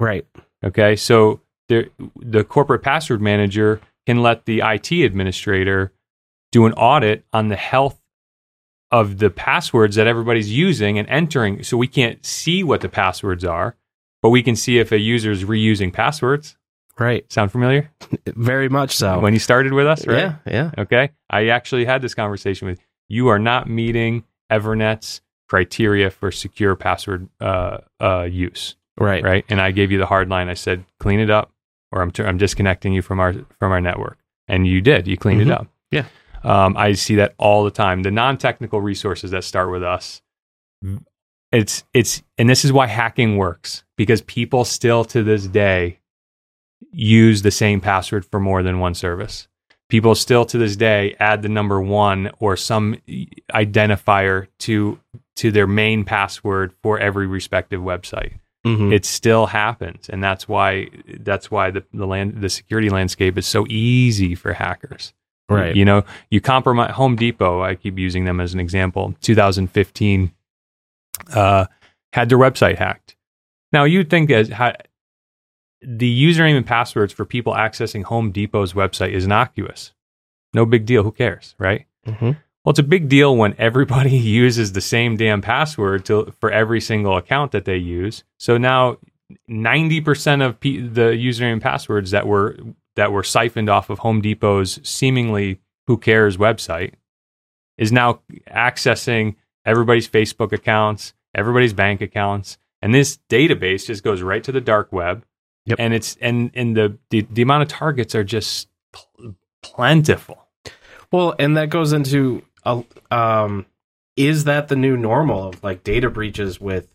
Right. 0.00 0.26
Okay, 0.64 0.96
so 0.96 1.40
the 1.68 1.90
the 2.16 2.44
corporate 2.44 2.82
password 2.82 3.20
manager 3.20 3.80
can 4.06 4.22
let 4.22 4.46
the 4.46 4.62
IT 4.64 4.90
administrator 4.92 5.92
do 6.50 6.66
an 6.66 6.72
audit 6.74 7.24
on 7.32 7.48
the 7.48 7.56
health 7.56 8.00
of 8.90 9.18
the 9.18 9.28
passwords 9.28 9.96
that 9.96 10.06
everybody's 10.06 10.50
using 10.50 10.98
and 10.98 11.08
entering. 11.08 11.62
So 11.62 11.76
we 11.76 11.86
can't 11.86 12.24
see 12.24 12.64
what 12.64 12.80
the 12.80 12.88
passwords 12.88 13.44
are, 13.44 13.76
but 14.22 14.30
we 14.30 14.42
can 14.42 14.56
see 14.56 14.78
if 14.78 14.92
a 14.92 14.98
user 14.98 15.30
is 15.30 15.44
reusing 15.44 15.92
passwords. 15.92 16.56
Right. 16.98 17.30
Sound 17.32 17.52
familiar? 17.52 17.90
Very 18.26 18.68
much 18.68 18.96
so. 18.96 19.20
When 19.20 19.32
you 19.32 19.38
started 19.38 19.72
with 19.72 19.86
us, 19.86 20.06
right? 20.06 20.18
Yeah. 20.18 20.34
Yeah. 20.46 20.70
Okay. 20.78 21.10
I 21.30 21.48
actually 21.48 21.84
had 21.84 22.02
this 22.02 22.14
conversation 22.14 22.66
with 22.68 22.80
you 23.08 23.28
are 23.28 23.38
not 23.38 23.68
meeting 23.68 24.24
Evernet's 24.50 25.20
criteria 25.48 26.10
for 26.10 26.30
secure 26.30 26.74
password 26.76 27.28
uh, 27.40 27.78
uh, 28.00 28.22
use 28.22 28.76
Right. 28.98 29.22
right? 29.22 29.44
And 29.48 29.60
I 29.60 29.70
gave 29.70 29.92
you 29.92 29.98
the 29.98 30.06
hard 30.06 30.28
line. 30.28 30.48
I 30.48 30.54
said, 30.54 30.84
clean 30.98 31.20
it 31.20 31.30
up, 31.30 31.52
or 31.92 32.02
I'm, 32.02 32.10
I'm 32.18 32.36
disconnecting 32.36 32.92
you 32.92 33.00
from 33.02 33.20
our 33.20 33.32
from 33.60 33.70
our 33.72 33.80
network. 33.80 34.18
And 34.48 34.66
you 34.66 34.80
did. 34.80 35.06
You 35.06 35.16
cleaned 35.16 35.40
Mhm. 35.42 35.46
it 35.46 35.52
up. 35.52 35.66
Yeah. 35.92 36.04
Um, 36.42 36.76
I 36.76 36.92
see 36.94 37.14
that 37.16 37.34
all 37.38 37.64
the 37.64 37.70
time. 37.70 38.02
The 38.02 38.10
non 38.10 38.38
technical 38.38 38.80
resources 38.80 39.30
that 39.30 39.44
start 39.44 39.70
with 39.70 39.82
us. 39.84 40.20
It's 41.50 41.84
it's 41.94 42.22
and 42.36 42.48
this 42.48 42.64
is 42.64 42.72
why 42.72 42.86
hacking 42.88 43.36
works 43.38 43.84
because 43.96 44.20
people 44.22 44.64
still 44.64 45.04
to 45.06 45.22
this 45.22 45.46
day 45.46 45.98
use 46.92 47.42
the 47.42 47.50
same 47.50 47.80
password 47.80 48.24
for 48.24 48.40
more 48.40 48.62
than 48.62 48.78
one 48.80 48.94
service. 48.94 49.48
People 49.88 50.14
still 50.14 50.44
to 50.46 50.58
this 50.58 50.76
day 50.76 51.16
add 51.18 51.42
the 51.42 51.48
number 51.48 51.80
one 51.80 52.30
or 52.40 52.56
some 52.56 52.96
identifier 53.52 54.46
to 54.60 54.98
to 55.36 55.50
their 55.50 55.66
main 55.66 56.04
password 56.04 56.72
for 56.82 56.98
every 56.98 57.26
respective 57.26 57.80
website 57.80 58.38
Mhm. 58.66 58.92
it 58.92 59.04
still 59.04 59.46
happens 59.46 60.08
and 60.08 60.22
that's 60.22 60.48
why 60.48 60.88
that's 61.20 61.48
why 61.48 61.70
the, 61.70 61.84
the 61.94 62.06
land 62.06 62.40
the 62.42 62.48
security 62.50 62.90
landscape 62.90 63.38
is 63.38 63.46
so 63.46 63.64
easy 63.68 64.34
for 64.34 64.52
hackers 64.52 65.14
right. 65.48 65.76
you 65.76 65.84
know 65.84 66.02
you 66.30 66.40
compromise 66.40 66.90
home 66.90 67.14
depot 67.14 67.62
i 67.62 67.76
keep 67.76 67.96
using 67.96 68.24
them 68.24 68.40
as 68.40 68.52
an 68.54 68.60
example 68.60 69.14
2015 69.20 70.32
uh, 71.32 71.66
had 72.12 72.28
their 72.28 72.38
website 72.38 72.76
hacked 72.78 73.14
now 73.72 73.84
you'd 73.84 74.10
think 74.10 74.28
as 74.30 74.48
the 75.82 76.24
username 76.24 76.56
and 76.56 76.66
passwords 76.66 77.12
for 77.12 77.24
people 77.24 77.52
accessing 77.54 78.02
home 78.04 78.30
depot's 78.32 78.72
website 78.72 79.12
is 79.12 79.24
innocuous 79.24 79.92
no 80.54 80.64
big 80.66 80.86
deal 80.86 81.02
who 81.02 81.12
cares 81.12 81.54
right 81.58 81.86
Mhm. 82.06 82.36
well, 82.64 82.70
it's 82.70 82.78
a 82.78 82.82
big 82.84 83.08
deal 83.08 83.36
when 83.36 83.54
everybody 83.58 84.16
uses 84.16 84.72
the 84.72 84.80
same 84.80 85.16
damn 85.16 85.42
password 85.42 86.04
to, 86.06 86.32
for 86.40 86.50
every 86.50 86.80
single 86.80 87.16
account 87.18 87.52
that 87.52 87.64
they 87.66 87.76
use. 87.76 88.24
So 88.38 88.56
now, 88.56 88.96
ninety 89.46 90.00
percent 90.00 90.40
of 90.40 90.58
pe- 90.58 90.78
the 90.80 91.10
username 91.10 91.52
and 91.54 91.62
passwords 91.62 92.12
that 92.12 92.26
were 92.26 92.56
that 92.96 93.12
were 93.12 93.22
siphoned 93.22 93.68
off 93.68 93.90
of 93.90 93.98
Home 93.98 94.22
Depot's 94.22 94.80
seemingly 94.88 95.60
who 95.86 95.98
cares 95.98 96.38
website 96.38 96.94
is 97.76 97.92
now 97.92 98.20
accessing 98.50 99.36
everybody's 99.66 100.08
Facebook 100.08 100.52
accounts, 100.52 101.12
everybody's 101.34 101.74
bank 101.74 102.00
accounts, 102.00 102.56
and 102.80 102.94
this 102.94 103.18
database 103.28 103.86
just 103.86 104.02
goes 104.02 104.22
right 104.22 104.42
to 104.44 104.52
the 104.52 104.60
dark 104.62 104.92
web. 104.92 105.24
Yep. 105.68 105.78
And 105.80 105.94
it's 105.94 106.16
and 106.20 106.50
and 106.54 106.76
the 106.76 106.98
the, 107.10 107.26
the 107.30 107.42
amount 107.42 107.62
of 107.62 107.68
targets 107.68 108.14
are 108.14 108.24
just 108.24 108.68
pl- 108.92 109.34
plentiful. 109.62 110.46
Well, 111.12 111.34
and 111.38 111.56
that 111.56 111.70
goes 111.70 111.92
into 111.92 112.42
a 112.64 112.82
um, 113.10 113.66
is 114.16 114.44
that 114.44 114.68
the 114.68 114.76
new 114.76 114.96
normal 114.96 115.48
of 115.48 115.62
like 115.62 115.84
data 115.84 116.10
breaches 116.10 116.60
with 116.60 116.88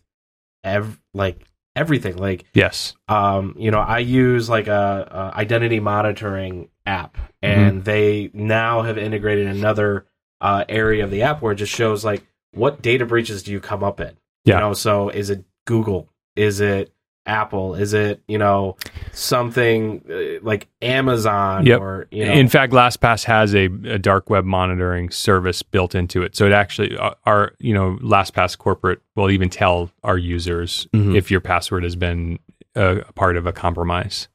ev 0.62 1.00
like 1.12 1.44
everything? 1.76 2.16
Like, 2.16 2.44
Yes. 2.54 2.94
um, 3.08 3.56
you 3.58 3.70
know, 3.70 3.80
I 3.80 3.98
use 3.98 4.48
like 4.48 4.66
a, 4.68 5.32
a 5.34 5.38
identity 5.38 5.80
monitoring 5.80 6.68
app, 6.86 7.16
and 7.42 7.84
they 7.84 8.30
now 8.32 8.82
have 8.82 8.98
integrated 8.98 9.48
another 9.48 10.06
uh, 10.40 10.64
area 10.68 11.02
of 11.04 11.10
the 11.10 11.22
app 11.22 11.42
where 11.42 11.52
it 11.52 11.56
just 11.56 11.72
shows 11.74 12.04
like 12.04 12.24
what 12.52 12.82
data 12.82 13.04
breaches 13.06 13.42
do 13.42 13.50
you 13.52 13.58
come 13.60 13.82
up 13.82 14.00
in? 14.00 14.16
Yeah. 14.44 14.54
You 14.56 14.60
know, 14.60 14.72
so 14.74 15.08
is 15.08 15.30
it 15.30 15.44
Google? 15.66 16.08
Is 16.36 16.60
it 16.60 16.92
Apple? 17.26 17.74
Is 17.74 17.94
it 17.94 18.22
you 18.28 18.38
know 18.38 18.76
something 19.12 20.02
uh, 20.10 20.44
like 20.44 20.68
Amazon 20.82 21.66
Yep. 21.66 21.80
or 21.80 22.06
you 22.10 22.24
know? 22.26 22.32
In 22.32 22.48
fact, 22.48 22.72
LastPass 22.72 23.24
has 23.24 23.54
a, 23.54 23.64
a 23.86 23.98
dark 23.98 24.28
web 24.30 24.44
monitoring 24.44 25.10
service 25.10 25.62
built 25.62 25.94
into 25.94 26.22
it. 26.22 26.36
So 26.36 26.46
it 26.46 26.52
actually, 26.52 26.96
uh, 26.96 27.14
our, 27.24 27.52
you 27.58 27.72
know, 27.74 27.96
LastPass 28.02 28.58
corporate 28.58 29.00
will 29.16 29.30
even 29.30 29.48
tell 29.48 29.90
our 30.02 30.18
users 30.18 30.86
Mhm. 30.92 31.16
if 31.16 31.30
your 31.30 31.40
password 31.40 31.82
has 31.84 31.96
been 31.96 32.38
a, 32.74 32.98
a 32.98 33.12
part 33.12 33.36
of 33.36 33.46
a 33.46 33.52
compromise. 33.52 34.28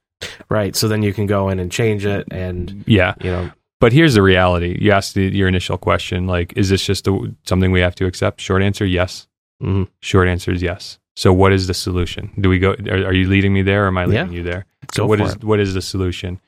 right. 0.50 0.76
So 0.76 0.88
then 0.88 1.04
you 1.04 1.14
can 1.14 1.26
go 1.28 1.50
in 1.50 1.60
and 1.60 1.72
change 1.72 2.06
it, 2.06 2.28
and 2.32 2.84
Yeah. 2.88 3.14
you 3.22 3.32
know, 3.32 3.52
But 3.80 3.94
here's 3.94 4.14
the 4.16 4.22
reality. 4.22 4.78
You 4.82 4.92
asked 4.92 5.14
the, 5.16 5.24
your 5.28 5.48
initial 5.48 5.78
question, 5.78 6.28
like, 6.28 6.52
is 6.58 6.70
this 6.70 6.86
just 6.86 7.08
a, 7.08 7.34
something 7.46 7.72
we 7.72 7.80
have 7.80 7.96
to 7.96 8.06
accept? 8.06 8.42
Short 8.42 8.62
answer, 8.62 8.86
yes. 8.86 9.28
Mhm. 9.64 9.88
Short 10.02 10.28
answer 10.28 10.52
is 10.52 10.62
yes. 10.62 10.99
So 11.20 11.34
what 11.34 11.52
is 11.52 11.68
the 11.68 11.74
solution? 11.74 12.32
Do 12.40 12.48
we 12.48 12.60
go, 12.60 12.78
are, 12.90 13.08
are 13.08 13.14
you 13.14 13.28
leading 13.28 13.52
me 13.52 13.62
there 13.62 13.84
or 13.84 13.88
am 13.88 13.98
I 13.98 14.06
leading 14.06 14.32
Yeah. 14.32 14.38
you 14.38 14.42
there? 14.42 14.66
So 14.94 15.04
Go 15.04 15.08
what 15.08 15.20
is 15.20 15.34
it. 15.34 15.44
what 15.44 15.60
is 15.60 15.74
the 15.74 15.82
solution? 15.82 16.40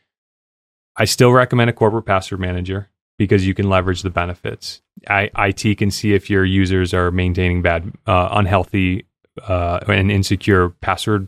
I 0.95 1.03
still 1.03 1.33
recommend 1.33 1.69
a 1.69 1.73
corporate 1.73 2.05
password 2.05 2.39
manager 2.39 2.87
because 3.17 3.45
you 3.45 3.53
can 3.53 3.69
leverage 3.69 4.01
the 4.01 4.09
benefits. 4.09 4.81
I, 5.09 5.29
IT 5.37 5.77
can 5.77 5.91
see 5.91 6.13
if 6.13 6.29
your 6.29 6.45
users 6.45 6.93
are 6.93 7.11
maintaining 7.11 7.61
bad, 7.61 7.91
uh, 8.07 8.29
unhealthy, 8.31 9.07
uh, 9.45 9.81
and 9.89 10.09
insecure 10.09 10.69
password 10.69 11.27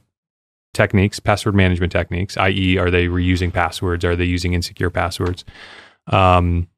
techniques, 0.73 1.19
password 1.19 1.53
management 1.53 1.91
techniques, 1.91 2.37
i.e., 2.37 2.77
are 2.77 2.89
they 2.89 3.07
reusing 3.07 3.51
passwords? 3.51 4.05
Are 4.05 4.15
they 4.15 4.23
using 4.23 4.53
insecure 4.53 4.89
passwords? 4.89 5.43
Um, 6.07 6.69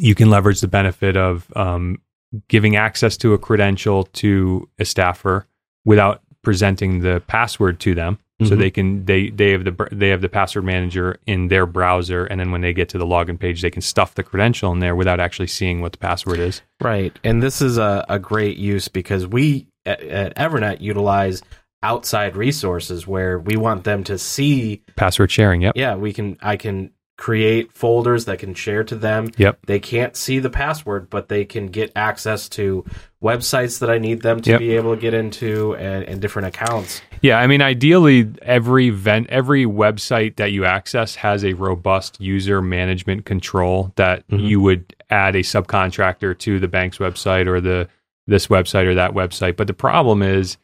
you 0.00 0.14
can 0.14 0.28
leverage 0.28 0.60
the 0.60 0.68
benefit 0.68 1.16
of 1.16 1.50
um, 1.56 2.02
giving 2.48 2.76
access 2.76 3.16
to 3.16 3.32
a 3.32 3.38
credential 3.38 4.04
to 4.04 4.68
a 4.78 4.84
staffer 4.84 5.46
without 5.84 6.20
presenting 6.42 7.00
the 7.00 7.22
password 7.26 7.78
to 7.80 7.94
them 7.94 8.18
so 8.42 8.56
Mhm. 8.56 8.58
they 8.58 8.70
can 8.70 9.04
they 9.04 9.30
they 9.30 9.52
have 9.52 9.64
the 9.64 9.88
they 9.92 10.08
have 10.08 10.20
the 10.20 10.28
password 10.28 10.64
manager 10.64 11.16
in 11.26 11.46
their 11.48 11.66
browser 11.66 12.24
and 12.24 12.40
then 12.40 12.50
when 12.50 12.60
they 12.60 12.72
get 12.72 12.88
to 12.88 12.98
the 12.98 13.06
login 13.06 13.38
page 13.38 13.62
they 13.62 13.70
can 13.70 13.82
stuff 13.82 14.14
the 14.14 14.22
credential 14.24 14.72
in 14.72 14.80
there 14.80 14.96
without 14.96 15.20
actually 15.20 15.46
seeing 15.46 15.80
what 15.80 15.92
the 15.92 15.98
password 15.98 16.38
is 16.40 16.60
Right. 16.80 17.16
And 17.22 17.40
this 17.40 17.62
is 17.62 17.78
a, 17.78 18.04
a 18.08 18.18
great 18.18 18.56
use 18.56 18.88
because 18.88 19.26
we 19.26 19.68
at, 19.86 20.02
at 20.02 20.36
Evernet 20.36 20.80
utilize 20.80 21.42
outside 21.84 22.36
resources 22.36 23.06
where 23.06 23.38
we 23.38 23.56
want 23.56 23.84
them 23.84 24.02
to 24.04 24.18
see 24.18 24.82
password 24.96 25.30
sharing 25.30 25.62
yep 25.62 25.74
yeah, 25.76 25.94
we 25.94 26.12
can 26.12 26.36
I 26.42 26.56
can 26.56 26.90
create 27.22 27.70
folders 27.70 28.24
that 28.24 28.40
can 28.40 28.52
share 28.52 28.82
to 28.82 28.96
them. 28.96 29.30
Yep. 29.36 29.60
They 29.66 29.78
can't 29.78 30.16
see 30.16 30.40
the 30.40 30.50
password, 30.50 31.08
but 31.08 31.28
they 31.28 31.44
can 31.44 31.68
get 31.68 31.92
access 31.94 32.48
to 32.48 32.84
websites 33.22 33.78
that 33.78 33.88
I 33.88 33.98
need 33.98 34.22
them 34.22 34.40
to 34.40 34.50
Yep. 34.50 34.58
be 34.58 34.74
able 34.74 34.96
to 34.96 35.00
get 35.00 35.14
into 35.14 35.76
and, 35.76 36.02
and 36.02 36.20
different 36.20 36.48
accounts. 36.48 37.00
Yeah, 37.20 37.38
I 37.38 37.46
mean, 37.46 37.62
ideally, 37.62 38.28
every 38.42 38.90
vent, 38.90 39.28
every 39.30 39.64
website 39.66 40.34
that 40.34 40.50
you 40.50 40.64
access 40.64 41.14
has 41.14 41.44
a 41.44 41.52
robust 41.52 42.20
user 42.20 42.60
management 42.60 43.24
control 43.24 43.92
that 43.94 44.26
Mhm. 44.26 44.48
you 44.48 44.60
would 44.60 44.92
add 45.08 45.36
a 45.36 45.44
subcontractor 45.44 46.36
to 46.38 46.58
the 46.58 46.66
bank's 46.66 46.98
website 46.98 47.46
or 47.46 47.60
the 47.60 47.88
this 48.26 48.48
website 48.48 48.86
or 48.86 48.94
that 48.96 49.12
website. 49.12 49.54
But 49.56 49.68
the 49.68 49.74
problem 49.74 50.22
is, 50.22 50.56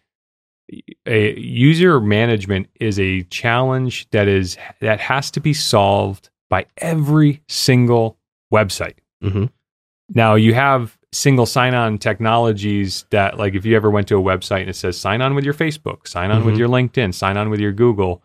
a 1.07 1.39
user 1.39 2.01
management 2.01 2.67
is 2.81 2.99
a 2.99 3.23
challenge 3.31 4.09
that 4.11 4.27
is 4.27 4.57
that 4.81 4.99
has 4.99 5.31
to 5.31 5.41
be 5.41 5.53
solved 5.55 6.31
by 6.51 6.67
every 6.79 7.43
single 7.49 8.19
website. 8.53 8.97
Mm-hmm. 9.23 9.47
Now 10.15 10.35
you 10.37 10.55
have 10.55 10.97
single 11.13 11.47
sign-on 11.47 11.99
technologies 11.99 13.05
that, 13.11 13.39
like, 13.39 13.55
if 13.55 13.65
you 13.65 13.75
ever 13.77 13.91
went 13.91 14.09
to 14.09 14.19
a 14.19 14.23
website 14.23 14.61
and 14.63 14.71
it 14.71 14.77
says 14.77 14.99
sign 14.99 15.23
on 15.23 15.35
with 15.35 15.45
your 15.45 15.55
Facebook, 15.55 16.07
sign 16.07 16.31
on 16.31 16.45
with 16.45 16.55
Mhm. 16.55 16.59
your 16.59 16.69
LinkedIn, 16.69 17.15
sign 17.15 17.37
on 17.37 17.49
with 17.51 17.61
your 17.61 17.73
Google, 17.73 18.23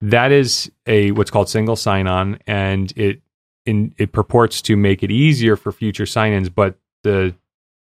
that 0.00 0.32
is 0.32 0.70
a 0.86 1.10
what's 1.12 1.30
called 1.30 1.48
single 1.48 1.76
sign-on, 1.76 2.38
and 2.46 2.92
it 2.96 3.22
in, 3.66 3.94
it 3.98 4.10
purports 4.12 4.60
to 4.62 4.76
make 4.76 5.04
it 5.04 5.10
easier 5.12 5.54
for 5.54 5.70
future 5.70 6.06
sign-ins, 6.06 6.48
but 6.48 6.76
the 7.04 7.32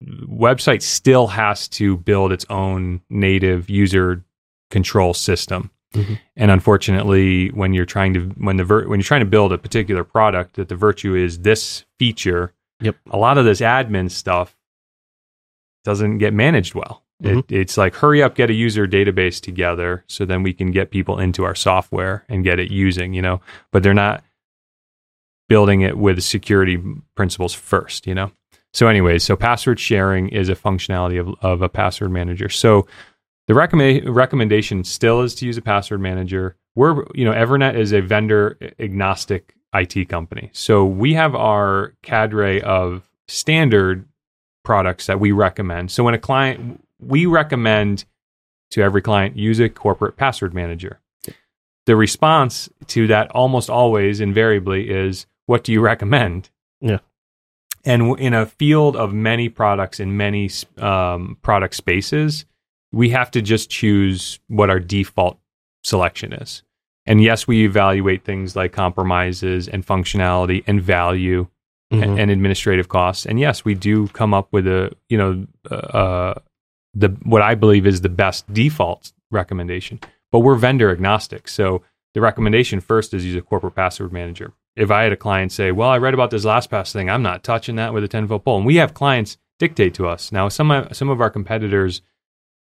website 0.05 0.81
still 0.83 1.27
has 1.29 1.69
to 1.69 1.99
build 1.99 2.33
its 2.33 2.47
own 2.49 3.01
native 3.11 3.69
user 3.69 4.25
control 4.71 5.13
system. 5.15 5.71
Mhm. 5.97 6.19
And 6.37 6.51
unfortunately, 6.51 7.49
when 7.49 7.73
you're 7.73 7.85
trying 7.87 8.15
to 8.15 8.21
when 8.39 8.57
the 8.57 8.65
vir- 8.65 8.87
when 8.89 9.01
you're 9.01 9.05
trying 9.05 9.21
to 9.21 9.27
build 9.27 9.53
a 9.53 9.59
particular 9.59 10.05
product, 10.05 10.55
that 10.55 10.69
the 10.69 10.77
virtue 10.77 11.15
is 11.15 11.41
this 11.41 11.85
feature. 11.99 12.53
Yep. 12.81 12.97
A 13.11 13.17
lot 13.17 13.39
of 13.39 13.45
this 13.45 13.61
admin 13.61 14.11
stuff 14.11 14.57
doesn't 15.85 16.19
get 16.19 16.35
managed 16.35 16.75
well. 16.75 17.03
It, 17.23 17.51
it's 17.51 17.79
like 17.79 17.95
hurry 17.95 18.23
up, 18.23 18.35
get 18.35 18.51
a 18.51 18.53
user 18.53 18.87
database 18.87 19.41
together, 19.41 20.05
so 20.07 20.27
then 20.27 20.43
we 20.43 20.53
can 20.53 20.71
get 20.71 20.91
people 20.91 21.19
into 21.19 21.45
our 21.45 21.55
software 21.55 22.25
and 22.29 22.45
get 22.45 22.59
it 22.59 22.71
using. 22.71 23.15
You 23.15 23.23
know, 23.23 23.41
but 23.73 23.83
they're 23.83 23.95
not 23.95 24.23
building 25.49 25.81
it 25.81 25.97
with 25.97 26.23
security 26.23 26.79
principles 27.15 27.55
first. 27.55 28.07
You 28.07 28.15
know. 28.15 28.33
So, 28.75 28.89
anyways, 28.89 29.25
so 29.25 29.37
password 29.37 29.81
sharing 29.81 30.29
is 30.29 30.51
a 30.51 30.55
functionality 30.55 31.19
of, 31.19 31.35
of 31.41 31.63
a 31.63 31.69
password 31.71 32.11
manager. 32.11 32.51
So, 32.51 32.87
the 33.47 33.55
recommend, 33.55 34.09
recommendation 34.15 34.85
still 34.85 35.23
is 35.23 35.35
to 35.37 35.47
use 35.47 35.57
a 35.57 35.63
password 35.63 36.01
manager. 36.01 36.57
We're, 36.75 37.05
you 37.15 37.25
know, 37.25 37.33
Evernet 37.33 37.77
is 37.77 37.93
a 37.93 38.01
vendor 38.01 38.59
agnostic 38.79 39.55
IT 39.75 40.09
company. 40.09 40.51
So 40.53 40.85
we 40.85 41.15
have 41.15 41.35
our 41.35 41.95
cadre 42.03 42.61
of 42.63 43.09
standard 43.29 44.07
products 44.65 45.07
that 45.07 45.21
we 45.21 45.33
recommend. 45.33 45.91
So 45.91 46.03
when 46.03 46.15
a 46.15 46.19
client, 46.19 46.85
we 46.99 47.27
recommend 47.27 48.05
to 48.71 48.83
every 48.83 49.03
client 49.03 49.37
use 49.37 49.61
a 49.61 49.69
corporate 49.69 50.17
password 50.17 50.55
manager. 50.55 51.01
The 51.87 51.95
response 51.95 52.69
to 52.89 53.07
that 53.07 53.31
almost 53.31 53.71
always 53.71 54.21
invariably 54.21 54.91
is, 54.91 55.27
what 55.47 55.63
do 55.63 55.73
you 55.73 55.81
recommend? 55.81 56.51
Yeah. 56.81 56.99
And 57.85 58.19
in 58.19 58.35
a 58.35 58.47
field 58.47 58.97
of 58.97 59.15
many 59.15 59.49
products 59.49 60.01
in 60.01 60.17
many 60.17 60.51
um, 60.79 61.39
product 61.43 61.77
spaces, 61.77 62.45
we 62.97 63.11
have 63.11 63.31
to 63.33 63.43
just 63.43 63.69
choose 63.71 64.41
what 64.49 64.71
our 64.71 64.81
default 64.81 65.39
selection 65.85 66.33
is. 66.33 66.63
And 67.05 67.23
yes, 67.23 67.47
we 67.47 67.65
evaluate 67.65 68.25
things 68.25 68.57
like 68.57 68.73
compromises 68.73 69.69
and 69.69 69.87
functionality 69.87 70.65
and 70.67 70.81
value 70.83 71.47
Mhm. 71.93 72.03
and, 72.03 72.19
and 72.19 72.31
administrative 72.33 72.89
costs. 72.89 73.27
And 73.27 73.39
yes, 73.39 73.65
we 73.65 73.75
do 73.75 74.09
come 74.09 74.35
up 74.35 74.49
with 74.51 74.67
a 74.67 74.91
you 75.09 75.17
know 75.19 75.47
uh, 75.71 76.35
the 76.95 77.09
what 77.23 77.43
I 77.43 77.55
believe 77.55 77.87
is 77.87 78.01
the 78.01 78.09
best 78.09 78.53
default 78.53 79.13
recommendation. 79.31 80.01
But 80.33 80.41
we're 80.41 80.57
vendor 80.57 80.91
agnostic, 80.91 81.47
so 81.47 81.83
the 82.15 82.21
recommendation 82.21 82.81
first 82.81 83.15
is 83.15 83.25
use 83.25 83.37
a 83.37 83.41
corporate 83.43 83.77
password 83.77 84.13
manager. 84.13 84.53
If 84.75 84.91
I 84.91 85.05
had 85.05 85.13
a 85.13 85.17
client 85.17 85.53
say, 85.53 85.71
"Well, 85.71 85.89
I 85.89 85.99
read 85.99 86.13
about 86.15 86.31
this 86.33 86.45
LastPass 86.45 86.93
thing, 86.93 87.09
I'm 87.09 87.23
not 87.23 87.45
touching 87.45 87.77
that 87.77 87.95
with 87.95 88.03
a 88.03 88.09
ten 88.09 88.27
foot 88.27 88.45
pole," 88.45 88.57
and 88.57 88.67
we 88.67 88.77
have 88.77 88.93
clients 88.93 89.39
dictate 89.61 89.95
to 89.95 90.09
us 90.09 90.33
now. 90.33 90.49
Some 90.49 90.89
some 90.91 91.09
of 91.09 91.21
our 91.21 91.31
competitors, 91.31 92.03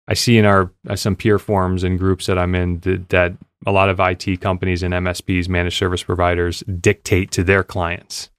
I 0.08 0.14
see 0.14 0.38
in 0.38 0.46
our 0.46 0.72
uh, 0.88 0.96
some 0.96 1.14
peer 1.14 1.38
forums 1.38 1.84
and 1.84 1.98
groups 1.98 2.26
that 2.26 2.38
I'm 2.38 2.54
in 2.54 2.80
that, 2.80 3.10
that 3.10 3.34
a 3.66 3.72
lot 3.72 3.90
of 3.90 4.00
IT 4.00 4.40
companies 4.40 4.82
and 4.82 4.94
MSPs, 4.94 5.48
managed 5.48 5.76
service 5.76 6.02
providers, 6.02 6.60
dictate 6.80 7.30
to 7.32 7.44
their 7.44 7.62
clients. 7.62 8.30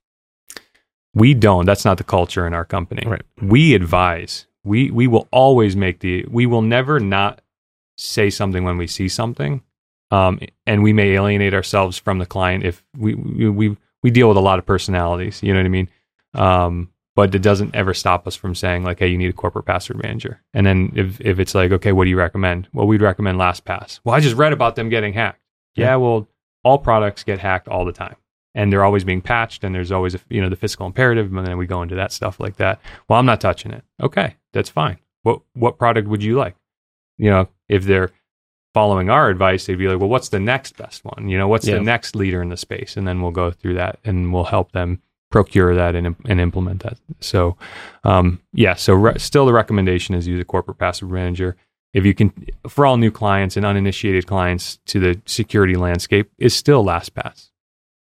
We 1.14 1.34
don't. 1.36 1.66
That's 1.66 1.86
not 1.86 1.98
the 1.98 2.04
culture 2.04 2.48
in 2.48 2.54
our 2.54 2.66
company. 2.66 3.04
Right. 3.06 3.22
We 3.42 3.76
advise. 3.76 4.48
We 4.64 4.90
we 4.92 5.08
will 5.08 5.28
always 5.32 5.76
make 5.76 6.00
the. 6.00 6.26
We 6.30 6.46
will 6.46 6.62
never 6.64 7.00
not 7.00 7.42
say 7.98 8.30
something 8.30 8.64
when 8.64 8.78
we 8.78 8.88
see 8.88 9.08
something, 9.08 9.62
um, 10.12 10.40
and 10.66 10.82
we 10.82 10.94
may 10.94 11.12
alienate 11.12 11.54
ourselves 11.54 11.98
from 11.98 12.18
the 12.18 12.26
client 12.26 12.64
if 12.64 12.84
we 12.98 13.14
we 13.14 13.50
we, 13.50 13.78
we 14.02 14.12
deal 14.12 14.28
with 14.28 14.38
a 14.38 14.42
lot 14.42 14.60
of 14.60 14.66
personalities. 14.66 15.44
You 15.44 15.54
know 15.54 15.60
what 15.60 15.66
I 15.66 15.70
mean? 15.70 15.90
Um, 16.34 16.92
but 17.20 17.36
it 17.36 17.42
doesn't 17.42 17.76
ever 17.76 17.94
stop 17.94 18.26
us 18.28 18.36
from 18.36 18.56
saying 18.56 18.84
like, 18.84 19.00
hey, 19.00 19.08
you 19.08 19.18
need 19.18 19.30
a 19.30 19.34
corporate 19.34 19.66
password 19.66 20.02
manager. 20.02 20.42
And 20.54 20.66
then 20.66 20.94
if 20.96 21.20
if 21.20 21.38
it's 21.40 21.54
like, 21.54 21.72
okay, 21.72 21.92
what 21.92 22.06
do 22.06 22.10
you 22.10 22.18
recommend? 22.18 22.68
Well, 22.74 22.88
we'd 22.88 23.02
recommend 23.02 23.38
LastPass. 23.38 24.00
Well, 24.04 24.16
I 24.16 24.20
just 24.22 24.36
read 24.38 24.54
about 24.54 24.76
them 24.76 24.88
getting 24.90 25.14
hacked. 25.14 25.42
Yeah. 25.76 25.88
yeah 25.88 25.96
well, 25.98 26.28
all 26.64 26.78
products 26.78 27.24
get 27.24 27.40
hacked 27.40 27.68
all 27.68 27.84
the 27.84 27.92
time 27.92 28.16
and 28.56 28.72
they're 28.72 28.84
always 28.84 29.04
being 29.04 29.22
patched 29.22 29.64
and 29.64 29.74
there's 29.76 29.92
always 29.92 30.16
a, 30.16 30.20
you 30.30 30.42
know 30.42 30.50
the 30.50 30.56
fiscal 30.56 30.86
imperative 30.86 31.32
and 31.36 31.46
then 31.46 31.58
we 31.58 31.66
go 31.68 31.82
into 31.82 31.96
that 31.96 32.12
stuff 32.12 32.40
like 32.40 32.58
that 32.58 32.80
well 33.08 33.20
i'm 33.20 33.26
not 33.26 33.40
touching 33.40 33.72
it 33.72 33.84
okay 34.02 34.36
that's 34.54 34.70
fine 34.70 34.98
what 35.24 35.40
what 35.54 35.78
product 35.78 36.08
would 36.08 36.24
you 36.24 36.36
like 36.36 36.56
you 37.18 37.30
know 37.30 37.48
if 37.68 37.84
they're 37.86 38.12
following 38.74 39.10
our 39.10 39.30
advice 39.30 39.66
they'd 39.66 39.78
be 39.78 39.88
like 39.88 40.00
well 40.00 40.10
what's 40.10 40.30
the 40.30 40.40
next 40.40 40.76
best 40.78 41.06
one 41.06 41.30
you 41.30 41.38
know 41.38 41.48
what's 41.48 41.68
Yeah. 41.68 41.76
the 41.76 41.82
next 41.82 42.16
leader 42.16 42.42
in 42.42 42.50
the 42.50 42.58
space 42.58 42.98
and 42.98 43.08
then 43.08 43.22
we'll 43.22 43.32
go 43.44 43.52
through 43.52 43.76
that 43.76 44.00
and 44.04 44.34
we'll 44.34 44.46
help 44.46 44.72
them 44.72 45.02
procure 45.32 45.76
that 45.76 45.96
and, 45.96 46.16
and 46.28 46.40
implement 46.42 46.82
that 46.84 46.98
so 47.20 47.56
um, 48.04 48.42
yeah 48.54 48.74
so 48.74 48.94
re- 48.94 49.18
still 49.20 49.46
the 49.46 49.54
recommendation 49.54 50.16
is 50.16 50.28
use 50.28 50.42
a 50.42 50.46
corporate 50.46 50.78
password 50.78 51.12
manager 51.12 51.56
if 51.94 52.06
you 52.06 52.14
can 52.16 52.32
for 52.68 52.86
all 52.86 52.98
new 52.98 53.12
clients 53.12 53.56
and 53.58 53.66
uninitiated 53.66 54.26
clients 54.28 54.78
to 54.86 55.00
the 55.00 55.20
security 55.26 55.76
landscape 55.76 56.32
is 56.38 56.56
still 56.56 56.84
LastPass 56.84 57.50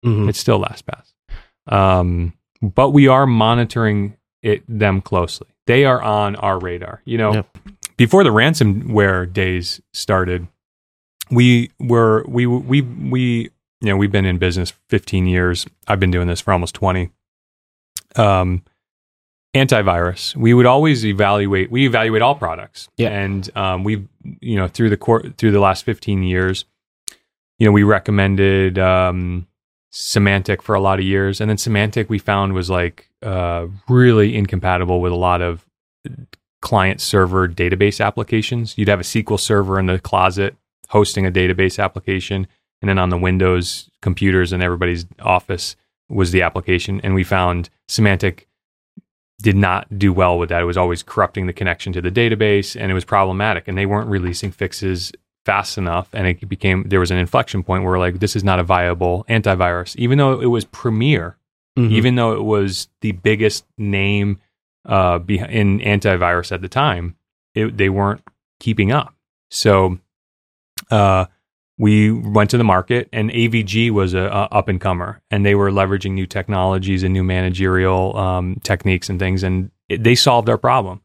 Mhm. 0.04 0.28
it's 0.28 0.38
still 0.38 0.60
LastPass. 0.62 1.12
Um, 1.66 2.34
but 2.60 2.90
we 2.90 3.08
are 3.08 3.26
monitoring 3.26 4.16
it 4.42 4.62
them 4.68 5.00
closely. 5.00 5.46
They 5.66 5.86
are 5.86 6.02
on 6.02 6.36
our 6.36 6.58
radar. 6.58 7.00
You 7.06 7.16
know, 7.16 7.32
Yep. 7.32 7.58
before 7.96 8.22
the 8.22 8.28
ransomware 8.30 9.32
days 9.32 9.80
started, 9.94 10.46
we 11.30 11.70
were 11.80 12.22
we 12.28 12.44
we 12.46 12.82
we 12.82 13.50
you 13.84 13.90
know 13.90 13.96
we've 13.96 14.12
been 14.12 14.24
in 14.24 14.38
business 14.38 14.72
15 14.88 15.26
years. 15.26 15.66
I've 15.86 16.00
been 16.00 16.10
doing 16.10 16.26
this 16.26 16.40
for 16.40 16.52
almost 16.52 16.74
20. 16.74 17.10
Um, 18.16 18.62
antivirus. 19.54 20.34
We 20.34 20.54
would 20.54 20.66
always 20.66 21.04
evaluate. 21.04 21.70
We 21.70 21.86
evaluate 21.86 22.22
all 22.22 22.34
products. 22.34 22.88
Yeah. 22.96 23.10
and 23.10 23.48
um, 23.56 23.84
we 23.84 24.06
you 24.40 24.56
know 24.56 24.68
through 24.68 24.90
the 24.90 24.96
court 24.96 25.36
through 25.36 25.52
the 25.52 25.60
last 25.60 25.84
15 25.84 26.22
years, 26.22 26.64
you 27.58 27.66
know 27.66 27.72
we 27.72 27.82
recommended. 27.82 28.78
Um, 28.78 29.46
Symantec 29.92 30.60
for 30.60 30.74
a 30.74 30.80
lot 30.80 30.98
of 30.98 31.04
years, 31.04 31.40
and 31.40 31.48
then 31.48 31.56
Symantec 31.56 32.08
we 32.08 32.18
found 32.18 32.52
was 32.52 32.68
like 32.68 33.08
uh, 33.22 33.68
really 33.88 34.34
incompatible 34.34 35.00
with 35.00 35.12
a 35.12 35.16
lot 35.16 35.40
of 35.40 35.64
client 36.60 37.00
server 37.00 37.46
database 37.46 38.04
applications. 38.04 38.76
You'd 38.76 38.88
have 38.88 38.98
a 38.98 39.04
SQL 39.04 39.38
server 39.38 39.78
in 39.78 39.86
the 39.86 40.00
closet 40.00 40.56
hosting 40.88 41.26
a 41.26 41.30
database 41.30 41.82
application, 41.82 42.48
and 42.84 42.88
then 42.90 42.98
on 42.98 43.08
the 43.08 43.16
Windows 43.16 43.88
computers 44.02 44.52
in 44.52 44.60
everybody's 44.60 45.06
office 45.22 45.74
was 46.10 46.32
the 46.32 46.42
application. 46.42 47.00
And 47.02 47.14
we 47.14 47.24
found 47.24 47.70
Symantec 47.88 48.44
did 49.40 49.56
not 49.56 49.98
do 49.98 50.12
well 50.12 50.38
with 50.38 50.50
that. 50.50 50.60
It 50.60 50.66
was 50.66 50.76
always 50.76 51.02
corrupting 51.02 51.46
the 51.46 51.54
connection 51.54 51.94
to 51.94 52.02
the 52.02 52.10
database, 52.10 52.78
and 52.78 52.90
it 52.90 52.94
was 52.94 53.06
problematic. 53.06 53.66
And 53.66 53.78
they 53.78 53.86
weren't 53.86 54.10
releasing 54.10 54.50
fixes 54.52 55.12
fast 55.46 55.78
enough 55.78 56.08
and 56.12 56.26
it 56.26 56.46
became 56.46 56.84
there 56.88 57.00
was 57.00 57.10
an 57.10 57.16
inflection 57.18 57.62
point 57.62 57.84
where 57.84 57.98
like 57.98 58.18
this 58.18 58.36
is 58.36 58.44
not 58.44 58.58
a 58.58 58.62
viable 58.62 59.26
antivirus 59.28 59.94
even 59.96 60.16
though 60.16 60.40
it 60.40 60.46
was 60.46 60.64
premier 60.64 61.36
Mhm. 61.78 61.90
even 61.90 62.14
though 62.14 62.32
it 62.32 62.42
was 62.44 62.88
the 63.02 63.12
biggest 63.12 63.64
name 63.76 64.40
uh, 64.86 65.18
in 65.28 65.80
antivirus 65.80 66.52
at 66.52 66.60
the 66.62 66.68
time. 66.68 67.16
It, 67.54 67.76
they 67.76 67.88
weren't 67.88 68.22
keeping 68.60 68.92
up. 68.92 69.14
So 69.50 69.98
uh, 70.90 71.26
we 71.78 72.12
went 72.12 72.50
to 72.50 72.58
the 72.58 72.64
market, 72.64 73.08
and 73.12 73.30
AVG 73.30 73.90
was 73.90 74.14
a, 74.14 74.22
a 74.22 74.48
up 74.52 74.68
and 74.68 74.80
comer, 74.80 75.20
and 75.30 75.44
they 75.44 75.54
were 75.54 75.70
leveraging 75.70 76.12
new 76.12 76.26
technologies 76.26 77.02
and 77.02 77.12
new 77.12 77.24
managerial 77.24 78.16
um, 78.16 78.60
techniques 78.62 79.08
and 79.08 79.18
things, 79.18 79.42
and 79.42 79.70
it, 79.88 80.04
they 80.04 80.14
solved 80.14 80.48
our 80.48 80.58
problem. 80.58 81.00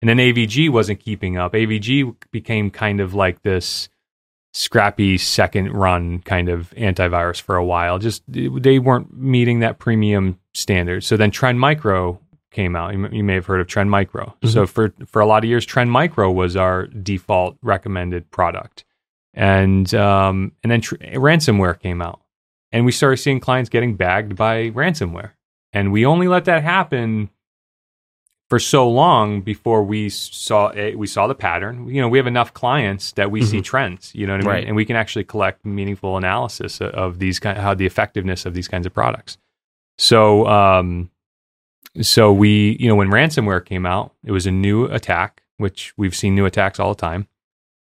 And 0.00 0.08
then 0.08 0.18
AVG 0.18 0.68
wasn't 0.70 1.00
keeping 1.00 1.36
up. 1.36 1.52
AVG 1.52 2.14
became 2.32 2.70
kind 2.70 3.00
of 3.00 3.14
like 3.14 3.42
this 3.42 3.88
scrappy 4.52 5.16
second 5.16 5.72
run 5.72 6.18
kind 6.20 6.48
of 6.48 6.70
antivirus 6.76 7.40
for 7.40 7.56
a 7.56 7.64
while. 7.64 7.98
Just 7.98 8.22
they 8.28 8.78
weren't 8.78 9.16
meeting 9.16 9.60
that 9.60 9.78
premium 9.78 10.38
standard. 10.54 11.04
So 11.04 11.16
then 11.16 11.30
Trend 11.30 11.58
Micro 11.60 12.20
came 12.50 12.76
out. 12.76 12.92
You, 12.92 13.04
m- 13.06 13.14
you 13.14 13.24
may 13.24 13.34
have 13.34 13.46
heard 13.46 13.60
of 13.60 13.66
Trend 13.66 13.90
Micro. 13.90 14.34
So 14.44 14.66
for 14.66 14.92
for 15.06 15.20
a 15.20 15.26
lot 15.26 15.44
of 15.44 15.48
years, 15.48 15.64
Trend 15.64 15.90
Micro 15.90 16.30
was 16.30 16.56
our 16.56 16.86
default 16.86 17.56
recommended 17.62 18.30
product, 18.30 18.84
and 19.34 19.92
um, 19.94 20.52
and 20.62 20.70
then 20.70 20.80
tr- 20.80 20.96
ransomware 20.96 21.78
came 21.78 22.02
out, 22.02 22.20
and 22.70 22.84
we 22.84 22.92
started 22.92 23.16
seeing 23.18 23.40
clients 23.40 23.70
getting 23.70 23.96
bagged 23.96 24.36
by 24.36 24.70
ransomware, 24.70 25.30
and 25.72 25.92
we 25.92 26.04
only 26.06 26.28
let 26.28 26.44
that 26.46 26.62
happen 26.62 27.30
for 28.50 28.58
so 28.58 28.86
long 28.86 29.40
before 29.40 29.82
we 29.82 30.10
saw 30.10 30.68
it, 30.68 30.98
we 30.98 31.06
saw 31.06 31.26
the 31.26 31.34
pattern. 31.34 31.88
You 31.88 32.02
know, 32.02 32.08
we 32.08 32.18
have 32.18 32.26
enough 32.26 32.52
clients 32.52 33.12
that 33.12 33.30
we 33.30 33.42
see 33.42 33.62
trends. 33.62 34.14
You 34.14 34.26
know 34.26 34.34
what 34.34 34.42
I 34.42 34.44
mean, 34.44 34.48
Right. 34.50 34.66
and 34.66 34.76
we 34.76 34.84
can 34.84 34.94
actually 34.94 35.24
collect 35.24 35.64
meaningful 35.64 36.18
analysis 36.18 36.78
of, 36.82 36.90
of 36.90 37.18
these 37.18 37.40
kind, 37.40 37.56
how 37.56 37.72
the 37.72 37.86
effectiveness 37.86 38.44
of 38.44 38.52
these 38.52 38.68
kinds 38.68 38.84
of 38.84 38.92
products. 38.92 39.38
So, 39.96 40.46
um, 40.48 41.10
so 42.02 42.30
we, 42.30 42.76
you 42.78 42.88
know, 42.88 42.94
when 42.94 43.08
ransomware 43.08 43.64
came 43.64 43.86
out, 43.86 44.12
it 44.22 44.32
was 44.32 44.46
a 44.46 44.50
new 44.50 44.84
attack, 44.84 45.42
which 45.56 45.94
we've 45.96 46.14
seen 46.14 46.34
new 46.34 46.44
attacks 46.44 46.78
all 46.78 46.92
the 46.94 47.00
time. 47.00 47.28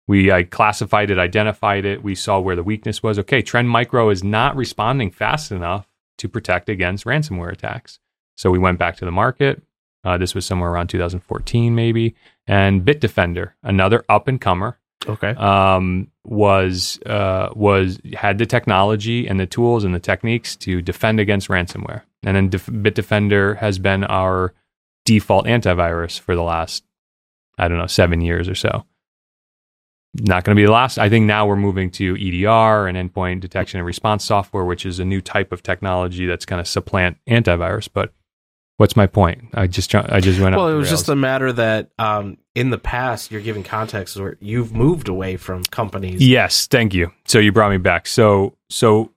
We 0.08 0.32
I 0.32 0.42
classified 0.42 1.10
it, 1.10 1.18
identified 1.18 1.84
it. 1.84 2.02
We 2.02 2.14
saw 2.16 2.40
where 2.40 2.56
the 2.56 2.62
weakness 2.64 3.02
was. 3.02 3.18
Okay, 3.20 3.42
Trend 3.42 3.68
Micro 3.70 4.10
is 4.10 4.24
not 4.24 4.56
responding 4.56 5.10
fast 5.12 5.52
enough 5.52 5.86
to 6.18 6.28
protect 6.28 6.68
against 6.68 7.04
ransomware 7.04 7.52
attacks. 7.52 8.00
So 8.36 8.50
we 8.50 8.58
went 8.58 8.78
back 8.78 8.96
to 8.96 9.04
the 9.04 9.12
market. 9.12 9.62
Uh, 10.04 10.16
this 10.16 10.34
was 10.34 10.46
somewhere 10.46 10.70
around 10.70 10.88
2014, 10.88 11.74
maybe. 11.74 12.14
And 12.46 12.82
Bitdefender, 12.84 13.52
another 13.62 14.04
up 14.08 14.26
and 14.28 14.40
comer, 14.40 14.78
Okay. 15.06 15.30
um, 15.30 16.08
was 16.24 16.98
uh, 17.04 17.50
was 17.54 18.00
had 18.14 18.38
the 18.38 18.46
technology 18.46 19.26
and 19.28 19.38
the 19.38 19.46
tools 19.46 19.84
and 19.84 19.94
the 19.94 20.00
techniques 20.00 20.56
to 20.56 20.80
defend 20.82 21.20
against 21.20 21.48
ransomware. 21.48 22.02
And 22.24 22.36
then 22.36 22.48
Def- 22.48 22.66
Bitdefender 22.66 23.58
has 23.58 23.78
been 23.78 24.04
our 24.04 24.54
default 25.04 25.46
antivirus 25.46 26.18
for 26.18 26.34
the 26.34 26.42
last, 26.42 26.84
I 27.58 27.68
don't 27.68 27.78
know, 27.78 27.86
seven 27.86 28.20
years 28.20 28.48
or 28.48 28.54
so. 28.54 28.84
Not 30.14 30.44
going 30.44 30.56
to 30.56 30.60
be 30.60 30.64
the 30.64 30.72
last. 30.72 30.98
I 30.98 31.08
think 31.08 31.26
now 31.26 31.46
we're 31.46 31.56
moving 31.56 31.90
to 31.92 32.14
EDR 32.14 32.86
and 32.86 32.96
endpoint 32.96 33.40
detection 33.40 33.78
and 33.78 33.86
response 33.86 34.24
software, 34.24 34.64
which 34.64 34.86
is 34.86 34.98
a 34.98 35.04
new 35.04 35.20
type 35.20 35.52
of 35.52 35.62
technology 35.62 36.26
that's 36.26 36.46
going 36.46 36.62
to 36.62 36.68
supplant 36.68 37.18
antivirus. 37.28 37.88
But 37.92 38.12
what's 38.78 38.96
my 38.96 39.06
point? 39.06 39.44
I 39.54 39.66
just 39.66 39.94
I 39.94 40.20
just 40.20 40.40
went. 40.40 40.56
well, 40.56 40.68
it 40.68 40.74
was 40.74 40.88
just 40.88 41.08
a 41.08 41.16
matter 41.16 41.52
that 41.52 41.90
um, 41.98 42.38
in 42.54 42.70
the 42.70 42.78
past 42.78 43.30
you're 43.30 43.42
giving 43.42 43.62
context 43.62 44.16
where 44.16 44.38
you've 44.40 44.74
moved 44.74 45.08
away 45.08 45.36
from 45.36 45.62
companies. 45.64 46.26
Yes, 46.26 46.66
thank 46.66 46.94
you. 46.94 47.12
So 47.26 47.38
you 47.38 47.52
brought 47.52 47.70
me 47.70 47.78
back. 47.78 48.06
So 48.06 48.56
so 48.70 49.12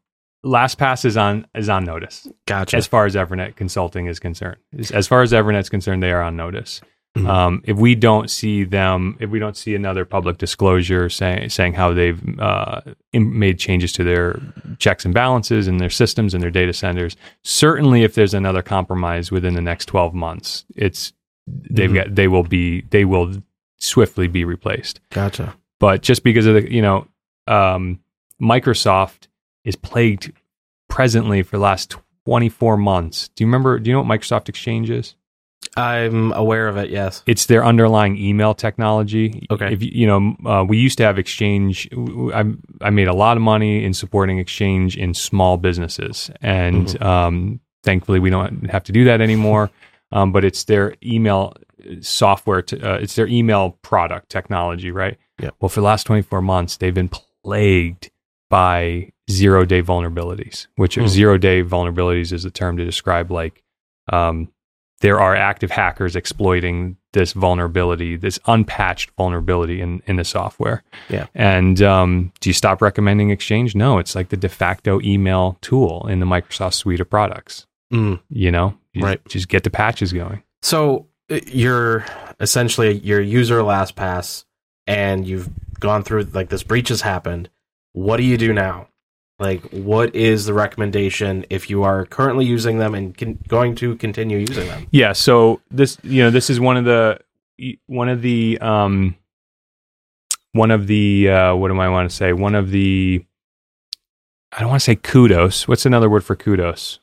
LastPass 0.46 1.06
is 1.06 1.18
on 1.18 1.48
is 1.56 1.70
on 1.70 1.86
notice 1.86 2.28
Gotcha. 2.48 2.78
as 2.78 2.88
far 2.88 3.06
as 3.06 3.16
Evernet 3.16 3.56
Consulting 3.56 4.08
is 4.08 4.20
concerned. 4.20 4.58
As 4.94 5.08
far 5.08 5.22
as 5.22 5.32
Evernet's 5.32 5.70
concerned, 5.70 6.04
they 6.04 6.12
are 6.12 6.22
on 6.22 6.36
notice. 6.36 6.82
Mhm. 7.18 7.28
Um, 7.28 7.62
if 7.66 7.76
we 7.78 7.94
don't 7.96 8.30
see 8.30 8.64
them, 8.64 9.18
if 9.20 9.30
we 9.30 9.38
don't 9.38 9.58
see 9.58 9.76
another 9.76 10.06
public 10.06 10.38
disclosure 10.38 11.10
saying 11.10 11.50
saying 11.50 11.74
how 11.74 11.94
they've 11.94 12.22
uh, 12.40 12.80
im- 13.12 13.38
made 13.38 13.60
changes 13.60 13.92
to 13.94 14.04
their 14.06 14.40
checks 14.80 15.04
and 15.04 15.14
balances 15.14 15.68
and 15.68 15.80
their 15.82 15.90
systems 15.90 16.34
and 16.34 16.42
their 16.42 16.50
data 16.52 16.72
centers, 16.72 17.18
certainly 17.44 18.04
if 18.04 18.16
there's 18.16 18.34
another 18.34 18.62
compromise 18.62 19.30
within 19.30 19.56
the 19.56 19.62
next 19.62 19.88
12 19.88 20.14
months, 20.14 20.64
it's 20.78 21.12
they've 21.48 21.90
Mhm. 21.92 21.96
got 21.96 22.16
they 22.16 22.30
will 22.30 22.44
be 22.44 22.82
they 22.92 23.04
will 23.04 23.34
swiftly 23.78 24.28
be 24.28 24.46
replaced 24.46 25.02
gotcha. 25.10 25.54
but 25.80 26.02
just 26.04 26.24
because 26.24 26.46
of 26.46 26.54
the 26.54 26.72
you 26.72 26.82
know 26.82 27.08
um, 27.48 28.00
microsoft 28.42 29.28
is 29.66 29.76
plagued 29.76 30.32
presently 30.88 31.42
for 31.44 31.58
the 31.58 31.62
last 31.64 31.96
24 32.26 32.78
months 32.78 33.30
do 33.30 33.44
you 33.44 33.48
remember 33.48 33.80
do 33.80 33.90
you 33.90 33.96
know 33.96 34.02
what 34.04 34.20
microsoft 34.20 34.48
exchange 34.50 34.90
is 34.90 35.16
I'm 35.78 36.32
aware 36.34 36.68
of 36.68 36.78
it. 36.78 36.90
Yes. 36.90 37.24
it's 37.26 37.46
their 37.46 37.64
underlying 37.64 38.18
email 38.18 38.54
technology 38.54 39.48
Okay. 39.52 39.72
if 39.74 39.82
you, 39.82 40.08
know 40.08 40.36
uh, 40.46 40.64
we 40.68 40.78
used 40.78 40.98
to 40.98 41.04
have 41.04 41.18
exchange 41.18 41.88
I, 42.34 42.44
I 42.82 42.90
made 42.90 43.08
a 43.08 43.14
lot 43.14 43.38
of 43.38 43.44
money 43.44 43.84
in 43.86 43.94
supporting 43.94 44.38
exchange 44.40 44.98
in 44.98 45.14
small 45.14 45.58
businesses 45.58 46.30
and 46.42 46.88
Mm-hmm. 46.88 47.04
um, 47.04 47.60
thankfully 47.84 48.20
we 48.20 48.30
don't 48.30 48.70
have 48.70 48.84
to 48.86 48.92
do 48.92 49.06
that 49.06 49.22
anymore 49.22 49.72
um, 50.12 50.32
but 50.32 50.44
it's 50.44 50.66
their 50.66 50.96
email 51.04 51.54
software 52.02 52.62
to, 52.62 52.94
uh, 52.94 52.98
it's 52.98 53.16
their 53.16 53.28
email 53.28 53.72
product 53.82 54.30
technology 54.30 54.92
right 54.92 55.18
Yeah. 55.40 55.52
well 55.60 55.70
for 55.70 55.80
the 55.82 55.86
last 55.86 56.04
24 56.06 56.42
months 56.42 56.78
they've 56.78 56.94
been 56.94 57.10
plagued 57.44 58.12
by 58.50 59.12
zero 59.30 59.64
day 59.66 59.82
vulnerabilities 59.82 60.68
which 60.76 60.96
Hmm. 60.96 61.08
zero 61.08 61.38
day 61.38 61.64
vulnerabilities 61.64 62.34
is 62.34 62.44
the 62.44 62.52
term 62.52 62.78
to 62.78 62.84
describe 62.86 63.32
like 63.32 63.64
um, 64.12 64.50
there 65.02 65.20
are 65.20 65.36
active 65.36 65.72
hackers 65.72 66.16
exploiting 66.16 66.98
this 67.14 67.34
vulnerability, 67.34 68.16
this 68.16 68.40
unpatched 68.46 69.12
vulnerability 69.18 69.82
in, 69.82 70.02
in 70.06 70.16
the 70.16 70.24
software. 70.24 70.84
Yeah. 71.10 71.28
And 71.36 71.82
um, 71.82 72.32
do 72.40 72.50
you 72.50 72.54
stop 72.54 72.82
recommending 72.82 73.30
Exchange? 73.32 73.76
No, 73.76 73.98
it's 73.98 74.16
like 74.16 74.30
the 74.30 74.38
de 74.38 74.50
facto 74.50 75.02
email 75.02 75.58
tool 75.62 76.08
in 76.08 76.20
the 76.20 76.26
Microsoft 76.26 76.76
suite 76.76 77.00
of 77.00 77.10
products. 77.10 77.68
Mm. 77.92 78.22
You 78.30 78.52
know, 78.52 78.78
you 78.94 79.04
Right. 79.04 79.26
Just 79.28 79.50
get 79.50 79.64
the 79.64 79.70
patches 79.70 80.14
going. 80.14 80.44
So 80.62 81.08
uh, 81.30 81.40
you're 81.48 82.06
essentially 82.40 82.98
your 83.00 83.22
user 83.22 83.60
LastPass, 83.60 84.46
and 84.88 85.28
you've 85.28 85.50
gone 85.80 86.04
through 86.04 86.24
like 86.34 86.50
this 86.50 86.64
breach 86.64 86.90
has 86.90 87.02
happened. 87.02 87.50
What 87.94 88.18
do 88.18 88.24
you 88.24 88.38
do 88.38 88.54
now? 88.54 88.88
Like, 89.42 89.64
what 89.72 90.16
is 90.16 90.46
the 90.46 90.54
recommendation 90.54 91.46
if 91.50 91.68
you 91.68 91.82
are 91.82 92.06
currently 92.06 92.46
using 92.46 92.78
them 92.78 92.94
and 92.94 93.18
con- 93.18 93.40
going 93.48 93.74
to 93.78 93.96
continue 93.96 94.38
using 94.38 94.68
them? 94.68 94.88
Yeah. 94.92 95.14
So 95.14 95.62
this, 95.72 95.98
you 96.04 96.22
know, 96.24 96.30
this 96.30 96.52
is 96.52 96.60
one 96.60 96.78
of 96.78 96.86
the 96.86 97.20
one 97.88 98.08
of 98.08 98.22
the 98.22 98.60
um, 98.62 99.16
one 100.54 100.70
of 100.70 100.86
the 100.86 101.30
uh, 101.30 101.56
what 101.56 101.70
do 101.70 101.80
I 101.80 101.90
want 101.90 102.10
to 102.10 102.16
say? 102.16 102.34
One 102.34 102.54
of 102.54 102.70
the 102.70 103.26
I 104.52 104.60
don't 104.60 104.70
want 104.70 104.82
to 104.82 104.86
say 104.86 104.96
kudos. 104.96 105.68
What's 105.68 105.88
another 105.88 106.10
word 106.10 106.24
for 106.24 106.36
kudos? 106.36 107.00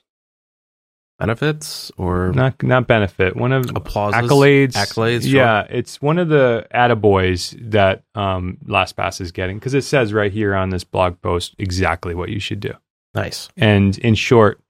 Benefits 1.19 1.91
or 1.97 2.33
Not 2.33 2.63
not 2.63 2.87
benefit. 2.87 3.35
One 3.35 3.53
of 3.53 3.69
applause? 3.75 4.15
accolades. 4.15 4.75
Accolades, 4.75 5.23
sure. 5.23 5.41
Yeah, 5.41 5.67
it's 5.69 6.01
one 6.01 6.17
of 6.19 6.29
the 6.29 6.65
attaboys 6.73 7.59
that 7.73 8.05
um, 8.15 8.59
LastPass 8.67 9.21
is 9.21 9.33
getting 9.33 9.59
because 9.59 9.75
it 9.75 9.83
says 9.83 10.13
right 10.13 10.31
here 10.31 10.55
on 10.55 10.71
this 10.71 10.85
blog 10.85 11.21
post 11.21 11.57
exactly 11.59 12.15
what 12.15 12.29
you 12.29 12.39
should 12.39 12.61
do. 12.61 12.73
Nice. 13.15 13.49
And 13.57 13.99
in 13.99 14.15
short, 14.15 14.61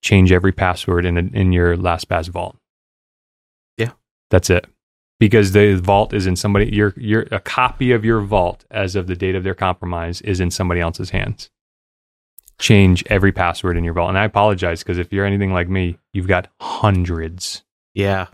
change 0.00 0.30
every 0.30 0.52
password 0.52 1.04
in 1.04 1.18
a, 1.18 1.36
in 1.36 1.50
your 1.52 1.76
LastPass 1.76 2.28
vault. 2.28 2.56
Yeah. 3.76 3.90
that's 4.30 4.50
it. 4.50 4.66
Because 5.18 5.50
the 5.50 5.74
vault 5.74 6.12
is 6.14 6.28
in 6.28 6.36
somebody 6.36 6.72
your 6.72 6.94
your 6.96 7.26
a 7.32 7.40
copy 7.40 7.90
of 7.90 8.04
your 8.04 8.20
vault 8.20 8.64
as 8.70 8.94
of 8.94 9.08
the 9.08 9.16
date 9.16 9.34
of 9.34 9.42
their 9.42 9.54
compromise 9.54 10.20
is 10.20 10.38
in 10.38 10.52
somebody 10.52 10.80
else's 10.80 11.10
hands. 11.10 11.50
Change 12.58 13.04
every 13.06 13.32
password 13.32 13.76
in 13.76 13.84
your 13.84 13.94
vault. 13.94 14.08
And 14.08 14.18
I 14.18 14.24
apologize 14.24 14.82
because 14.82 14.98
if 14.98 15.12
you're 15.12 15.24
anything 15.24 15.52
like 15.52 15.68
me, 15.68 15.98
you've 16.12 16.26
got 16.26 16.48
hundreds. 16.60 17.62
Yeah. 17.94 18.26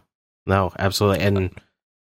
No, 0.46 0.72
absolutely. 0.78 1.24
And 1.24 1.50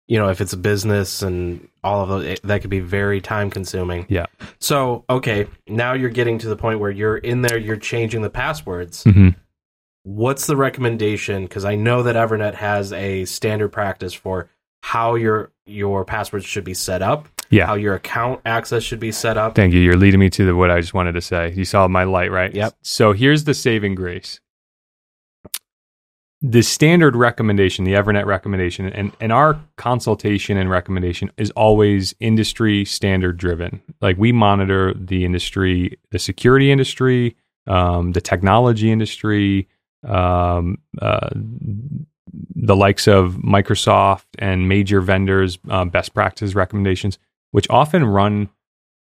you 0.07 0.17
know, 0.17 0.29
if 0.29 0.41
it's 0.41 0.53
a 0.53 0.57
business 0.57 1.21
and 1.21 1.67
all 1.83 2.01
of 2.01 2.09
those, 2.09 2.25
it, 2.25 2.39
that 2.43 2.61
could 2.61 2.71
be 2.71 2.79
very 2.79 3.21
time 3.21 3.51
consuming. 3.51 4.07
Yeah. 4.09 4.25
So, 4.59 5.05
okay, 5.07 5.45
now 5.67 5.93
you're 5.93 6.09
getting 6.09 6.39
to 6.39 6.49
the 6.49 6.55
point 6.55 6.79
where 6.79 6.89
you're 6.89 7.17
in 7.17 7.43
there, 7.43 7.59
you're 7.59 7.77
changing 7.77 8.23
the 8.23 8.29
passwords. 8.31 9.03
Mhm. 9.03 9.35
What's 10.03 10.47
the 10.47 10.55
recommendation? 10.55 11.43
Because 11.43 11.63
I 11.63 11.75
know 11.75 12.01
that 12.03 12.15
Evernet 12.15 12.55
has 12.55 12.91
a 12.91 13.25
standard 13.25 13.69
practice 13.69 14.13
for 14.13 14.49
how 14.81 15.13
your 15.13 15.51
your 15.67 16.05
passwords 16.05 16.45
should 16.45 16.63
be 16.63 16.73
set 16.73 17.03
up, 17.03 17.27
Yeah. 17.49 17.65
how 17.65 17.75
your 17.75 17.95
account 17.95 18.41
access 18.45 18.83
should 18.83 18.99
be 18.99 19.11
set 19.11 19.37
up. 19.37 19.55
Thank 19.55 19.73
you. 19.73 19.79
You're 19.79 19.97
leading 19.97 20.19
me 20.19 20.29
to 20.31 20.45
the, 20.45 20.55
what 20.55 20.69
I 20.69 20.79
just 20.79 20.93
wanted 20.93 21.13
to 21.13 21.21
say. 21.21 21.51
You 21.55 21.65
saw 21.65 21.87
my 21.87 22.03
light, 22.03 22.31
right? 22.31 22.53
Yep. 22.53 22.75
So 22.81 23.13
here's 23.13 23.45
the 23.45 23.53
saving 23.53 23.95
grace. 23.95 24.39
The 26.41 26.61
standard 26.61 27.17
recommendation, 27.17 27.83
the 27.83 27.93
Evernet 27.93 28.25
recommendation, 28.25 28.85
and, 28.85 29.11
and 29.19 29.33
our 29.33 29.59
consultation 29.75 30.57
and 30.57 30.69
recommendation 30.69 31.31
is 31.35 31.51
always 31.51 32.15
industry 32.21 32.85
standard 32.85 33.37
driven. 33.37 33.81
Like 33.99 34.17
we 34.17 34.31
monitor 34.31 34.93
the 34.93 35.25
industry, 35.25 35.99
the 36.11 36.19
security 36.19 36.71
industry, 36.71 37.35
um, 37.67 38.13
the 38.13 38.21
technology 38.21 38.89
industry, 38.89 39.67
um, 40.07 40.77
uh, 41.01 41.29
the 42.55 42.75
likes 42.75 43.07
of 43.07 43.33
Microsoft 43.35 44.25
and 44.37 44.69
major 44.69 45.01
vendors' 45.01 45.59
uh, 45.69 45.83
best 45.83 46.13
practice 46.13 46.55
recommendations, 46.55 47.19
which 47.51 47.69
often 47.69 48.05
run 48.05 48.49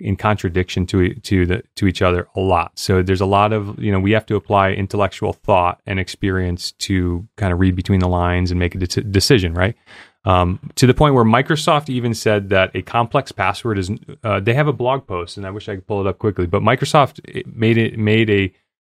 in 0.01 0.17
contradiction 0.17 0.87
to 0.87 1.15
to 1.15 1.47
the 1.47 1.63
to 1.77 1.87
each 1.87 2.03
other 2.03 2.27
a 2.35 2.41
lot. 2.41 2.79
So 2.79 3.03
there's 3.03 3.21
a 3.21 3.27
lot 3.27 3.53
of 3.53 3.79
you 3.79 3.93
know 3.93 4.01
we 4.01 4.13
have 4.13 4.27
to 4.27 4.37
apply 4.37 4.73
intellectual 4.73 5.33
thought 5.33 5.81
and 5.87 6.01
experience 6.01 6.73
to 6.73 7.29
kind 7.37 7.53
of 7.53 7.61
read 7.61 7.77
between 7.77 8.01
the 8.01 8.09
lines 8.09 8.51
and 8.51 8.59
make 8.59 8.75
a 8.75 8.79
de- 8.79 9.03
decision, 9.03 9.55
right? 9.55 9.77
Um, 10.25 10.59
to 10.75 10.87
the 10.87 10.95
point 10.95 11.15
where 11.15 11.25
Microsoft 11.25 11.89
even 11.89 12.13
said 12.13 12.51
that 12.51 12.75
a 12.75 12.83
complex 12.83 13.33
password 13.33 13.79
is. 13.79 13.91
Uh, 14.25 14.41
they 14.41 14.55
have 14.55 14.69
a 14.69 14.73
blog 14.73 15.07
post, 15.07 15.37
and 15.37 15.47
I 15.47 15.51
wish 15.51 15.69
I 15.69 15.77
could 15.77 15.87
pull 15.87 16.01
it 16.01 16.07
up 16.07 16.19
quickly, 16.19 16.47
but 16.47 16.63
Microsoft 16.63 17.21
made 17.47 17.79
it 17.79 17.99
made 17.99 18.31
a, 18.31 18.53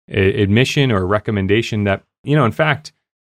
a 0.09 0.41
admission 0.41 0.91
or 0.91 0.97
a 0.97 1.05
recommendation 1.05 1.83
that 1.85 2.03
you 2.23 2.35
know 2.35 2.45
in 2.45 2.51
fact 2.51 2.91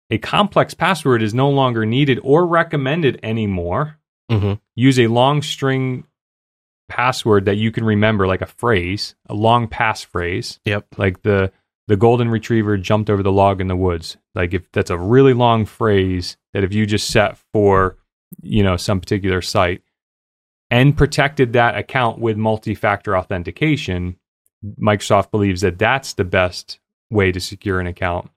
a 0.10 0.17
complex 0.19 0.73
password 0.73 1.23
is 1.23 1.34
no 1.34 1.49
longer 1.49 1.86
needed 1.86 2.19
or 2.23 2.45
recommended 2.45 3.19
anymore. 3.23 3.97
Mm-hmm. 4.31 4.53
Use 4.75 4.99
a 4.99 5.07
long 5.07 5.41
string 5.41 6.05
password 6.89 7.45
that 7.45 7.55
you 7.55 7.71
can 7.71 7.83
remember, 7.83 8.27
like 8.27 8.41
a 8.41 8.47
phrase, 8.47 9.15
a 9.27 9.33
long 9.33 9.67
passphrase. 9.67 10.59
Yep. 10.65 10.88
Like 10.97 11.23
the 11.23 11.51
the 11.88 11.97
golden 11.97 12.29
retriever 12.29 12.77
jumped 12.77 13.09
over 13.09 13.23
the 13.23 13.31
log 13.31 13.59
in 13.59 13.67
the 13.67 13.75
woods. 13.75 14.17
Like 14.36 14.53
if 14.53 14.71
that's 14.71 14.89
a 14.89 14.97
really 14.97 15.33
long 15.33 15.65
phrase 15.65 16.38
that 16.53 16.63
if 16.63 16.73
you 16.73 16.86
just 16.86 17.09
set 17.09 17.38
for, 17.51 17.97
you 18.41 18.63
know, 18.63 18.77
some 18.77 19.01
particular 19.01 19.41
site 19.41 19.81
and 20.71 20.97
protected 20.97 21.53
that 21.53 21.77
account 21.77 22.19
with 22.19 22.38
multi-factor 22.38 23.17
authentication, 23.17 24.17
Microsoft 24.79 25.29
believes 25.29 25.62
that 25.62 25.77
that's 25.77 26.13
the 26.13 26.23
best 26.23 26.79
way 27.09 27.31
to 27.31 27.39
secure 27.39 27.79
an 27.79 27.88
account 27.88 28.31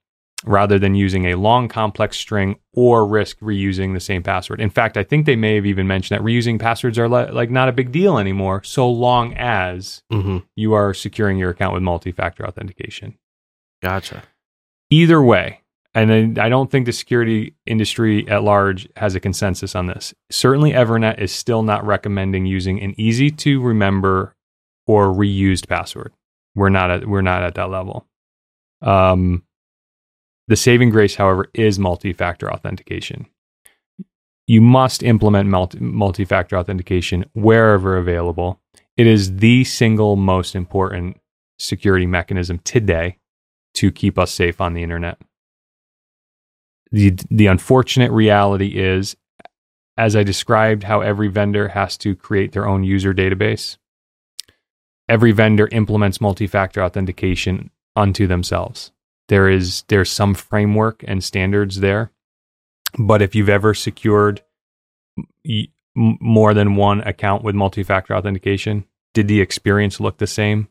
rather 0.47 0.79
than 0.79 0.95
using 0.95 1.27
a 1.27 1.35
long 1.35 1.69
complex 1.69 2.17
string 2.17 2.57
or 2.73 3.07
risk 3.07 3.39
reusing 3.41 3.93
the 3.95 4.01
same 4.01 4.23
password. 4.23 4.61
In 4.61 4.71
fact, 4.71 4.97
I 4.97 5.03
think 5.03 5.27
they 5.27 5.35
may 5.37 5.57
have 5.57 5.67
even 5.67 5.87
mentioned 5.87 6.19
that 6.19 6.25
reusing 6.25 6.59
passwords 6.61 6.99
are 6.99 7.09
li- 7.09 7.31
like 7.33 7.51
not 7.51 7.69
a 7.69 7.73
big 7.73 7.91
deal 7.93 8.19
anymore 8.19 8.63
so 8.63 8.89
long 8.91 9.35
as 9.35 10.03
Mm-hmm. 10.13 10.39
you 10.55 10.73
are 10.75 10.95
securing 10.95 11.37
your 11.39 11.51
account 11.51 11.75
with 11.75 11.83
multi-factor 11.83 12.47
authentication. 12.47 13.19
Gotcha. 13.83 14.23
Either 14.89 15.21
way, 15.23 15.63
and 15.95 16.39
I 16.39 16.47
I 16.47 16.49
don't 16.49 16.71
think 16.71 16.87
the 16.87 16.93
security 16.93 17.55
industry 17.67 18.29
at 18.29 18.43
large 18.45 18.89
has 18.97 19.15
a 19.15 19.21
consensus 19.21 19.75
on 19.75 19.87
this. 19.87 20.15
Certainly 20.31 20.73
Evernet 20.73 21.19
is 21.19 21.33
still 21.33 21.63
not 21.63 21.85
recommending 21.85 22.47
using 22.47 22.81
an 22.83 22.95
easy 23.01 23.31
to 23.33 23.61
remember 23.61 24.37
or 24.87 25.07
reused 25.09 25.67
password. 25.69 26.13
We're 26.55 26.69
not 26.69 26.91
at 26.91 27.07
we're 27.09 27.23
not 27.23 27.43
at 27.43 27.55
that 27.57 27.71
level. 27.71 28.07
Um, 28.83 29.43
the 30.49 30.57
saving 30.57 30.91
grace, 30.91 31.17
however, 31.17 31.49
is 31.55 31.79
multi-factor 31.79 32.53
authentication. 32.53 33.27
You 34.47 34.61
must 34.61 35.03
implement 35.03 35.49
multi- 35.49 35.81
multi-factor 35.81 36.57
authentication 36.57 37.25
wherever 37.33 37.97
available. 37.97 38.61
It 38.97 39.07
is 39.07 39.37
the 39.37 39.65
single 39.65 40.17
most 40.17 40.55
important 40.55 41.21
security 41.59 42.07
mechanism 42.07 42.61
today 42.61 43.19
to 43.75 43.91
keep 43.91 44.19
us 44.19 44.31
safe 44.31 44.61
on 44.61 44.75
the 44.75 44.83
internet. 44.83 45.19
The 46.93 47.19
the 47.31 47.49
unfortunate 47.49 48.13
reality 48.13 48.79
is 48.79 49.17
as 49.99 50.15
I 50.15 50.23
described 50.23 50.85
how 50.85 51.01
every 51.01 51.29
vendor 51.29 51.69
has 51.69 51.97
to 51.99 52.15
create 52.15 52.53
their 52.53 52.69
own 52.69 52.85
user 52.85 53.15
database, 53.15 53.79
every 55.09 55.33
vendor 55.33 55.69
implements 55.73 56.21
multi-factor 56.21 56.83
authentication 56.83 57.71
unto 57.95 58.27
themselves. 58.27 58.93
There 59.29 59.49
is 59.49 59.83
there's 59.89 60.11
some 60.11 60.35
framework 60.35 61.05
and 61.07 61.23
standards 61.23 61.81
there, 61.81 62.13
but 62.99 63.23
if 63.23 63.35
you've 63.35 63.49
ever 63.49 63.75
secured 63.75 64.43
y- 65.45 65.69
more 65.95 66.55
than 66.55 66.77
one 66.77 67.01
account 67.03 67.43
with 67.43 67.55
multi-factor 67.55 68.15
authentication, 68.15 68.85
did 69.15 69.29
the 69.29 69.41
experience 69.41 69.99
look 69.99 70.19
the 70.19 70.27
same 70.27 70.69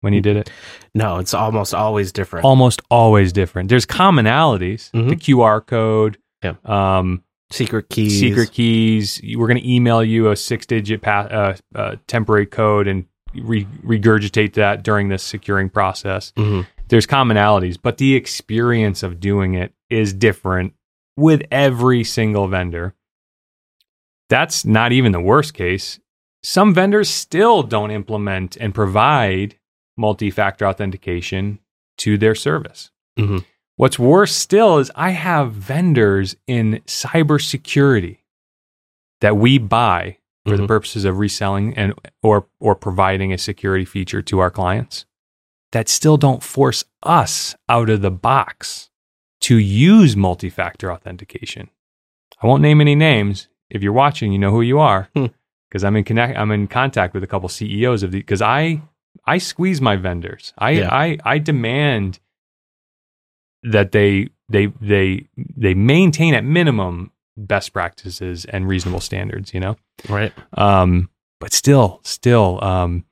when 0.00 0.12
you 0.14 0.20
did 0.20 0.36
it? 0.36 0.50
No, 0.94 1.18
it's 1.18 1.34
almost 1.34 1.74
always 1.74 2.10
different. 2.10 2.44
Almost 2.44 2.80
always 2.90 3.32
different. 3.32 3.68
There's 3.68 3.86
commonalities. 3.86 4.90
The 4.92 4.98
Mhm. 5.14 5.20
QR 5.20 5.60
code, 5.60 6.18
Yeah. 6.42 6.54
um, 6.64 7.22
secret 7.50 7.88
keys. 7.90 8.18
secret 8.18 8.50
keys. 8.50 9.20
We're 9.36 9.46
going 9.46 9.60
to 9.60 9.70
email 9.70 10.02
you 10.02 10.30
a 10.30 10.36
six-digit 10.36 11.02
pa- 11.02 11.28
uh, 11.30 11.54
uh, 11.74 11.96
temporary 12.06 12.46
code 12.46 12.88
and 12.88 13.04
re- 13.34 13.66
regurgitate 13.84 14.54
that 14.54 14.82
during 14.82 15.08
this 15.08 15.22
securing 15.22 15.68
process. 15.68 16.32
Mhm. 16.36 16.66
There's 16.92 17.06
commonalities, 17.06 17.78
but 17.80 17.96
the 17.96 18.14
experience 18.14 19.02
of 19.02 19.18
doing 19.18 19.54
it 19.54 19.72
is 19.88 20.12
different 20.12 20.74
with 21.16 21.40
every 21.50 22.04
single 22.04 22.48
vendor. 22.48 22.94
That's 24.28 24.66
not 24.66 24.92
even 24.92 25.12
the 25.12 25.20
worst 25.20 25.54
case. 25.54 25.98
Some 26.42 26.74
vendors 26.74 27.08
still 27.08 27.62
don't 27.62 27.90
implement 27.90 28.58
and 28.58 28.74
provide 28.74 29.58
multi-factor 29.96 30.66
authentication 30.66 31.60
to 31.96 32.18
their 32.18 32.34
service. 32.34 32.90
Mhm. 33.18 33.46
What's 33.76 33.98
worse 33.98 34.36
still 34.36 34.76
is 34.76 34.92
I 34.94 35.12
have 35.12 35.52
vendors 35.52 36.36
in 36.46 36.82
cybersecurity 36.86 38.18
that 39.22 39.38
we 39.38 39.56
buy 39.56 40.18
for 40.44 40.58
the 40.58 40.64
Mhm. 40.64 40.68
purposes 40.68 41.06
of 41.06 41.18
reselling 41.18 41.74
and 41.74 41.94
or 42.22 42.48
or 42.60 42.74
providing 42.74 43.32
a 43.32 43.38
security 43.38 43.86
feature 43.86 44.20
to 44.20 44.40
our 44.40 44.50
clients 44.50 45.06
that 45.72 45.88
still 45.88 46.16
don't 46.16 46.42
force 46.42 46.84
us 47.02 47.54
out 47.68 47.90
of 47.90 48.00
the 48.02 48.10
box 48.10 48.90
to 49.42 49.56
use 49.56 50.16
multi-factor 50.16 50.92
authentication. 50.92 51.68
I 52.42 52.46
won't 52.46 52.62
name 52.62 52.80
any 52.80 52.94
names. 52.94 53.48
If 53.70 53.82
you're 53.82 53.92
watching, 53.92 54.32
you 54.32 54.38
know 54.38 54.50
who 54.50 54.60
you 54.62 54.78
are 54.78 55.08
Hmm. 55.14 55.26
because 55.68 55.82
I'm 55.84 55.96
in 55.96 56.04
connect 56.04 56.38
I'm 56.38 56.50
in 56.50 56.68
contact 56.68 57.14
with 57.14 57.22
a 57.24 57.26
couple 57.26 57.48
CEOs 57.48 58.02
of 58.02 58.12
the 58.12 58.18
because 58.18 58.42
I 58.42 58.82
I 59.26 59.38
squeeze 59.38 59.80
my 59.80 59.96
vendors. 59.96 60.52
I 60.58 60.70
Yeah. 60.70 60.88
I 60.94 61.18
I 61.24 61.38
demand 61.38 62.20
that 63.62 63.92
they 63.92 64.28
they 64.48 64.66
they 64.80 65.28
they 65.36 65.74
maintain 65.74 66.34
at 66.34 66.44
minimum 66.44 67.10
best 67.36 67.72
practices 67.72 68.44
and 68.44 68.68
reasonable 68.68 69.00
standards, 69.00 69.54
you 69.54 69.60
know? 69.60 69.76
Right. 70.08 70.32
Um, 70.54 71.08
but 71.40 71.52
still, 71.54 72.00
still, 72.04 72.62
um, 72.62 73.04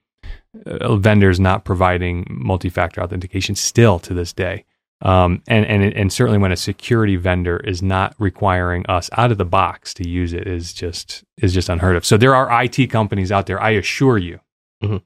uh, 0.67 0.97
vendors 0.97 1.39
not 1.39 1.65
providing 1.65 2.27
multi-factor 2.31 3.01
authentication 3.03 3.55
still 3.55 3.99
to 4.01 4.15
this 4.15 4.33
day. 4.33 4.65
Um, 5.03 5.43
and, 5.49 5.65
and, 5.65 5.83
and 5.95 6.13
certainly 6.13 6.39
when 6.39 6.53
a 6.53 6.57
security 6.57 7.17
vendor 7.17 7.57
is 7.59 7.83
not 7.83 8.15
requiring 8.19 8.85
us 8.87 9.09
out 9.17 9.33
of 9.33 9.39
the 9.39 9.47
box 9.47 9.95
to 9.95 10.07
use 10.09 10.35
it 10.35 10.47
is 10.47 10.75
just, 10.75 11.25
is 11.39 11.55
just 11.55 11.71
unheard 11.71 11.97
of. 11.97 12.05
So 12.05 12.19
there 12.19 12.35
are 12.35 12.65
IT 12.65 12.89
companies 12.91 13.33
out 13.33 13.47
there, 13.47 13.63
I 13.63 13.71
assure 13.71 14.19
you, 14.19 14.41
Mhm. 14.83 15.03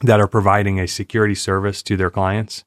that 0.00 0.20
are 0.20 0.28
providing 0.28 0.80
a 0.80 0.88
security 0.88 1.34
service 1.34 1.82
to 1.82 1.96
their 1.96 2.10
clients 2.10 2.64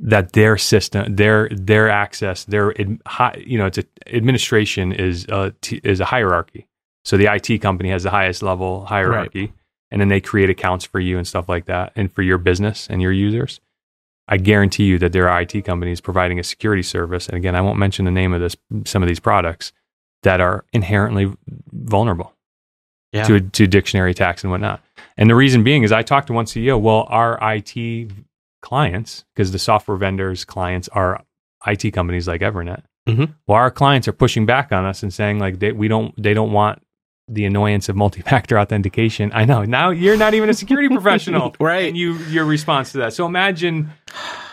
that 0.00 0.32
their 0.32 0.56
system, 0.56 1.16
their, 1.16 1.48
their 1.50 1.90
access, 1.90 2.44
their, 2.44 2.72
you 2.78 3.58
know, 3.58 3.66
it's 3.66 3.78
a, 3.78 3.84
administration 4.06 4.92
is 4.92 5.26
a, 5.28 5.52
t- 5.60 5.80
is 5.82 5.98
a 6.00 6.04
hierarchy. 6.06 6.68
So 7.04 7.16
the 7.16 7.26
IT 7.26 7.58
company 7.60 7.90
has 7.90 8.04
the 8.04 8.10
highest 8.10 8.42
level 8.42 8.84
hierarchy, 8.86 9.52
and 9.90 10.00
then 10.00 10.08
they 10.08 10.20
create 10.20 10.50
accounts 10.50 10.84
for 10.84 11.00
you 11.00 11.16
and 11.18 11.26
stuff 11.26 11.48
like 11.48 11.64
that, 11.66 11.92
and 11.96 12.12
for 12.12 12.22
your 12.22 12.38
business 12.38 12.86
and 12.90 13.00
your 13.02 13.12
users. 13.12 13.60
I 14.30 14.36
guarantee 14.36 14.84
you 14.84 14.98
that 14.98 15.12
there 15.12 15.28
are 15.28 15.40
IT 15.40 15.62
companies 15.64 16.00
providing 16.02 16.38
a 16.38 16.42
security 16.44 16.82
service, 16.82 17.28
and 17.28 17.36
again, 17.36 17.54
I 17.56 17.60
won't 17.62 17.78
mention 17.78 18.04
the 18.04 18.10
name 18.10 18.32
of 18.34 18.40
this 18.40 18.56
some 18.84 19.02
of 19.02 19.08
these 19.08 19.20
products 19.20 19.72
that 20.22 20.40
are 20.40 20.64
inherently 20.72 21.32
vulnerable 21.72 22.34
Yeah. 23.12 23.24
to 23.24 23.40
to 23.40 23.66
dictionary 23.66 24.10
attacks 24.10 24.42
and 24.44 24.50
whatnot. 24.50 24.82
And 25.16 25.30
the 25.30 25.34
reason 25.34 25.64
being 25.64 25.82
is 25.82 25.92
I 25.92 26.02
talked 26.02 26.26
to 26.26 26.32
one 26.34 26.44
CEO. 26.46 26.78
Well, 26.78 27.06
our 27.08 27.38
IT 27.40 28.10
clients, 28.60 29.24
because 29.34 29.52
the 29.52 29.58
software 29.58 29.96
vendors' 29.96 30.44
clients 30.44 30.88
are 30.88 31.22
IT 31.66 31.92
companies 31.92 32.28
like 32.28 32.40
Evernet. 32.42 32.82
Mhm. 33.08 33.34
Well, 33.46 33.56
our 33.56 33.70
clients 33.70 34.06
are 34.08 34.12
pushing 34.12 34.44
back 34.44 34.72
on 34.72 34.84
us 34.84 35.02
and 35.02 35.12
saying 35.14 35.38
like 35.38 35.58
they, 35.60 35.72
we 35.72 35.88
don't 35.88 36.12
they 36.22 36.34
don't 36.34 36.52
want 36.52 36.82
the 37.28 37.44
annoyance 37.44 37.88
of 37.88 37.96
multi-factor 37.96 38.58
authentication. 38.58 39.30
I 39.34 39.44
know. 39.44 39.64
Now 39.64 39.90
you're 39.90 40.16
not 40.16 40.34
even 40.34 40.48
a 40.50 40.54
security 40.54 40.88
professional. 40.88 41.54
Right. 41.60 41.88
And 41.88 41.96
you 41.96 42.14
your 42.30 42.44
response 42.44 42.92
to 42.92 42.98
that. 42.98 43.12
So 43.12 43.26
imagine 43.26 43.90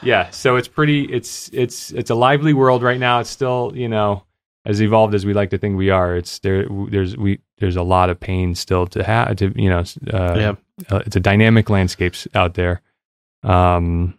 yeah, 0.04 0.30
so 0.32 0.56
it's 0.58 0.68
pretty 0.68 1.04
it's 1.06 1.50
it's 1.54 1.92
it's 1.92 2.10
a 2.10 2.16
lively 2.16 2.54
world 2.54 2.84
right 2.84 3.00
now. 3.00 3.20
It's 3.22 3.30
still, 3.30 3.72
you 3.76 3.88
know, 3.88 4.24
as 4.66 4.82
evolved 4.82 5.14
as 5.16 5.26
we 5.26 5.34
like 5.34 5.50
to 5.52 5.58
think 5.58 5.78
we 5.78 5.90
are. 5.90 6.16
It's 6.16 6.40
there 6.40 6.66
there's 6.90 7.16
we 7.18 7.40
there's 7.60 7.76
a 7.78 7.84
lot 7.84 8.10
of 8.10 8.20
pain 8.20 8.56
still 8.56 8.86
to 8.88 9.04
have 9.04 9.36
to 9.38 9.54
you 9.56 9.70
know 9.70 9.84
uh, 10.14 10.36
Yeah. 10.38 10.56
uh, 10.92 11.02
it's 11.06 11.16
a 11.16 11.20
dynamic 11.22 11.70
landscapes 11.70 12.28
out 12.36 12.56
there. 12.56 12.82
Um 13.44 14.16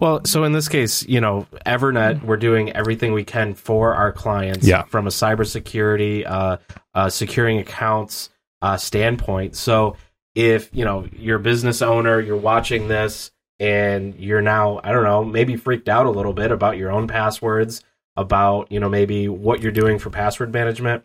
Well, 0.00 0.24
so 0.24 0.44
in 0.44 0.52
this 0.52 0.68
case, 0.68 1.06
you 1.06 1.20
know, 1.20 1.46
Evernet, 1.66 2.22
we're 2.22 2.36
doing 2.36 2.72
everything 2.72 3.12
we 3.12 3.24
can 3.24 3.54
for 3.54 3.94
our 3.94 4.12
clients 4.12 4.66
Yeah. 4.66 4.82
from 4.84 5.06
a 5.06 5.10
cybersecurity, 5.10 6.24
uh, 6.26 6.58
uh, 6.94 7.10
securing 7.10 7.58
accounts 7.58 8.30
uh, 8.62 8.76
standpoint. 8.76 9.54
So 9.56 9.96
if, 10.34 10.70
you 10.72 10.84
know, 10.84 11.06
you're 11.16 11.36
a 11.36 11.40
business 11.40 11.82
owner, 11.82 12.20
you're 12.20 12.36
watching 12.36 12.88
this, 12.88 13.30
and 13.58 14.14
you're 14.16 14.42
now 14.42 14.80
I 14.84 14.92
don't 14.92 15.04
know 15.04 15.24
maybe 15.24 15.56
freaked 15.56 15.88
out 15.88 16.06
a 16.06 16.10
little 16.10 16.34
bit 16.34 16.50
about 16.50 16.76
your 16.76 16.92
own 16.92 17.08
passwords, 17.08 17.82
about 18.16 18.70
you 18.70 18.80
know 18.80 18.88
maybe 18.88 19.28
what 19.28 19.62
you're 19.62 19.72
doing 19.72 19.98
for 19.98 20.10
password 20.10 20.52
management, 20.52 21.04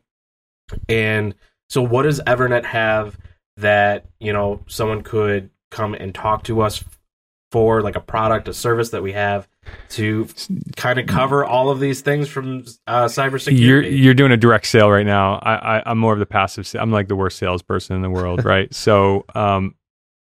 and 0.89 1.33
so 1.69 1.81
what 1.81 2.03
does 2.03 2.19
Evernet 2.21 2.65
have 2.65 3.17
that 3.57 4.05
you 4.19 4.33
know 4.33 4.61
someone 4.67 5.01
could 5.01 5.49
come 5.69 5.93
and 5.93 6.13
talk 6.13 6.43
to 6.43 6.61
us 6.61 6.83
for 7.51 7.81
like 7.81 7.95
a 7.95 7.99
product, 7.99 8.47
a 8.47 8.53
service 8.53 8.89
that 8.91 9.03
we 9.03 9.11
have 9.11 9.47
to 9.89 10.27
kind 10.77 10.99
of 10.99 11.05
cover 11.05 11.43
all 11.45 11.69
of 11.69 11.79
these 11.79 12.01
things 12.01 12.27
from 12.29 12.63
uh, 12.87 13.05
cybersecurity. 13.05 13.59
You're 13.59 13.81
you're 13.83 14.13
doing 14.13 14.31
a 14.31 14.37
direct 14.37 14.65
sale 14.67 14.89
right 14.89 15.05
now. 15.05 15.35
I, 15.35 15.77
I 15.77 15.83
I'm 15.85 15.97
more 15.97 16.13
of 16.13 16.19
the 16.19 16.25
passive. 16.25 16.65
sa- 16.65 16.79
I'm 16.79 16.91
like 16.91 17.07
the 17.09 17.15
worst 17.15 17.37
salesperson 17.37 17.95
in 17.95 18.01
the 18.01 18.09
world, 18.09 18.43
right? 18.45 18.73
so, 18.73 19.25
um, 19.35 19.75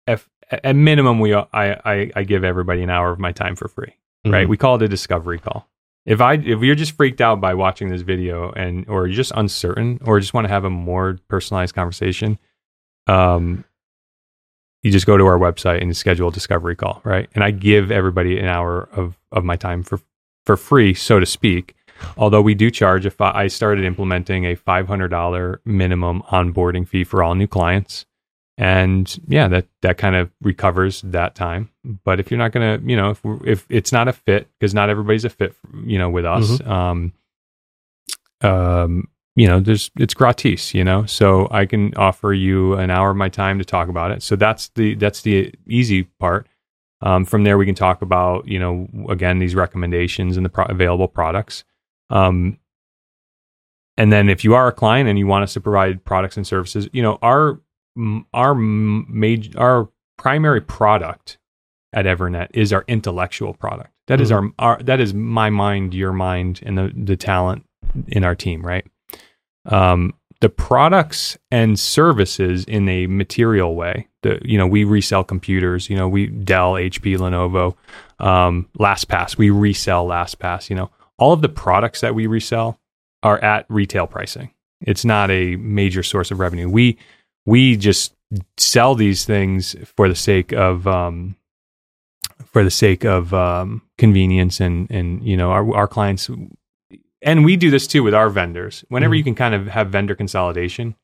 if 0.07 0.27
at 0.51 0.75
minimum 0.75 1.19
we 1.19 1.33
I, 1.33 1.45
I 1.53 2.11
I 2.15 2.23
give 2.23 2.43
everybody 2.43 2.83
an 2.83 2.89
hour 2.89 3.11
of 3.11 3.19
my 3.19 3.31
time 3.31 3.55
for 3.55 3.67
free, 3.69 3.95
right? 4.25 4.45
Mhm. 4.45 4.49
We 4.49 4.57
call 4.57 4.75
it 4.75 4.81
a 4.81 4.87
discovery 4.89 5.39
call. 5.39 5.67
If 6.05 6.19
I 6.19 6.33
if 6.33 6.61
you're 6.61 6.75
just 6.75 6.97
freaked 6.97 7.21
out 7.21 7.39
by 7.39 7.53
watching 7.53 7.89
this 7.89 8.01
video 8.01 8.51
and 8.51 8.87
or 8.89 9.07
you're 9.07 9.15
just 9.15 9.31
uncertain 9.35 9.99
or 10.03 10.19
just 10.19 10.33
want 10.33 10.45
to 10.45 10.49
have 10.49 10.65
a 10.65 10.69
more 10.69 11.17
personalized 11.29 11.75
conversation, 11.75 12.37
um, 13.07 13.63
you 14.83 14.91
just 14.91 15.05
go 15.05 15.17
to 15.17 15.25
our 15.25 15.37
website 15.37 15.81
and 15.81 15.95
schedule 15.95 16.29
a 16.29 16.31
discovery 16.31 16.75
call, 16.75 17.01
right? 17.03 17.29
And 17.35 17.43
I 17.43 17.51
give 17.51 17.91
everybody 17.91 18.39
an 18.39 18.45
hour 18.45 18.89
of 18.93 19.17
of 19.31 19.43
my 19.43 19.55
time 19.55 19.83
for 19.83 19.99
for 20.45 20.57
free, 20.57 20.93
so 20.93 21.19
to 21.19 21.25
speak. 21.25 21.75
Although 22.17 22.41
we 22.41 22.55
do 22.55 22.71
charge 22.71 23.05
if 23.05 23.21
I 23.21 23.45
started 23.47 23.85
implementing 23.85 24.45
a 24.45 24.55
five 24.55 24.87
hundred 24.87 25.09
dollar 25.09 25.61
minimum 25.65 26.23
onboarding 26.31 26.87
fee 26.87 27.03
for 27.03 27.21
all 27.21 27.35
new 27.35 27.45
clients, 27.47 28.07
and 28.57 29.19
yeah, 29.27 29.47
that 29.49 29.67
that 29.81 29.97
kind 29.99 30.15
of 30.15 30.31
recovers 30.41 31.01
that 31.03 31.35
time. 31.35 31.69
But 32.03 32.19
if 32.19 32.31
you're 32.31 32.39
not 32.39 32.51
gonna, 32.51 32.79
you 32.83 32.95
know, 32.95 33.11
if 33.11 33.23
we're- 33.23 33.39
if 33.51 33.67
it's 33.69 33.91
not 33.91 34.07
a 34.07 34.13
fit 34.13 34.47
because 34.59 34.73
not 34.73 34.89
everybody's 34.89 35.25
a 35.25 35.29
fit, 35.29 35.55
you 35.85 35.99
know, 35.99 36.09
with 36.09 36.25
us, 36.25 36.59
um, 36.65 37.13
um, 38.41 39.07
you 39.35 39.47
know, 39.47 39.59
there's 39.59 39.91
it's 39.97 40.13
gratis, 40.13 40.73
you 40.73 40.83
know, 40.83 41.05
so 41.05 41.47
I 41.51 41.65
can 41.65 41.93
offer 41.95 42.33
you 42.33 42.73
an 42.73 42.89
hour 42.89 43.11
of 43.11 43.17
my 43.17 43.29
time 43.29 43.59
to 43.59 43.65
talk 43.65 43.87
about 43.87 44.11
it. 44.11 44.21
So 44.23 44.35
that's 44.35 44.69
the 44.69 44.95
that's 44.95 45.21
the 45.21 45.53
easy 45.67 46.03
part. 46.03 46.47
Um, 47.01 47.25
from 47.25 47.43
there, 47.43 47.57
we 47.57 47.65
can 47.65 47.75
talk 47.75 48.01
about, 48.01 48.47
you 48.47 48.59
know, 48.59 48.87
again, 49.09 49.39
these 49.39 49.55
recommendations 49.55 50.37
and 50.37 50.45
the 50.45 50.49
pro- 50.49 50.65
available 50.65 51.07
products. 51.07 51.63
Um, 52.09 52.59
and 53.97 54.11
then 54.11 54.29
if 54.29 54.43
you 54.43 54.53
are 54.53 54.67
a 54.67 54.71
client 54.71 55.09
and 55.09 55.17
you 55.17 55.27
want 55.27 55.43
us 55.43 55.53
to 55.53 55.61
provide 55.61 56.03
products 56.05 56.37
and 56.37 56.45
services, 56.45 56.87
you 56.91 57.01
know, 57.01 57.17
our 57.21 57.59
our 58.33 58.53
major 58.53 59.59
our 59.59 59.89
primary 60.17 60.61
product 60.61 61.37
at 61.93 62.05
Evernet 62.05 62.49
is 62.53 62.71
our 62.71 62.85
intellectual 62.87 63.53
product. 63.53 63.89
That 64.07 64.21
is 64.21 64.31
our, 64.31 64.49
our 64.59 64.77
that 64.83 64.99
is 64.99 65.13
my 65.13 65.49
mind, 65.49 65.93
your 65.93 66.13
mind, 66.13 66.61
and 66.65 66.77
the 66.77 66.91
the 66.95 67.15
talent 67.15 67.65
in 68.07 68.23
our 68.23 68.35
team, 68.35 68.65
right? 68.65 68.85
Um, 69.65 70.13
the 70.41 70.49
products 70.49 71.37
and 71.51 71.79
services 71.79 72.65
in 72.65 72.89
a 72.89 73.07
material 73.07 73.75
way. 73.75 74.07
The 74.23 74.39
you 74.43 74.57
know 74.57 74.67
we 74.67 74.83
resell 74.83 75.23
computers. 75.23 75.89
You 75.89 75.95
know 75.95 76.09
we 76.09 76.27
Dell, 76.27 76.73
HP, 76.73 77.17
Lenovo, 77.17 77.75
um, 78.23 78.67
LastPass. 78.77 79.37
We 79.37 79.49
resell 79.49 80.07
LastPass. 80.07 80.69
You 80.69 80.75
know 80.75 80.91
all 81.17 81.33
of 81.33 81.41
the 81.41 81.49
products 81.49 82.01
that 82.01 82.15
we 82.15 82.27
resell 82.27 82.79
are 83.23 83.37
at 83.43 83.65
retail 83.69 84.07
pricing. 84.07 84.51
It's 84.81 85.05
not 85.05 85.29
a 85.29 85.55
major 85.57 86.01
source 86.01 86.31
of 86.31 86.39
revenue. 86.39 86.67
We 86.67 86.97
we 87.45 87.77
just 87.77 88.13
sell 88.57 88.95
these 88.95 89.25
things 89.25 89.75
for 89.95 90.09
the 90.09 90.15
sake 90.15 90.51
of 90.53 90.87
um, 90.87 91.35
for 92.45 92.63
the 92.63 92.71
sake 92.71 93.05
of 93.05 93.33
um, 93.33 93.83
convenience 93.97 94.59
and 94.59 94.89
and 94.89 95.23
you 95.23 95.37
know 95.37 95.51
our 95.51 95.75
our 95.75 95.87
clients 95.87 96.29
and 97.21 97.45
we 97.45 97.55
do 97.55 97.69
this 97.69 97.87
too 97.87 98.03
with 98.03 98.13
our 98.13 98.29
vendors. 98.29 98.83
Whenever 98.89 99.13
Mhm. 99.13 99.17
you 99.17 99.23
can 99.23 99.35
kind 99.35 99.53
of 99.55 99.67
have 99.67 99.89
vendor 99.89 100.15
consolidation, 100.15 100.95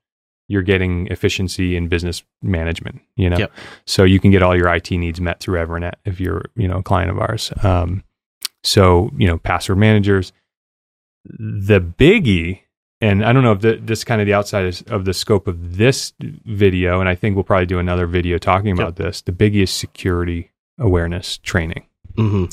you're 0.48 0.62
getting 0.64 1.08
efficiency 1.08 1.76
in 1.76 1.88
business 1.90 2.24
management. 2.42 3.02
You 3.16 3.30
know, 3.30 3.38
Yep. 3.38 3.52
so 3.86 4.04
you 4.04 4.20
can 4.20 4.32
get 4.32 4.42
all 4.44 4.56
your 4.56 4.70
IT 4.70 4.92
needs 4.98 5.20
met 5.22 5.40
through 5.40 5.60
Evernet 5.60 5.94
if 6.06 6.20
you're 6.20 6.46
you 6.56 6.68
know 6.68 6.78
a 6.78 6.84
client 6.84 7.12
of 7.12 7.20
ours. 7.20 7.52
Um, 7.64 8.04
so 8.64 9.12
you 9.18 9.28
know, 9.28 9.38
password 9.38 9.78
managers. 9.78 10.32
The 11.26 11.82
biggie, 11.82 12.62
and 13.02 13.26
I 13.26 13.34
don't 13.34 13.44
know 13.44 13.52
if 13.52 13.60
the, 13.60 13.76
this 13.76 14.00
is 14.00 14.04
kind 14.06 14.22
of 14.22 14.28
the 14.28 14.34
outside 14.34 14.66
is- 14.66 14.82
of 14.84 15.04
the 15.04 15.14
scope 15.14 15.48
of 15.48 15.76
this 15.78 16.14
video, 16.46 17.02
and 17.02 17.10
I 17.10 17.16
think 17.16 17.36
we'll 17.36 17.44
probably 17.44 17.66
do 17.66 17.80
another 17.80 18.08
video 18.08 18.38
talking 18.38 18.72
about 18.72 18.96
this. 18.96 19.22
The 19.22 19.34
biggie 19.34 19.64
is 19.64 19.72
security 19.72 20.52
awareness 20.80 21.38
training 21.40 21.84
Mm-hmm. 22.18 22.46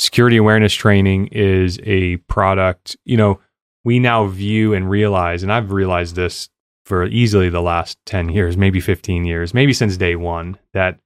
Security 0.00 0.38
awareness 0.38 0.72
training 0.72 1.26
is 1.26 1.78
a 1.84 2.16
product 2.18 2.96
you 3.04 3.18
know 3.18 3.38
we 3.84 3.98
now 3.98 4.26
view 4.26 4.72
and 4.72 4.88
realize 4.88 5.42
and 5.42 5.52
i've 5.52 5.72
realized 5.72 6.16
this 6.16 6.48
for 6.86 7.04
easily 7.06 7.50
the 7.50 7.60
last 7.60 7.98
10 8.06 8.30
years 8.30 8.56
maybe 8.56 8.80
15 8.80 9.26
years 9.26 9.52
maybe 9.52 9.74
since 9.74 9.98
day 9.98 10.16
one 10.16 10.56
that 10.72 10.98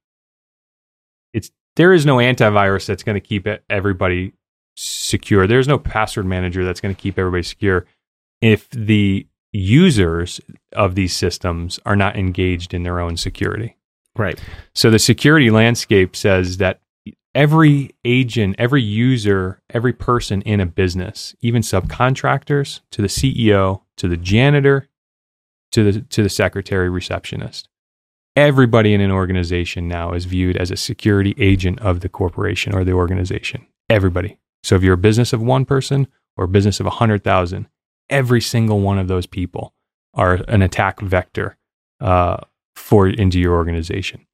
it's 1.33 1.51
there 1.75 1.93
is 1.93 2.07
no 2.07 2.19
antivirus 2.19 2.87
that's 2.87 3.03
going 3.03 3.15
to 3.15 3.21
keep 3.21 3.49
everybody 3.69 4.33
secure 4.77 5.49
there's 5.49 5.69
no 5.69 5.79
password 5.79 6.25
manager 6.25 6.65
that's 6.65 6.81
going 6.81 6.95
to 6.95 7.01
keep 7.01 7.19
everybody 7.19 7.43
secure 7.43 7.87
if 8.41 8.71
the 8.71 9.27
users 9.51 10.41
of 10.73 10.95
these 10.95 11.17
systems 11.17 11.81
are 11.85 11.97
not 11.97 12.17
engaged 12.17 12.73
in 12.73 12.85
their 12.85 13.01
own 13.01 13.17
security 13.17 13.77
Right. 14.17 14.41
so 14.73 14.91
the 14.91 15.01
security 15.01 15.51
landscape 15.51 16.15
says 16.15 16.59
that 16.59 16.79
every 17.35 17.91
agent, 18.05 18.57
every 18.59 18.83
user, 18.83 19.61
every 19.71 19.93
person 19.93 20.43
in 20.43 20.61
a 20.61 20.67
business, 20.67 21.35
even 21.41 21.63
subcontractors 21.63 22.81
to 22.91 23.03
the 23.03 23.09
CEO, 23.09 23.83
to 23.97 24.09
the 24.09 24.17
janitor, 24.17 24.89
to 25.73 25.91
the 25.91 26.01
to 26.03 26.23
the 26.23 26.29
secretary 26.29 26.89
receptionist, 26.89 27.69
everybody 28.37 28.95
in 28.95 29.01
an 29.01 29.11
organization 29.11 29.89
now 29.89 30.13
is 30.13 30.25
viewed 30.25 30.57
as 30.57 30.71
a 30.71 30.77
security 30.77 31.35
agent 31.39 31.81
of 31.81 32.01
the 32.01 32.09
corporation 32.09 32.75
or 32.75 32.85
the 32.85 32.93
organization. 32.93 33.67
Everybody. 33.91 34.39
So 34.63 34.77
if 34.77 34.83
you're 34.83 34.95
a 34.95 34.99
business 34.99 35.33
of 35.33 35.43
one 35.43 35.65
person 35.65 36.07
or 36.37 36.45
a 36.45 36.49
business 36.49 36.81
of 36.81 36.87
100,000, 36.87 37.69
every 38.09 38.41
single 38.41 38.81
one 38.81 38.99
of 38.99 39.09
those 39.09 39.27
people 39.27 39.75
are 40.15 40.35
an 40.49 40.63
attack 40.63 41.01
vector 41.01 41.57
uh, 42.01 42.39
for 42.75 43.09
into 43.09 43.39
your 43.39 43.55
organization. 43.55 44.27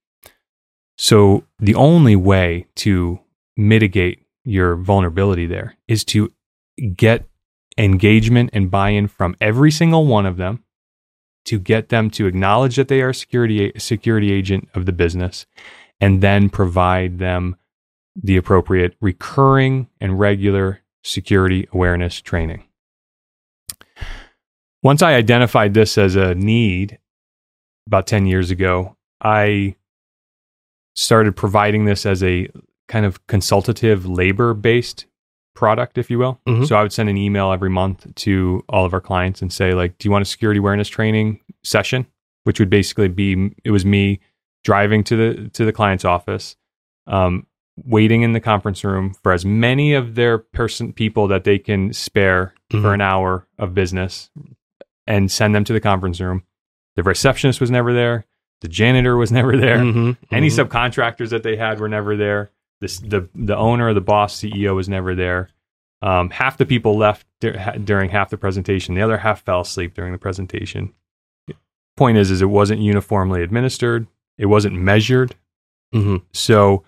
So 1.02 1.44
the 1.58 1.74
only 1.76 2.14
way 2.14 2.66
to 2.74 3.20
mitigate 3.56 4.26
your 4.44 4.76
vulnerability 4.76 5.46
there 5.46 5.78
is 5.88 6.04
to 6.04 6.30
get 6.94 7.26
engagement 7.78 8.50
and 8.52 8.70
buy-in 8.70 9.08
from 9.08 9.34
every 9.40 9.70
single 9.70 10.04
one 10.04 10.26
of 10.26 10.36
them 10.36 10.62
to 11.46 11.58
get 11.58 11.88
them 11.88 12.10
to 12.10 12.26
acknowledge 12.26 12.76
that 12.76 12.88
they 12.88 13.00
are 13.00 13.08
a 13.08 13.14
security 13.14 13.72
security 13.78 14.30
agent 14.30 14.68
of 14.74 14.84
the 14.84 14.92
business 14.92 15.46
and 16.02 16.20
then 16.20 16.50
provide 16.50 17.18
them 17.18 17.56
the 18.14 18.36
appropriate 18.36 18.94
recurring 19.00 19.88
and 20.02 20.20
regular 20.20 20.80
security 21.02 21.66
awareness 21.72 22.20
training. 22.20 22.62
Once 24.82 25.00
I 25.00 25.14
identified 25.14 25.72
this 25.72 25.96
as 25.96 26.14
a 26.14 26.34
need 26.34 26.98
about 27.86 28.06
10 28.06 28.26
years 28.26 28.50
ago, 28.50 28.98
I 29.22 29.76
started 30.94 31.36
providing 31.36 31.84
this 31.84 32.04
as 32.06 32.22
a 32.22 32.48
kind 32.88 33.06
of 33.06 33.24
consultative 33.26 34.06
labor 34.06 34.54
based 34.54 35.06
product, 35.54 35.98
if 35.98 36.10
you 36.10 36.18
will. 36.18 36.40
Mhm. 36.48 36.66
So 36.66 36.76
I 36.76 36.82
would 36.82 36.92
send 36.92 37.08
an 37.08 37.16
email 37.16 37.52
every 37.52 37.70
month 37.70 38.12
to 38.16 38.64
all 38.68 38.84
of 38.84 38.94
our 38.94 39.00
clients 39.00 39.42
and 39.42 39.52
say, 39.52 39.74
like, 39.74 39.98
do 39.98 40.06
you 40.08 40.12
want 40.12 40.22
a 40.22 40.26
security 40.26 40.58
awareness 40.58 40.88
training 40.88 41.40
session? 41.62 42.06
Which 42.44 42.58
would 42.58 42.70
basically 42.70 43.08
be 43.08 43.50
it 43.64 43.70
was 43.70 43.84
me 43.84 44.20
driving 44.64 45.04
to 45.04 45.16
the 45.16 45.48
to 45.50 45.64
the 45.64 45.72
client's 45.72 46.04
office, 46.04 46.56
um, 47.06 47.46
waiting 47.84 48.22
in 48.22 48.32
the 48.32 48.40
conference 48.40 48.82
room 48.84 49.14
for 49.22 49.32
as 49.32 49.44
many 49.44 49.94
of 49.94 50.14
their 50.14 50.38
person 50.38 50.92
people 50.92 51.28
that 51.28 51.44
they 51.44 51.58
can 51.58 51.92
spare 51.92 52.54
for 52.70 52.78
Mhm. 52.78 52.94
an 52.94 53.00
hour 53.00 53.46
of 53.58 53.74
business 53.74 54.30
and 55.06 55.30
send 55.30 55.54
them 55.54 55.64
to 55.64 55.72
the 55.72 55.80
conference 55.80 56.20
room. 56.20 56.42
The 56.96 57.02
receptionist 57.02 57.60
was 57.60 57.70
never 57.70 57.92
there. 57.92 58.26
The 58.60 58.68
janitor 58.68 59.16
was 59.16 59.32
never 59.38 59.56
there. 59.56 59.78
Mhm. 59.78 60.16
Any 60.30 60.48
Mhm. 60.48 60.66
subcontractors 60.66 61.30
that 61.30 61.42
they 61.42 61.56
had 61.56 61.80
were 61.80 61.88
never 61.88 62.16
there. 62.16 62.50
This, 62.80 62.98
the 62.98 63.28
the 63.34 63.56
owner, 63.56 63.92
the 63.94 64.00
boss, 64.00 64.34
CEO 64.40 64.74
was 64.74 64.88
never 64.88 65.14
there. 65.14 65.50
Um, 66.02 66.30
half 66.30 66.56
the 66.56 66.64
people 66.64 66.96
left 66.96 67.26
dur- 67.40 67.74
during 67.84 68.08
half 68.10 68.30
the 68.30 68.38
presentation. 68.38 68.94
The 68.94 69.02
other 69.02 69.18
half 69.18 69.42
fell 69.44 69.60
asleep 69.60 69.92
during 69.94 70.12
the 70.12 70.18
presentation. 70.18 70.94
Point 71.96 72.16
is, 72.16 72.30
is 72.30 72.40
it 72.40 72.46
wasn't 72.48 72.80
uniformly 72.80 73.42
administered. 73.42 74.06
It 74.38 74.46
wasn't 74.46 74.76
measured. 74.76 75.34
Mhm. 75.94 76.22
So, 76.32 76.84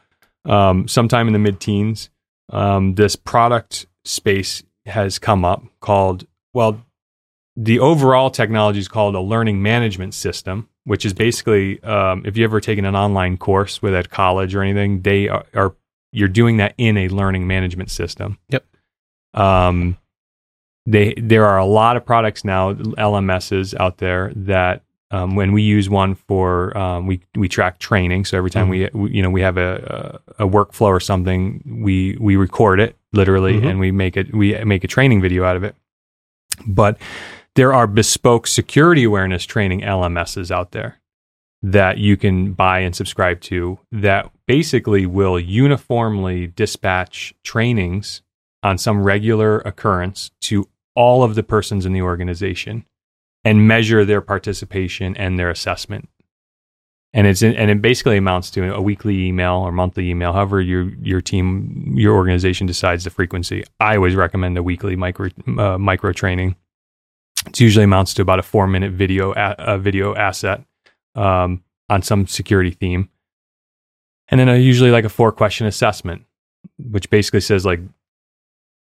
um, 0.47 0.89
sometime 0.89 1.27
in 1.27 1.35
the 1.35 1.39
mid-teens, 1.39 2.09
um, 2.51 2.95
this 2.95 3.17
product 3.17 3.87
space 4.05 4.63
has 4.87 5.19
come 5.19 5.45
up 5.45 5.63
called 5.81 6.27
well, 6.55 6.83
the 7.57 7.79
overall 7.79 8.31
technology 8.31 8.79
is 8.79 8.89
called 8.89 9.15
a 9.15 9.21
learning 9.21 9.61
management 9.63 10.15
system, 10.15 10.69
which 10.85 11.05
is 11.05 11.13
basically 11.15 11.83
um, 11.85 12.23
if 12.27 12.37
you 12.37 12.45
ever 12.45 12.61
taken 12.61 12.85
an 12.85 12.97
online 12.97 13.37
course 13.37 13.81
with 13.83 13.95
at 13.95 14.11
college 14.11 14.55
or 14.55 14.63
anything, 14.63 15.03
they 15.03 15.29
are, 15.29 15.45
are 15.55 15.75
you're 16.13 16.29
doing 16.29 16.57
that 16.59 16.75
in 16.77 16.97
a 16.99 17.09
learning 17.09 17.47
management 17.47 17.91
system. 17.91 18.39
Yep. 18.49 18.65
Um, 19.35 19.97
they 20.85 21.15
there 21.17 21.47
are 21.47 21.59
a 21.59 21.65
lot 21.65 21.97
of 21.97 22.05
products 22.05 22.45
now, 22.45 22.75
LMSs 22.75 23.75
out 23.79 23.99
there 23.99 24.33
that 24.35 24.83
um, 25.13 25.37
when 25.37 25.53
we 25.53 25.63
use 25.63 25.89
one 25.89 26.15
for 26.15 26.77
um, 26.77 27.07
we 27.07 27.21
we 27.37 27.49
track 27.49 27.79
training. 27.79 28.25
So 28.25 28.37
every 28.37 28.51
time 28.51 28.69
we, 28.69 28.89
we 28.93 29.11
you 29.11 29.23
know 29.23 29.31
we 29.31 29.41
have 29.43 29.57
a, 29.59 30.21
a, 30.39 30.45
a 30.45 30.49
workflow 30.49 30.87
or 30.89 31.01
something, 31.01 31.63
we 31.85 32.17
we 32.21 32.37
record 32.37 32.81
it 32.81 32.97
literally 33.13 33.61
Mhm. 33.61 33.71
and 33.71 33.79
we 33.81 33.91
make 33.93 34.17
it 34.17 34.35
we 34.35 34.63
make 34.65 34.85
a 34.85 34.89
training 34.89 35.21
video 35.23 35.45
out 35.45 35.57
of 35.57 35.65
it. 35.65 35.77
But 36.67 36.99
there 37.55 37.73
are 37.73 37.87
bespoke 37.87 38.47
security 38.47 39.05
awareness 39.05 39.45
training 39.45 39.81
LMSs 39.81 40.51
out 40.51 40.73
there 40.73 41.01
that 41.63 41.99
you 41.99 42.17
can 42.17 42.53
buy 42.53 42.81
and 42.81 42.95
subscribe 42.95 43.41
to 43.41 43.79
that 43.93 44.31
basically 44.47 45.07
will 45.07 45.39
uniformly 45.39 46.49
dispatch 46.49 47.33
trainings 47.45 48.23
on 48.63 48.79
some 48.79 49.03
regular 49.03 49.59
occurrence 49.61 50.31
to 50.41 50.69
all 50.95 51.23
of 51.23 51.35
the 51.35 51.43
persons 51.43 51.87
in 51.87 51.93
the 51.93 52.03
organization 52.03 52.85
and 53.45 53.67
measure 53.67 54.05
their 54.05 54.21
participation 54.21 55.17
and 55.17 55.39
their 55.39 55.51
assessment. 55.51 56.09
And 57.15 57.27
it's 57.27 57.43
and 57.43 57.71
it 57.71 57.83
basically 57.83 58.17
amounts 58.17 58.51
to 58.53 58.75
a 58.75 58.81
weekly 58.81 59.27
email 59.27 59.57
or 59.57 59.71
monthly 59.71 60.09
email, 60.09 60.33
however 60.33 60.63
your 60.63 60.85
your 61.03 61.21
team 61.21 61.93
your 61.95 62.15
organization 62.15 62.67
decides 62.67 63.05
the 63.05 63.11
frequency. 63.11 63.65
I 63.79 63.97
always 63.97 64.15
recommend 64.15 64.57
a 64.57 64.63
weekly 64.63 64.97
micro 64.97 65.29
uh, 65.59 65.77
micro 65.77 66.13
training. 66.13 66.57
It 67.47 67.61
usually 67.61 67.85
amounts 67.85 68.15
to 68.15 68.23
about 68.23 68.39
a 68.39 68.43
four 68.43 68.67
minute 68.67 68.93
video 68.93 69.33
a, 69.33 69.55
a 69.59 69.79
video 69.79 70.15
asset 70.15 70.63
um, 71.15 71.63
on 71.89 72.03
some 72.03 72.27
security 72.27 72.71
theme, 72.71 73.09
and 74.29 74.41
then 74.41 74.49
a, 74.49 74.57
usually 74.57 74.91
like 74.91 75.05
a 75.05 75.09
four 75.11 75.33
question 75.33 75.67
assessment, 75.67 76.23
which 76.79 77.11
basically 77.11 77.41
says 77.41 77.65
like, 77.67 77.81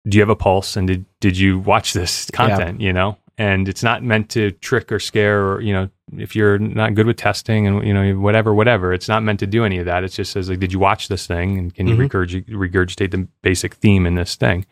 do 0.09 0.17
you 0.17 0.23
have 0.23 0.31
a 0.31 0.37
pulse? 0.37 0.77
And 0.77 0.87
did 0.87 1.05
did 1.21 1.37
you 1.37 1.59
watch 1.59 1.93
this 1.93 2.31
content? 2.31 2.81
You 2.81 2.93
know, 2.93 3.19
and 3.37 3.69
it's 3.69 3.83
not 3.83 4.03
meant 4.05 4.31
to 4.31 4.53
trick 4.53 4.91
or 4.93 5.01
scare 5.01 5.45
or 5.45 5.61
you 5.61 5.73
know 5.73 5.89
if 6.17 6.37
you're 6.37 6.59
not 6.59 6.95
good 6.95 7.07
with 7.07 7.17
testing 7.17 7.67
and 7.67 7.85
you 7.87 7.93
know 7.93 8.15
whatever 8.21 8.55
whatever. 8.55 8.93
It's 8.93 9.09
not 9.09 9.25
meant 9.25 9.41
to 9.41 9.47
do 9.47 9.65
any 9.65 9.79
of 9.79 9.87
that. 9.87 10.05
It 10.05 10.09
just 10.13 10.31
says 10.33 10.49
like 10.49 10.61
did 10.61 10.73
you 10.73 10.79
watch 10.79 11.09
this 11.09 11.27
thing? 11.27 11.59
And 11.59 11.75
can 11.75 11.89
you 11.89 11.97
Mhm. 11.97 12.09
regurg- 12.09 12.49
regurgitate 12.49 13.11
the 13.11 13.27
basic 13.43 13.75
theme 13.75 14.07
in 14.07 14.15
this 14.15 14.37
thing 14.37 14.65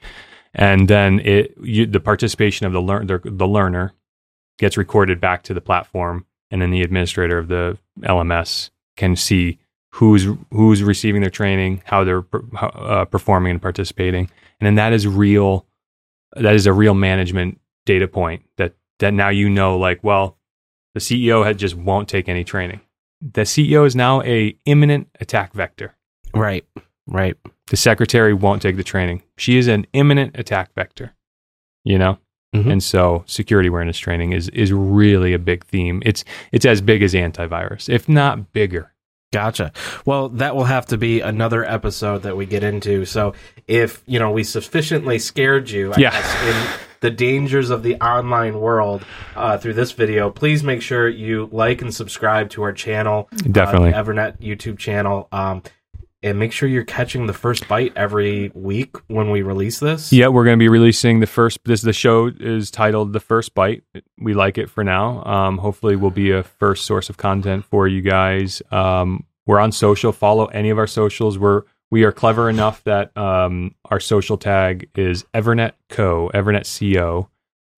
and 0.54 0.88
then 0.88 1.20
it 1.20 1.54
you, 1.62 1.86
the 1.86 2.00
participation 2.00 2.66
of 2.66 2.72
the 2.72 2.80
the, 2.80 3.30
the 3.30 3.46
learner 3.46 3.92
gets 4.58 4.76
recorded 4.76 5.20
back 5.20 5.42
to 5.42 5.54
the 5.54 5.60
platform 5.60 6.26
and 6.50 6.62
then 6.62 6.70
the 6.70 6.82
administrator 6.82 7.38
of 7.38 7.48
the 7.48 7.76
LMS 8.00 8.70
can 8.96 9.16
see 9.16 9.58
who's 9.90 10.26
who's 10.50 10.82
receiving 10.82 11.20
their 11.20 11.30
training 11.30 11.82
how 11.84 12.04
they're 12.04 12.24
uh, 12.60 13.04
performing 13.06 13.52
and 13.52 13.62
participating 13.62 14.30
and 14.60 14.66
then 14.66 14.74
that 14.76 14.92
is 14.92 15.06
real 15.06 15.66
that 16.36 16.54
is 16.54 16.66
a 16.66 16.72
real 16.72 16.94
management 16.94 17.60
data 17.86 18.08
point 18.08 18.42
that 18.56 18.74
that 18.98 19.12
now 19.12 19.28
you 19.28 19.48
know 19.48 19.76
like 19.76 20.02
well 20.02 20.38
the 20.94 21.00
CEO 21.00 21.44
had 21.44 21.58
just 21.58 21.74
won't 21.74 22.08
take 22.08 22.28
any 22.28 22.44
training. 22.44 22.80
The 23.20 23.42
CEO 23.42 23.84
is 23.84 23.96
now 23.96 24.22
a 24.22 24.56
imminent 24.64 25.08
attack 25.20 25.52
vector. 25.52 25.96
Right. 26.32 26.64
Right. 27.06 27.36
The 27.68 27.76
secretary 27.76 28.34
won't 28.34 28.60
take 28.62 28.76
the 28.76 28.84
training. 28.84 29.22
She 29.38 29.56
is 29.56 29.68
an 29.68 29.86
imminent 29.92 30.38
attack 30.38 30.74
vector. 30.74 31.14
You 31.84 31.98
know? 31.98 32.18
Mhm. 32.54 32.70
And 32.72 32.82
so 32.82 33.24
security 33.26 33.68
awareness 33.68 33.98
training 33.98 34.32
is 34.32 34.48
is 34.50 34.72
really 34.72 35.32
a 35.32 35.38
big 35.38 35.64
theme. 35.64 36.02
It's 36.06 36.24
it's 36.52 36.64
as 36.64 36.80
big 36.80 37.02
as 37.02 37.12
antivirus, 37.14 37.88
if 37.88 38.08
not 38.08 38.52
bigger. 38.52 38.92
Gotcha. 39.32 39.72
Well, 40.06 40.28
that 40.28 40.54
will 40.54 40.64
have 40.64 40.86
to 40.86 40.96
be 40.96 41.20
another 41.20 41.64
episode 41.64 42.22
that 42.22 42.36
we 42.36 42.46
get 42.46 42.62
into. 42.62 43.04
So, 43.04 43.34
if 43.66 44.04
you 44.06 44.20
know 44.20 44.30
we 44.30 44.44
sufficiently 44.44 45.18
scared 45.18 45.68
you, 45.70 45.92
I 45.92 45.96
Yeah. 45.98 46.10
guess, 46.12 46.44
in 46.44 46.80
the 47.00 47.10
dangers 47.10 47.70
of 47.70 47.82
the 47.82 47.96
online 47.96 48.60
world 48.60 49.04
uh, 49.34 49.58
through 49.58 49.74
this 49.74 49.90
video, 49.90 50.30
please 50.30 50.62
make 50.62 50.80
sure 50.82 51.08
you 51.08 51.48
like 51.50 51.82
and 51.82 51.92
subscribe 51.92 52.50
to 52.50 52.62
our 52.62 52.72
channel, 52.72 53.28
Definitely. 53.50 53.92
uh, 53.92 54.00
Evernet 54.04 54.38
YouTube 54.40 54.78
channel, 54.78 55.26
um, 55.32 55.62
and 56.24 56.38
make 56.38 56.50
sure 56.50 56.68
you're 56.68 56.82
catching 56.84 57.26
the 57.26 57.32
First 57.32 57.64
Byte 57.64 57.92
every 57.94 58.50
week 58.54 58.96
when 59.08 59.30
we 59.30 59.42
release 59.42 59.78
this. 59.78 60.12
Yeah, 60.12 60.28
we're 60.28 60.44
going 60.44 60.58
to 60.58 60.62
be 60.62 60.68
releasing 60.68 61.20
the 61.20 61.26
first. 61.28 61.58
This 61.64 61.82
the 61.82 61.92
show 61.92 62.30
is 62.40 62.70
titled 62.72 63.12
"The 63.12 63.20
First 63.20 63.54
Byte." 63.54 63.82
We 64.18 64.34
like 64.34 64.58
it 64.58 64.68
for 64.70 64.82
now. 64.82 65.22
Um, 65.24 65.58
hopefully, 65.58 65.94
we'll 65.94 66.10
be 66.10 66.32
a 66.32 66.42
first 66.42 66.86
source 66.86 67.08
of 67.08 67.16
content 67.16 67.64
for 67.64 67.86
you 67.86 68.00
guys. 68.00 68.60
Um, 68.72 69.24
we're 69.46 69.60
on 69.60 69.70
social. 69.70 70.10
Follow 70.10 70.46
any 70.46 70.70
of 70.70 70.78
our 70.78 70.86
socials. 70.88 71.38
We're 71.38 71.62
we 71.90 72.02
are 72.02 72.12
clever 72.12 72.48
enough 72.50 72.82
that 72.84 73.16
um, 73.16 73.74
our 73.90 74.00
social 74.00 74.36
tag 74.38 74.88
is 74.96 75.24
Evernet 75.34 75.72
Co. 75.90 76.30
Evernet 76.34 76.66
Co. 76.96 77.28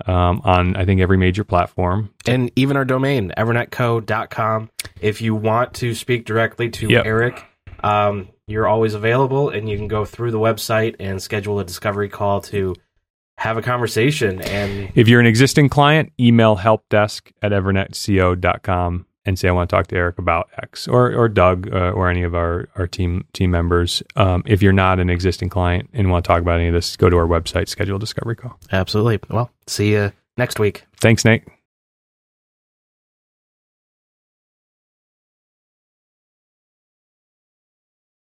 Um, 0.06 0.42
on 0.44 0.76
I 0.76 0.84
think 0.84 1.00
every 1.00 1.16
major 1.16 1.42
platform. 1.42 2.10
and 2.26 2.50
even 2.54 2.76
our 2.76 2.84
domain 2.84 3.32
evernetco.com 3.38 4.70
if 5.00 5.20
you 5.22 5.34
want 5.34 5.72
to 5.74 5.94
speak 5.94 6.26
directly 6.26 6.68
to 6.70 6.88
Yep. 6.88 7.06
eric 7.06 7.44
um, 7.82 8.28
you're 8.46 8.66
always 8.66 8.94
available 8.94 9.48
and 9.48 9.68
you 9.68 9.76
can 9.76 9.88
go 9.88 10.04
through 10.04 10.30
the 10.30 10.38
website 10.38 10.96
and 11.00 11.20
schedule 11.22 11.58
a 11.58 11.64
discovery 11.64 12.08
call 12.08 12.40
to 12.42 12.74
have 13.38 13.58
a 13.58 13.62
conversation 13.62 14.40
and 14.42 14.90
If 14.94 15.08
you're 15.08 15.20
an 15.20 15.26
existing 15.26 15.68
client, 15.68 16.12
email 16.18 16.56
helpdesk 16.56 17.32
at 17.42 17.52
evernetco.com 17.52 19.06
and 19.26 19.38
say 19.38 19.48
I 19.48 19.52
want 19.52 19.68
to 19.68 19.76
talk 19.76 19.88
to 19.88 19.96
Eric 19.96 20.18
about 20.18 20.48
X 20.62 20.86
or 20.86 21.12
or 21.12 21.28
Doug 21.28 21.68
uh, 21.72 21.90
or 21.90 22.08
any 22.08 22.22
of 22.22 22.34
our 22.34 22.68
our 22.76 22.86
team 22.86 23.26
team 23.32 23.50
members. 23.50 24.02
Um, 24.14 24.42
if 24.46 24.62
you're 24.62 24.72
not 24.72 25.00
an 25.00 25.10
existing 25.10 25.48
client 25.48 25.90
and 25.92 26.10
want 26.10 26.24
to 26.24 26.28
talk 26.28 26.40
about 26.40 26.60
any 26.60 26.68
of 26.68 26.74
this, 26.74 26.96
go 26.96 27.10
to 27.10 27.16
our 27.16 27.26
website, 27.26 27.68
schedule 27.68 27.96
a 27.96 27.98
discovery 28.00 28.36
call. 28.36 28.58
absolutely 28.72 29.18
well 29.28 29.50
see 29.66 29.92
you 29.92 30.12
next 30.38 30.58
week 30.58 30.84
Thanks, 31.00 31.24
Nate. 31.24 31.44